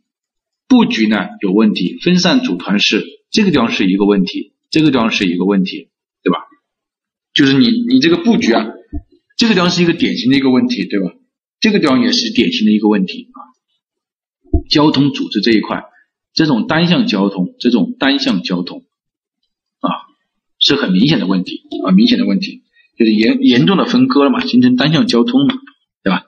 [0.70, 5.90] 布局呢有问题，分散组团式这个地方是一个问题，这个地方是一个问题，
[6.24, 6.40] 对吧？
[7.34, 8.66] 就是你你这个布局啊，
[9.42, 11.16] 这个地方是一个典型的一个问题，对吧？
[11.60, 13.40] 这个地方也是典型的一个问题啊。
[14.70, 15.82] 交通组织这一块，
[16.32, 18.84] 这种单向交通，这种单向交通
[19.80, 19.90] 啊，
[20.60, 22.62] 是很明显的问题啊，明显的问题，
[23.00, 25.56] 就是严严重的分割了嘛，形成单向交通嘛，
[26.04, 26.26] 对吧？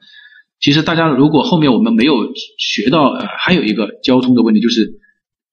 [0.60, 2.15] 其实大家如果后面我们没有
[2.57, 5.02] 学到，还有一个交通的问题，就是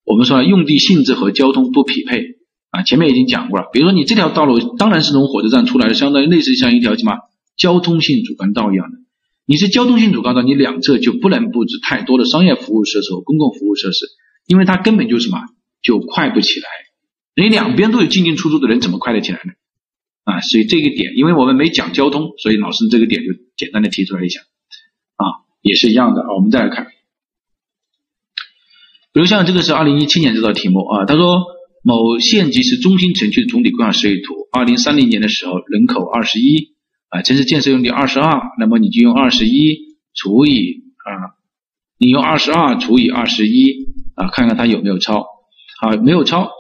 [0.07, 2.23] 我们说用地性质和交通不匹配
[2.71, 2.85] 啊。
[2.85, 7.13] 前面已经讲过了，比如说你这条道路当然是从火车站出来的，相当于类似像一条什么
[7.61, 8.97] 交通性主干道一样的。
[9.45, 14.07] 你是交通性主干道，你两侧就不能布置太多的商业服务设施和公共服务设施，
[14.47, 15.39] 因为它根本就什么
[15.83, 16.67] 就快不起来。
[17.37, 19.53] 你两边都有进进出出的人，怎么快得起来呢？
[20.25, 24.41] 啊，所以这个点，因为我们没讲交通，所以老师这个点就简单的提出来一下。
[25.17, 26.87] 啊也是一样的啊，我们再来看，
[29.13, 31.45] 比如像这个是二零一七年这道题目啊，他说
[31.83, 36.75] 某县级市中心城区的总体规划示意图，二零三零年的时候人口二十一
[37.11, 41.35] 啊，城市建设用地二十二，那么你就用二十一除以啊，
[41.99, 45.27] 你用二十二除以二十一啊，看看它有没有超，
[45.83, 46.51] 啊，没有超，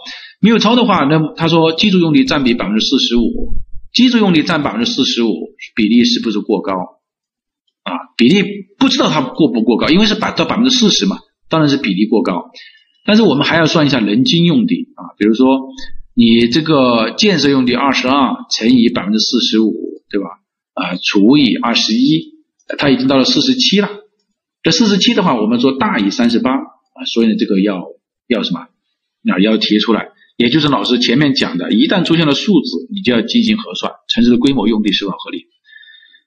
[0.40, 3.54] 没有超的话，那他说居住用地占比百分之四十五，
[3.92, 5.30] 居住用地占百分之四十五，
[5.76, 6.72] 比例是不是过高？
[7.84, 8.42] 啊，比例
[8.76, 11.18] 不知道它过不过高，因为是百到百分之四十嘛，
[11.48, 12.50] 当然是比例过高。
[13.06, 15.60] 但是我们还要算一下人均用地啊，比如说
[16.14, 19.72] 你这个建设用地二十二乘以百分之四十五
[20.10, 20.26] 对吧？
[20.74, 22.34] 啊，除以二十一，
[22.78, 23.88] 它已经到了四十七了。
[24.62, 27.86] 这四十七的话，我们说大于三十八啊，所以呢，这个要
[28.26, 28.60] 要什么？
[28.60, 35.46] 啊，要提出来，也就是老师前面讲的，一旦出现了数字，你就要进行核算，城市的规模用地是否合理。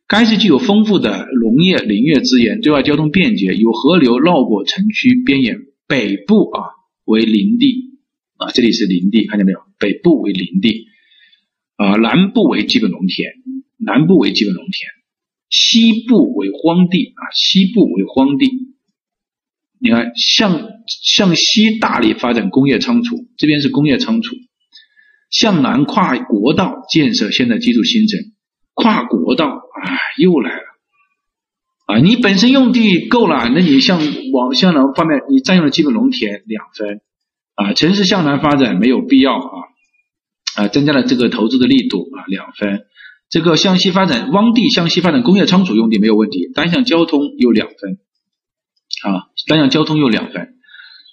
[0.07, 6.61] 该市具有丰富的农业林业资源，对外交通便捷，有河流绕过城区边沿，北部啊
[7.05, 7.97] 为林地
[8.37, 9.59] 啊，这里是林地，看见没有？
[9.79, 10.87] 北部为林地
[11.77, 13.31] 啊，南部为基本农田，
[13.85, 14.89] 南部为基本农田。
[15.49, 18.49] 西部为荒地啊，西部为荒地。
[19.79, 24.33] 你看，向向西大力发展工业仓储，这边是工业仓储；
[25.29, 28.19] 向南跨国道建设现代基础新城，
[28.73, 29.81] 跨国道啊，
[30.17, 30.63] 又来了
[31.85, 31.99] 啊！
[31.99, 33.99] 你本身用地够了，那你向
[34.31, 37.01] 往向南方面，你占用了基本农田两分
[37.55, 37.73] 啊。
[37.73, 39.51] 城市向南发展没有必要啊
[40.55, 42.85] 啊，增加了这个投资的力度啊两分。
[43.33, 47.97] 这个向西发展汪地向西发展工业仓储用地没有问题，单向交通有两分
[49.03, 50.53] 啊，单向交通有两分。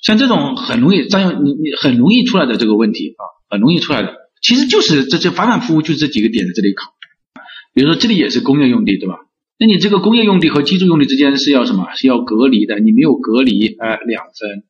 [0.03, 6.93] 像这种很容易占用你你很容易出来的这个问题啊，很容易出来的，其实就是这这反反复复就这几个点在这里考。
[7.73, 9.15] 比如说这里也是工业用地对吧？
[9.59, 11.87] 那你这个工业用地和居住用地之间是要什么？
[11.97, 14.65] 是要隔离的，你没有隔离，哎，两分，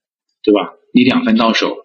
[0.45, 0.71] 对吧？
[0.95, 1.79] 你两分到手。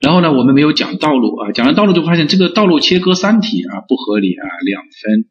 [0.00, 5.26] 然后呢，我们没有讲道路啊，讲了道路就发现这个道路切割三体啊不合理啊，两分。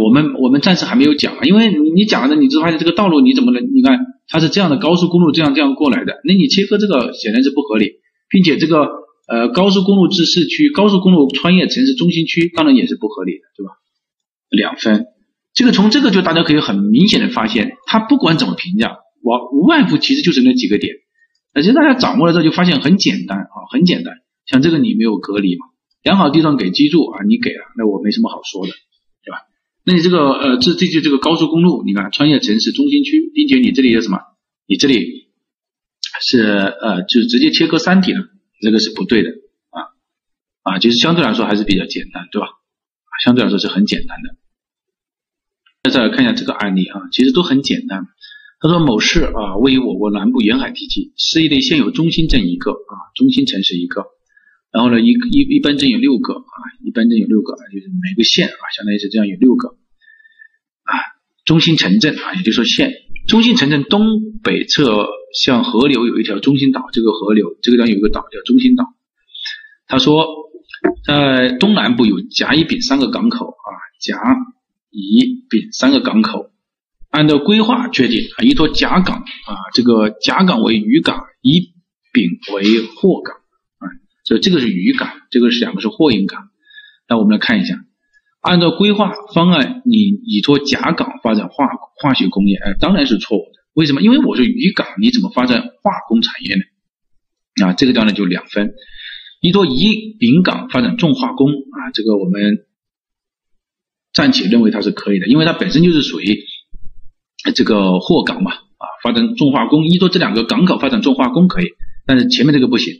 [0.00, 3.64] 我们我们暂时还没有讲啊，因为你你讲的，你就发现这个道路你怎么能？
[3.74, 3.98] 你看
[4.28, 7.94] 它是这样的高速公路这样这样过来的，那你切割这个显然是不合理，
[8.28, 8.86] 并且这个
[9.26, 13.72] 呃高速公路至市区，高速公路穿越城市中心区，当然也是不合理的，对吧？
[14.50, 15.06] 两分。
[15.52, 20.94] 这个从这个就大家可以很明显的发现，它不管怎么评价，我无外乎其实就是那几个点。
[21.54, 24.14] 其实大家掌握了之后就发现很简单啊，很简单。
[24.46, 25.66] 像这个你没有隔离嘛，
[26.02, 28.72] 良好地段给居住啊，你给了，那我没什么好说的，
[29.24, 29.38] 对吧？
[29.84, 34.18] 那你这个呃，这这就这个高速公路，你看穿越城市中心区，并且你这里有什么？
[34.66, 35.28] 你这里
[36.20, 38.20] 是呃，就直接切割三体了，
[38.60, 39.30] 这个是不对的
[39.70, 39.90] 啊
[40.62, 42.48] 啊，其实相对来说还是比较简单，对吧？
[43.24, 44.36] 相对来说是很简单的。
[45.90, 48.06] 再来看一下这个案例啊，其实都很简单。
[48.60, 54.04] 他说某市啊，位于我国南部沿海地区，市域内现有中心镇一个啊，中心城市一个，
[54.70, 59.68] 然后呢，一一一般镇有六个啊，一般镇有六个，就是每个县啊，相当于是这样有六个
[60.84, 60.92] 啊，
[61.46, 62.92] 中心城镇啊，也就是说县
[63.26, 64.04] 中心城镇东
[64.44, 68.84] 北侧向河流有一条中心岛，这个河流这个地方有一个岛叫中心岛。
[69.86, 70.26] 他说
[71.06, 73.68] 在东南部有甲、乙、丙三个港口啊，
[74.02, 74.20] 甲、
[74.90, 76.50] 乙、丙三个港口。
[77.10, 81.72] 按照规划确定啊，依托甲港啊，这个甲港为渔港，乙
[82.12, 83.90] 丙为货港啊，
[84.24, 86.50] 所以这个是渔港，这个是两个是货运港。
[87.08, 87.74] 那我们来看一下，
[88.40, 91.66] 按照规划方案，你依托甲港发展化
[92.00, 93.58] 化学工业，哎，当然是错误的。
[93.74, 94.02] 为什么？
[94.02, 97.66] 因为我是渔港，你怎么发展化工产业呢？
[97.66, 98.72] 啊，这个当然就两分。
[99.40, 102.40] 依托乙丙港发展重化工啊，这个我们
[104.12, 106.44] 暂且认为它是可以的，因为它本身就是属于。
[107.54, 111.66] 这个货港嘛，啊，发展重化工，依托这两个港口发展重化工可以，
[112.06, 112.94] 但是前面这个不行。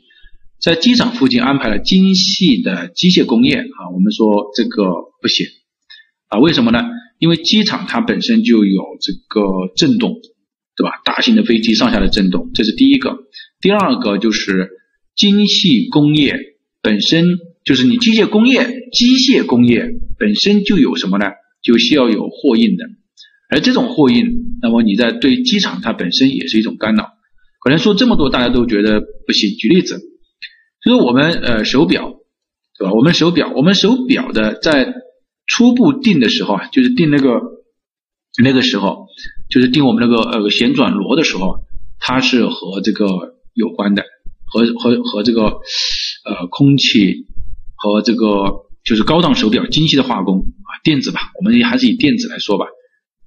[0.60, 4.84] 在机场附近安排了精细的机械工业，啊，我们说这个
[5.22, 5.46] 不行，
[6.28, 6.84] 啊，为什么呢？
[7.18, 9.42] 因为机场它本身就有这个
[9.74, 10.16] 震动，
[10.76, 11.00] 对吧？
[11.04, 13.16] 大型的飞机上下的震动，这是第一个。
[13.60, 14.70] 第二个就是
[15.16, 16.36] 精细工业
[16.82, 17.26] 本身
[17.64, 19.86] 就是你机械工业，机械工业
[20.18, 21.26] 本身就有什么呢？
[21.62, 22.84] 就需要有货运的。
[23.50, 27.10] 而这种货运，那么你在对机场它本身也是一种干扰。
[27.62, 29.50] 可能说这么多，大家都觉得不行。
[29.58, 30.00] 举例子，
[30.82, 32.14] 就是我们呃手表，
[32.78, 32.92] 对吧？
[32.94, 34.94] 我们手表，我们手表的在
[35.46, 37.40] 初步定的时候啊，就是定那个
[38.42, 39.08] 那个时候，
[39.50, 41.58] 就是定我们那个呃旋转螺的时候，
[41.98, 43.04] 它是和这个
[43.52, 44.04] 有关的，
[44.46, 47.26] 和和和这个呃空气
[47.76, 52.64] 和这个就是高档手表精细的化工啊电子吧，我们还是以电子来说吧。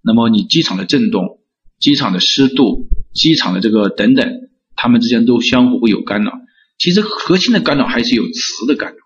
[0.04, 1.40] 那么你机场的震动、
[1.80, 4.28] 机场的湿度、机场的这个等等，
[4.76, 6.32] 它们之间都相互会有干扰。
[6.78, 8.98] 其实核心的干扰还是有磁的干扰。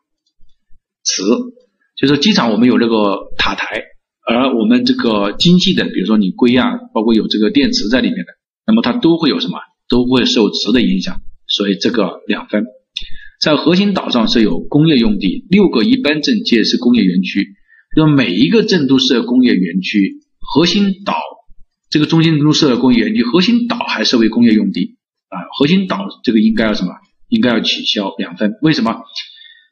[1.04, 1.24] 磁
[1.96, 3.84] 就是机场我们有这个塔台，
[4.26, 8.34] 而我们这个经济的，比如说你硅啊，包括有这个电池在里面的，
[8.66, 9.58] 那么它都会有什么？
[9.88, 11.22] 都会受磁的影响。
[11.48, 12.66] 所以这个两分。
[13.40, 17.54] 在核心岛上设有工业用地，六个一般镇皆是工业园区，
[17.96, 20.22] 就每一个镇都设工业园区。
[20.50, 21.16] 核心岛
[21.90, 24.96] 这个中心中设的工业园区，核心岛还设为工业用地
[25.28, 26.94] 啊，核心岛这个应该要什么？
[27.28, 28.54] 应该要取消两分。
[28.62, 29.02] 为什么？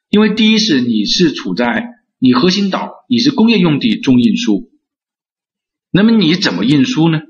[0.10, 1.86] 因为第一是你是处在
[2.20, 4.70] 你核心岛你是工业用地重运输，
[5.92, 7.22] 那么你怎么运输呢？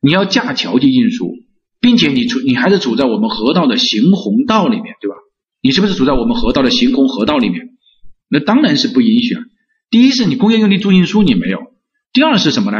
[0.00, 1.34] 你要架桥去运输，
[1.80, 5.16] 并且你处你还是处在我们河道的行洪道里面，对吧？
[5.60, 7.70] 你是不是处在我们河道的行洪河道里面？
[8.28, 9.42] 那当然是不允许啊！
[9.90, 11.58] 第一是你工业用地重运输你没有，
[12.16, 12.78] 第二是什么呢？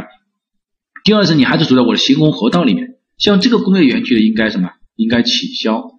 [1.04, 4.70] 第二是你还是处在我的行洪河道里面，像这个工业园区的应该什么？
[4.94, 5.28] 应该取
[5.60, 5.90] 消，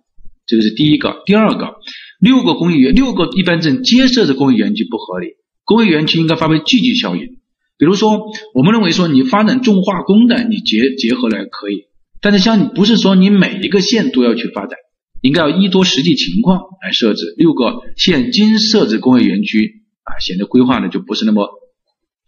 [0.48, 1.22] 这个是第一个。
[1.28, 1.76] 第二个，
[2.20, 5.34] 六个工业园六个一般镇皆设置工业园区不合理，
[5.66, 7.38] 工业园区应该发挥聚集效应。
[7.78, 8.20] 比如说，
[8.56, 11.84] 我们认为说你发展重化工的，你结结合来可以，
[12.22, 14.80] 但是像你不是说你每一个县都要去发展，
[15.22, 17.36] 应该要依托实际情况来设置。
[17.38, 21.48] 六个县均设置工业园区啊，显得规划呢就不是那么，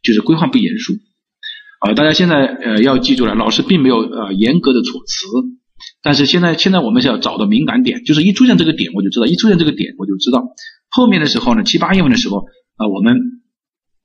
[0.02, 0.94] 就是规划不严肃
[1.80, 1.94] 啊。
[1.94, 5.28] 大家现在呃要记住了，老师并没有呃严格的措辞，
[6.02, 10.44] 但是现在现在我们是要找到敏感点，就是一出现这个点我就知道，一出现这个点我就知道，
[10.90, 12.46] 后面的时候呢七八月份的时候
[12.76, 13.18] 啊我们。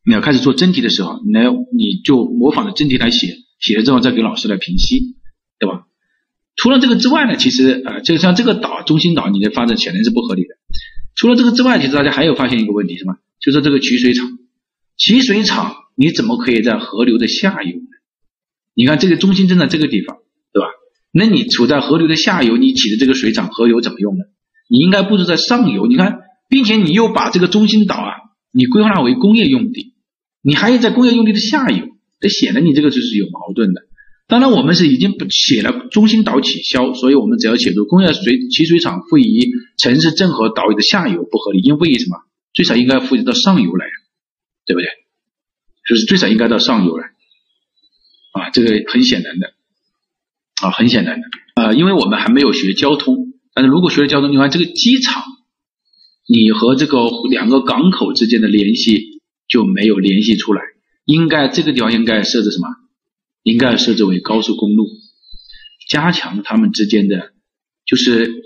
[0.06, 5.16] 你要开始做真题的时候，你来你就模仿着真题来写，写了之后再给老师来评析，
[5.58, 5.86] 对吧？
[6.56, 10.48] 除了这个之外呢，其实呃，就像这个岛中心岛，你的发展显然是不合理的。
[11.14, 13.14] 除了这个之外，其实大家还有发现一个问题，什么？
[13.40, 14.28] 就是这个取水厂，
[14.98, 17.86] 取水厂你怎么可以在河流的下游呢？
[18.74, 20.18] 你看这个中心镇在这个地方，
[20.52, 20.66] 对吧？
[21.12, 24.24] 那你处在河流的下游，你起的这个水厂，河流怎么用呢？
[24.68, 26.18] 你应该布置在上游，你看，
[26.48, 28.10] 并且你又把这个中心岛啊，
[28.52, 29.94] 你规划为工业用地。
[30.42, 31.86] 你还要在工业用地的下游，
[32.20, 33.82] 这显得你这个就是有矛盾的。
[34.26, 42.16] 当然，我们是已经写了中心岛取消，所以我们只要写出工业水取水厂位于城市正和岛屿的下游不合理，因为什么？
[42.52, 43.86] 最少应该赋予到上游来，
[44.66, 44.88] 对不对？
[45.86, 47.08] 就是最少应该到上游来
[48.32, 49.52] 啊，这个很显然的
[50.62, 51.26] 啊，很显然的
[51.62, 55.22] 啊，因为我们还没有学交通，但是如果学了交通，你看这个机场，
[56.28, 56.98] 你和这个
[57.30, 59.12] 两个港口之间的联系。
[59.46, 60.62] 就没有联系出来，
[61.04, 62.68] 应该这个地方应该设置什么？
[63.42, 64.86] 应该设置为高速公路，
[65.90, 67.34] 加强他们之间的，
[67.84, 68.42] 就是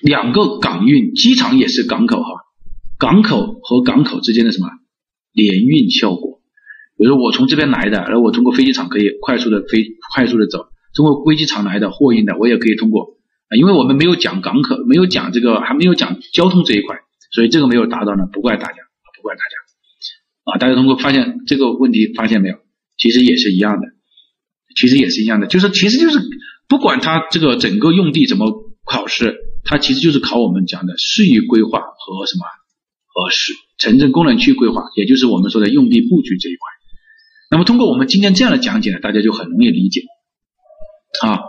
[0.00, 2.28] 两个港运机场也是港口哈，
[3.00, 4.68] 港口和港口之间的什么
[5.32, 6.35] 联运效果？
[6.96, 13.18] 比如说我从这边来的，然后我通过飞机场可以快速的飞，快速的走，通过飞机场来的货运的，我也可以通过
[13.48, 16.96] 啊，因为我们没有讲港口，没有讲这个，还没有讲交通这一块，
[17.32, 18.78] 所以这个没有达到呢，不怪大家，
[19.14, 20.52] 不怪大家。
[20.52, 22.56] 啊，大家通过发现这个问题，发现没有？
[22.96, 23.88] 其实也是一样的，
[24.74, 26.18] 其实也是一样的，就是其实就是
[26.66, 28.46] 不管它这个整个用地怎么
[28.86, 32.46] 考试，它其实就是考我们讲的市域规划和什么
[33.12, 36.75] 和市城镇功能区规划，也就是我们说的用地布局这一块。
[37.50, 40.02] 那么通过我们今天这样的讲解呢，大家就很容易理解。
[41.22, 41.40] 啊，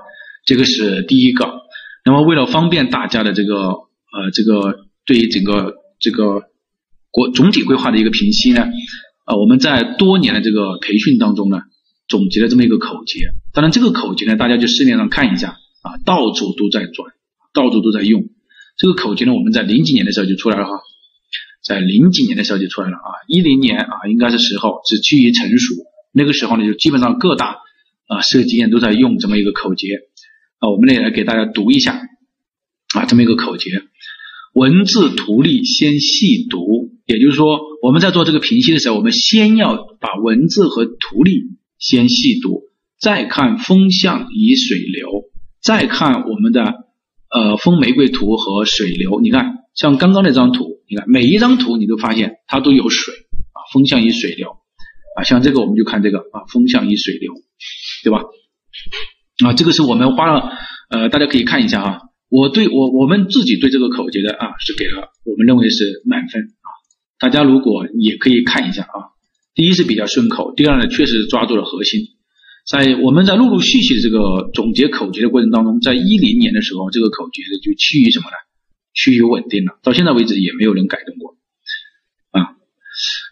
[0.45, 1.61] 这个是第一个。
[2.05, 6.43] 那么为了方便大家的这个呃这个对于整个这个。
[7.09, 8.61] 国总体规划的一个评析呢，
[9.25, 11.61] 啊，我们在多年的这个培训当中呢，
[12.07, 13.31] 总结了这么一个口诀。
[13.53, 17.11] 当然，这个口诀呢，大家就市面上看一下啊，到处都在转，
[17.53, 18.25] 到处都在用。
[18.77, 20.71] 这个口诀呢，我们在零几年的时候就出来了哈，
[21.65, 25.73] 在零几年的时候就出来了啊，一零年啊，应该是时候是趋于成熟。
[26.17, 27.57] 那个时候呢，就基本上各大
[28.07, 29.87] 啊设计院都在用这么一个口诀
[30.57, 32.01] 啊，我们也来给大家读一下
[32.95, 33.83] 啊，这么一个口诀：
[34.53, 36.97] 文字图例先细读。
[37.05, 41.43] 也就是说，我们在做这个评析的时候，我们先要把文字和图例
[41.79, 42.63] 先细读，
[42.99, 45.07] 再看风向与水流，
[45.61, 46.63] 再看我们的
[47.29, 49.21] 呃风玫瑰图和水流。
[49.21, 53.13] 你看，像刚刚那张图，你看每一张图你都发现它都有水
[53.53, 54.57] 啊，风向与水流
[55.17, 57.33] 啊，像这个我们就看这个啊，风向与水流，
[58.03, 58.21] 对吧？
[59.43, 60.51] 啊，这个是我们花了
[60.91, 66.69] 呃，大家可以看一下啊，我对我我们自己对这个口诀的啊是给了，我们认为是满分啊。
[67.17, 69.17] 大家如果也可以看一下啊，
[69.55, 72.01] 第一是比较顺口，第二呢确实抓住了核心。
[72.69, 78.35] 在我们在陆陆续续的这个总结口诀的过程当中，在一零年的时候，这个口诀就趋于什么呢？
[78.93, 81.36] 趋于稳定了，到现在为止也没有人改动过。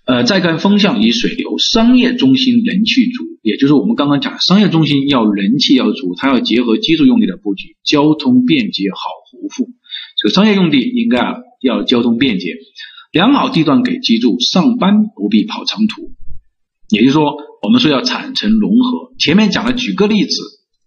[0.06, 9.00] 呃，再看风向与水流，商业中心人气足，也就是我们刚刚讲商业中心要人气要足，它要结合居住用地的布局，交通便捷好
[9.32, 9.70] 胡富。
[10.18, 12.58] 这个商业用地应该啊要交通便捷。
[13.12, 16.12] 良好地段给居住，上班不必跑长途。
[16.90, 17.24] 也就是说，
[17.64, 19.14] 我们说要产城融合。
[19.18, 20.36] 前面讲了，举个例子，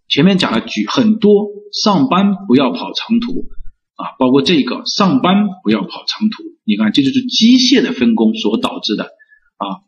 [0.07, 3.47] 前面讲了举很多，上班不要跑长途
[3.95, 6.43] 啊，包括这个上班不要跑长途。
[6.69, 9.81] 你看，这就是机械的分工所导致的啊。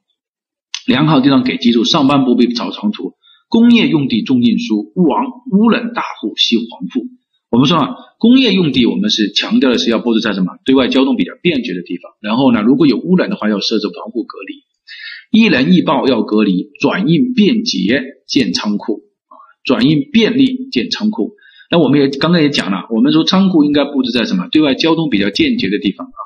[0.88, 3.14] 良好地段给居住，上班不必跑长途。
[3.50, 7.06] 工业用地重运输，污王污染大户吸黄富。
[7.52, 21.34] 我们说啊，工业用地我们是强调的是要布置在什么对外交通比较便捷的地方，然后呢，如果有污染的话要设置防护隔离，易燃易爆要隔离，转运便捷建仓库啊，转运便利建仓库。
[21.70, 26.20] 那我们也刚刚也讲了，我们说仓库应该布置在什么对外交通比较便捷的地方啊，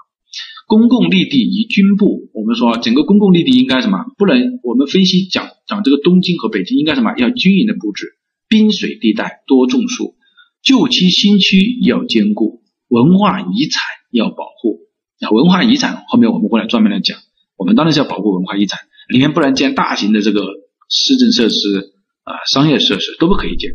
[0.68, 2.30] 公共绿地宜均布。
[2.34, 8.18] 我们说整个公共绿地应该什么不能，我们分析讲讲这个东京和北京应该什么要均匀的布置，
[8.48, 10.16] 滨水地带多种树。
[10.62, 13.82] 旧区新区要兼顾，文化遗产
[14.12, 14.80] 要保护。
[15.20, 17.20] 啊，文化遗产后面我们会来专门来讲。
[17.56, 20.42] 我们当然是要保护文化遗产，里面不能建大型的这个
[20.90, 21.94] 市政设施
[22.24, 23.72] 啊，商业设施都不可以建。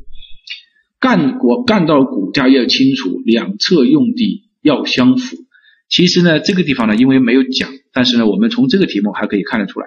[0.99, 5.37] 干国干道骨架要清楚，两侧用地要相符。
[5.91, 9.87] 其实呢，这个地方呢，因为没有讲，但是呢，我们从这个题目还可以看得出来，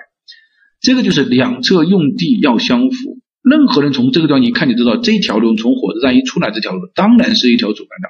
[0.82, 3.20] 这个就是两侧用地要相符。
[3.42, 8.10] 任何人从这个地方一看就知道，这条路从火车站一出来，这条路当然是一条主干道。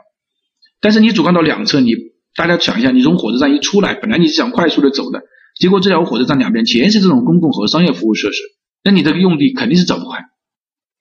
[0.81, 1.93] 但是你主干道两侧，你
[2.35, 5.21] 大家想一下，你从火车站一出来，本来你是想快速的走的，
[5.59, 8.37] 结果这条火车站两边全是这种公共和商业服务设施，
[8.83, 10.25] 那你这个用地肯定是走不快。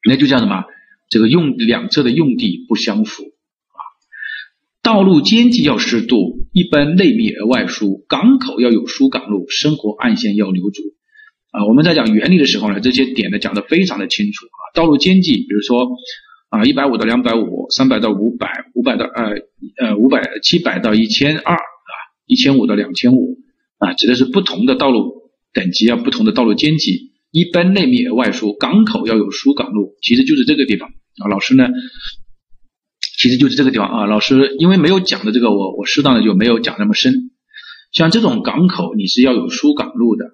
[0.07, 0.65] 那就叫什么？
[1.09, 3.32] 这个用两侧的用地不相符。
[4.83, 10.83] 道路间距要适度，一般内密而外疏，港口要有疏港路，生活岸线要留足。
[11.53, 14.61] 啊，我们在讲原理的时候呢，这些点呢讲的非常的清楚啊。
[14.75, 15.87] 道路间距，比如说
[16.49, 19.35] 啊，一百五到两百五，三百到五百，五百到呃
[19.79, 21.95] 呃五百七百到一千二啊，
[22.27, 23.39] 一千五到两千五
[23.79, 27.13] 啊，指的是不同的道路等级啊，不同的道路间距。
[27.31, 30.89] 一般内密而外疏，港口要有疏港路，其实就是这个地方
[31.23, 31.29] 啊。
[31.31, 31.69] 老师呢，
[33.23, 34.07] 其实就是这个地方啊。
[34.07, 37.31] 老师因为没有讲的这个，我我适当的就没有讲那么深。
[37.93, 40.25] 像这种港口，你是要有疏港路的。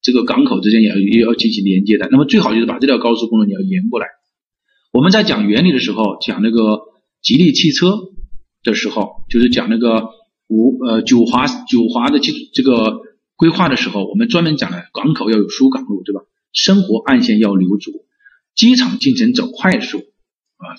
[0.00, 4.06] 这个港口之间也要也要进行连接的，那么最好就是把这条高速公路你要延过来。
[4.92, 6.80] 我们在讲原理的时候，讲那个
[7.20, 7.98] 吉利汽车
[8.62, 10.08] 的时候，就是讲那个
[10.46, 13.02] 五呃九华九华的这这个
[13.36, 16.22] 规划的时候，我们专门讲了港口要有疏港路，对吧？
[16.54, 17.90] 生活岸线要留足，
[18.54, 20.78] 机场进城走快速啊，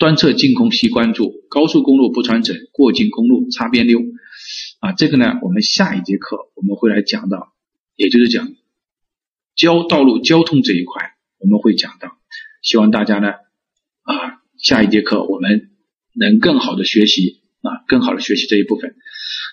[0.00, 4.00] 端侧净空需关注，高速公路不穿城，过境公路擦边溜
[4.80, 4.92] 啊。
[4.92, 7.52] 这个呢，我们下一节课我们会来讲到，
[7.96, 8.48] 也就是讲。
[9.54, 12.16] 交道路交通这一块我们会讲到，
[12.62, 15.68] 希望大家呢啊下一节课我们
[16.14, 18.94] 能更好的学习啊更好的学习这一部分。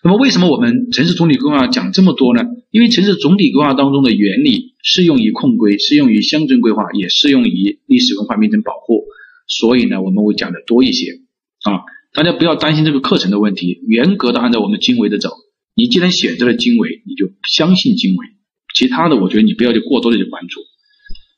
[0.01, 2.43] 那么为什么我们城市总体规划讲这么多呢？
[2.71, 9.03] 因为城市总体规划当中的原理适用于控规，适用于乡镇规划，也适用于历史文化名城保护，
[9.47, 11.21] 所以呢我们会讲的多一些
[11.63, 11.81] 啊。
[12.13, 15.29] 大家不要担心这个课程的问题，严格的按照我们经纬的走。
[15.75, 18.25] 你既然选择了经纬，你就相信经纬。
[18.73, 20.61] 其他的，我觉得你不要去过多的去关注。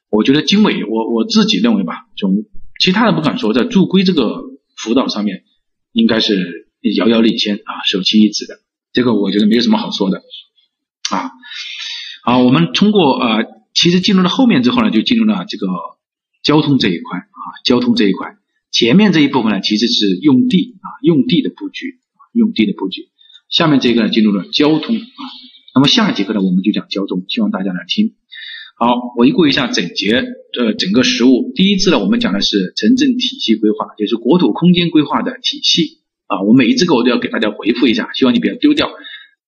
[0.10, 2.46] 我觉得经纬，我我自己认为吧，从
[2.80, 4.42] 其他的不敢说，在助规这个
[4.78, 5.44] 辅导上面，
[5.92, 8.56] 应该是遥遥领先啊，首屈一指的。
[8.94, 10.22] 这个我觉得没有什么好说的
[11.12, 11.32] 啊。
[12.24, 13.40] 好，我们通过啊，
[13.74, 15.68] 其实进入了后面之后呢，就进入了这个
[16.44, 17.20] 交通这一块，
[17.50, 18.38] 啊交通这一块。
[18.72, 21.98] 前面这一部分呢，其实是用地啊，用地的布局，
[22.34, 23.10] 用地的布局。
[23.50, 25.22] 下面这个呢，进入了交通啊。
[25.74, 28.14] 那么下一节课呢，我们就讲交通，希望大家来听。
[28.78, 30.24] 好，回顾一下整节
[30.58, 31.52] 呃整个实务。
[31.56, 36.42] 第一次呢，我们讲的是城镇体系规划，就是国土空间规划的体系啊。
[36.44, 38.90] 我每一次课我都要给大家回复一下，希望你不要丢掉。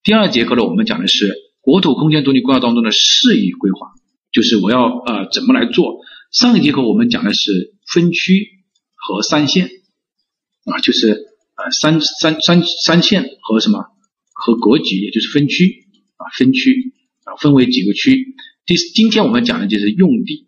[0.03, 1.29] 第二节课呢，我们讲的是
[1.61, 3.91] 国土空间总体规划当中的适宜规划，
[4.33, 5.99] 就是我要呃怎么来做。
[6.31, 8.63] 上一节课我们讲的是分区
[8.95, 9.65] 和三线
[10.65, 11.09] 啊，就是
[11.55, 13.85] 呃三三三三线和什么
[14.34, 15.88] 和格局，也就是分区。
[16.22, 16.93] 啊，分区
[17.23, 18.35] 啊，分为几个区。
[18.68, 20.45] 第今天我们讲的就是用地，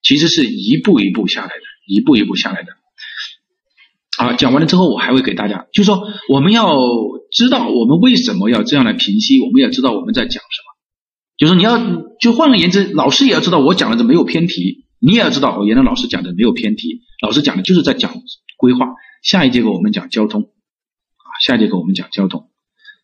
[0.00, 2.72] 其实是一步一步下来的，一步一步下来的。
[4.16, 6.74] 啊，讲完了之后，我还会给大家，就是说我们要
[7.30, 10.76] 知道我们为什么要这样来平析，我们要知道我们在讲什么。
[11.36, 11.76] 就是你要，
[12.18, 18.22] 就换个言之，老师也要知道我讲的这没有偏题，你也要知道，我原来老师讲的没有偏题，老师讲的就是在讲
[18.56, 18.94] 规划。
[19.22, 22.48] 下一节课我们讲交通，啊，下一节课我们讲交通。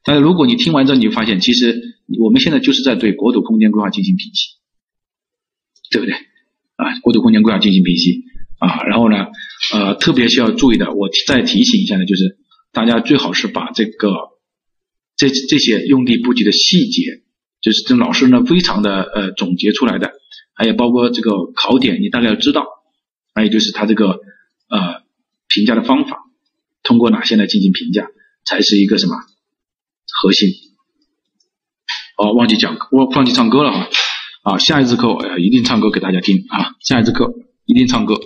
[0.04, 1.80] 但是如果你听完之后，你就发现，其实
[2.20, 4.56] 我们现在就是在对国土空间规划进行评析，
[5.90, 6.14] 对不对？
[6.76, 8.24] 啊，国土空间规划进行评析
[8.58, 9.26] 啊，然后呢，
[9.72, 12.38] 呃，特别需要注意的，我再提醒一下呢，就是
[12.72, 14.08] 大家最好是把这个
[15.16, 17.22] 这这些用地布局的细节，
[17.60, 20.12] 就是这老师呢非常的呃总结出来的，
[20.54, 22.66] 还有包括这个考点，你大概要知道，
[23.34, 24.20] 还有就是他这个
[24.68, 25.02] 呃
[25.48, 26.24] 评价的方法，
[26.82, 28.08] 通过哪些来进行评价，
[28.44, 29.16] 才是一个什么？
[30.22, 30.50] 核心，
[32.18, 33.88] 哦，忘记讲，我忘记唱歌了啊！
[34.42, 36.74] 啊，下一次课我一定唱歌给大家听啊！
[36.80, 37.32] 下一次课
[37.64, 38.20] 一定唱歌，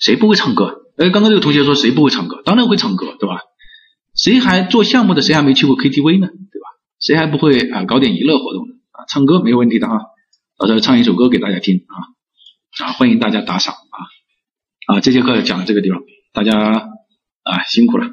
[0.00, 0.80] 谁不会唱歌？
[0.96, 2.42] 哎，刚刚这个同学说谁不会唱歌？
[2.44, 3.40] 当然会唱歌，对吧？
[4.14, 5.22] 谁还做项目的？
[5.22, 6.26] 谁还没去过 KTV 呢？
[6.28, 6.66] 对吧？
[7.00, 8.74] 谁还不会啊搞点娱乐活动呢？
[8.90, 9.94] 啊，唱歌没有问题的哈，
[10.62, 15.00] 到时候唱一首歌给大家听啊啊，欢迎大家打赏啊啊！
[15.00, 16.00] 这节课讲到这个地方，
[16.32, 16.56] 大家
[17.42, 18.06] 啊辛苦了。